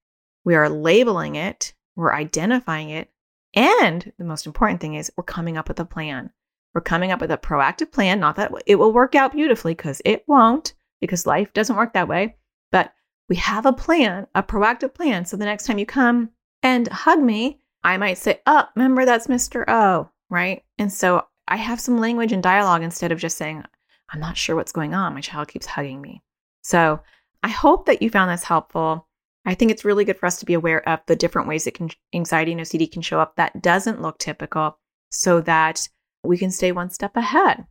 We 0.44 0.54
are 0.54 0.68
labeling 0.68 1.35
it. 1.35 1.74
We're 1.96 2.14
identifying 2.14 2.90
it. 2.90 3.11
And 3.54 4.12
the 4.18 4.24
most 4.24 4.46
important 4.46 4.80
thing 4.80 4.94
is 4.94 5.12
we're 5.16 5.24
coming 5.24 5.56
up 5.56 5.68
with 5.68 5.80
a 5.80 5.85
plan. 5.85 6.30
We're 6.72 6.80
coming 6.80 7.11
up 7.11 7.20
with 7.20 7.33
a 7.33 7.38
proactive 7.38 7.90
plan. 7.90 8.20
Not 8.20 8.37
that 8.37 8.52
it 8.66 8.76
will 8.76 8.92
work 8.92 9.14
out 9.14 9.33
beautifully 9.33 9.74
because 9.74 10.00
it 10.04 10.24
won't, 10.28 10.74
because 11.00 11.26
life 11.26 11.52
doesn't 11.52 11.76
work 11.76 11.94
that 11.94 12.09
way. 12.09 12.37
But 12.70 12.92
we 13.28 13.37
have 13.37 13.66
a 13.66 13.72
plan, 13.72 14.28
a 14.35 14.42
proactive 14.42 14.94
plan. 14.94 15.24
So 15.24 15.37
the 15.37 15.44
next 15.44 15.66
time 15.66 15.78
you 15.78 15.87
come 15.87 16.30
and 16.62 16.87
hug 16.88 17.20
me, 17.20 17.61
I 17.83 17.96
might 17.96 18.18
say, 18.18 18.40
Oh, 18.46 18.64
remember 18.76 19.04
that's 19.04 19.26
Mr. 19.26 19.64
O, 19.66 20.11
right? 20.28 20.62
And 20.78 20.92
so 20.92 21.26
I 21.48 21.56
have 21.56 21.80
some 21.80 21.98
language 21.98 22.33
and 22.33 22.42
dialogue 22.42 22.83
instead 22.83 23.11
of 23.11 23.18
just 23.18 23.37
saying, 23.37 23.64
I'm 24.12 24.20
not 24.20 24.37
sure 24.37 24.57
what's 24.57 24.73
going 24.73 24.94
on. 24.94 25.15
My 25.15 25.21
child 25.21 25.48
keeps 25.48 25.67
hugging 25.67 26.00
me. 26.00 26.23
So 26.63 27.00
I 27.42 27.48
hope 27.48 27.87
that 27.87 28.02
you 28.02 28.11
found 28.11 28.31
this 28.31 28.44
helpful. 28.44 29.06
I 29.46 29.54
think 29.54 29.71
it's 29.71 29.85
really 29.85 30.04
good 30.04 30.19
for 30.19 30.27
us 30.27 30.38
to 30.40 30.46
be 30.46 30.54
aware 30.54 30.87
of 30.88 31.00
the 31.06 31.17
different 31.17 31.48
ways 31.48 31.65
that 31.65 31.75
can, 31.75 31.90
anxiety 32.15 32.52
and 32.52 32.61
OCD 32.61 32.90
can 32.90 33.02
show 33.02 33.21
up 33.21 33.37
that 33.37 33.63
doesn't 33.63 34.02
look 34.02 34.19
typical 34.19 34.79
so 35.11 35.40
that 35.42 35.88
we 36.23 36.37
can 36.37 36.50
stay 36.50 36.73
one 36.73 36.90
step 36.90 37.17
ahead. 37.17 37.67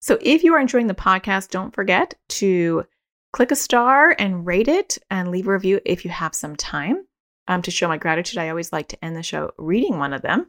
So 0.00 0.18
if 0.20 0.42
you 0.42 0.54
are 0.54 0.60
enjoying 0.60 0.86
the 0.86 0.94
podcast, 0.94 1.50
don't 1.50 1.74
forget 1.74 2.14
to 2.30 2.84
click 3.32 3.50
a 3.50 3.56
star 3.56 4.14
and 4.18 4.46
rate 4.46 4.68
it 4.68 4.98
and 5.10 5.30
leave 5.30 5.46
a 5.46 5.52
review 5.52 5.80
if 5.84 6.04
you 6.04 6.10
have 6.10 6.34
some 6.34 6.56
time. 6.56 7.06
Um, 7.48 7.60
to 7.62 7.70
show 7.70 7.88
my 7.88 7.98
gratitude, 7.98 8.38
I 8.38 8.48
always 8.48 8.72
like 8.72 8.88
to 8.88 9.04
end 9.04 9.16
the 9.16 9.22
show 9.22 9.50
reading 9.58 9.98
one 9.98 10.12
of 10.12 10.22
them. 10.22 10.46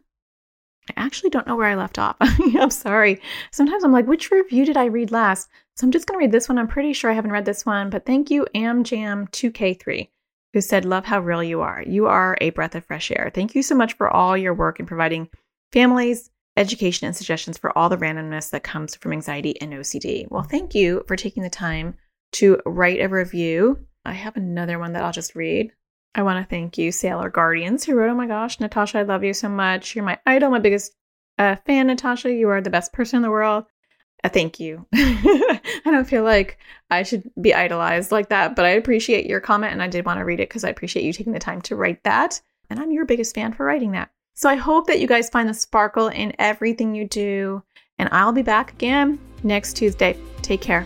I 0.90 0.94
actually 0.98 1.30
don't 1.30 1.48
know 1.48 1.56
where 1.56 1.68
I 1.68 1.76
left 1.76 1.98
off. 1.98 2.18
I'm 2.22 2.70
sorry. 2.70 3.22
Sometimes 3.52 3.84
I'm 3.84 3.92
like, 3.92 4.08
which 4.08 4.32
review 4.32 4.66
did 4.66 4.78
I 4.78 4.86
read 4.86 5.12
last? 5.12 5.50
So 5.76 5.86
I'm 5.86 5.92
just 5.92 6.08
going 6.08 6.20
to 6.20 6.24
read 6.24 6.32
this 6.32 6.50
one. 6.50 6.58
I'm 6.60 6.68
pretty 6.68 6.94
sure 6.94 7.10
I 7.10 7.14
haven't 7.14 7.32
read 7.32 7.46
this 7.46 7.66
one, 7.66 7.90
but 7.90 8.06
thank 8.06 8.30
you, 8.30 8.46
AmJam2K3. 8.54 10.10
who 10.54 10.62
said, 10.62 10.86
Love 10.86 11.06
how 11.06 11.20
real 11.20 11.44
you 11.44 11.62
are. 11.62 11.84
You 11.88 12.08
are 12.08 12.38
a 12.42 12.52
breath 12.52 12.76
of 12.76 12.86
fresh 12.86 13.12
air. 13.12 13.32
Thank 13.34 13.56
you 13.56 13.64
so 13.64 13.76
much 13.76 13.94
for 13.94 14.10
all 14.10 14.38
your 14.38 14.54
work 14.54 14.80
in 14.80 14.86
providing 14.86 15.30
families 15.72 16.30
education 16.58 17.08
and 17.08 17.16
suggestions 17.16 17.58
for 17.58 17.76
all 17.78 17.90
the 17.90 17.98
randomness 17.98 18.52
that 18.52 18.64
comes 18.64 18.96
from 18.96 19.14
anxiety 19.14 19.60
and 19.60 19.74
OCD. 19.74 20.30
Well, 20.30 20.44
thank 20.44 20.76
you 20.76 21.04
for 21.08 21.16
taking 21.16 21.44
the 21.44 21.50
time 21.50 21.96
to 22.34 22.60
write 22.66 23.02
a 23.02 23.08
review. 23.08 23.80
I 24.06 24.14
have 24.14 24.38
another 24.38 24.80
one 24.80 24.94
that 24.94 25.04
I'll 25.04 25.12
just 25.12 25.36
read. 25.36 25.72
I 26.16 26.24
want 26.24 26.44
to 26.44 26.50
thank 26.50 26.78
you, 26.78 26.92
Sailor 26.92 27.30
Guardians, 27.30 27.84
who 27.84 27.96
wrote, 27.96 28.12
Oh 28.12 28.16
my 28.16 28.28
gosh, 28.28 28.60
Natasha, 28.60 29.00
I 29.00 29.04
love 29.04 29.24
you 29.24 29.34
so 29.34 29.50
much. 29.50 29.96
You're 29.96 30.06
my 30.06 30.20
idol, 30.26 30.52
my 30.52 30.60
biggest 30.60 30.94
uh, 31.40 31.56
fan, 31.66 31.88
Natasha. 31.88 32.32
You 32.32 32.50
are 32.50 32.62
the 32.62 32.70
best 32.70 32.94
person 32.94 33.18
in 33.18 33.24
the 33.24 33.32
world. 33.32 33.66
Uh, 34.24 34.30
thank 34.30 34.60
you. 34.60 34.86
I 34.94 35.60
don't 35.86 36.08
feel 36.08 36.24
like 36.24 36.58
I 36.90 37.04
should 37.04 37.30
be 37.42 37.54
idolized 37.54 38.12
like 38.12 38.30
that, 38.30 38.56
but 38.56 38.66
I 38.66 38.70
appreciate 38.70 39.26
your 39.26 39.42
comment 39.42 39.74
and 39.74 39.82
I 39.82 39.88
did 39.88 40.06
want 40.06 40.20
to 40.20 40.26
read 40.26 40.40
it 40.40 40.50
because 40.50 40.64
I 40.64 40.70
appreciate 40.70 41.04
you 41.04 41.14
taking 41.14 41.34
the 41.34 41.40
time 41.40 41.62
to 41.64 41.76
write 41.76 42.04
that. 42.04 42.40
And 42.70 42.80
I'm 42.80 42.92
your 42.92 43.06
biggest 43.06 43.36
fan 43.36 43.54
for 43.54 43.66
writing 43.66 43.92
that. 43.92 44.12
So 44.36 44.50
I 44.50 44.56
hope 44.56 44.88
that 44.88 45.00
you 45.00 45.08
guys 45.08 45.30
find 45.30 45.50
the 45.50 45.54
sparkle 45.54 46.08
in 46.08 46.34
everything 46.40 46.96
you 46.96 47.08
do. 47.08 47.64
And 48.00 48.10
I'll 48.12 48.32
be 48.32 48.42
back 48.42 48.72
again 48.74 49.20
next 49.44 49.74
Tuesday. 49.74 50.18
Take 50.42 50.62
care. 50.62 50.86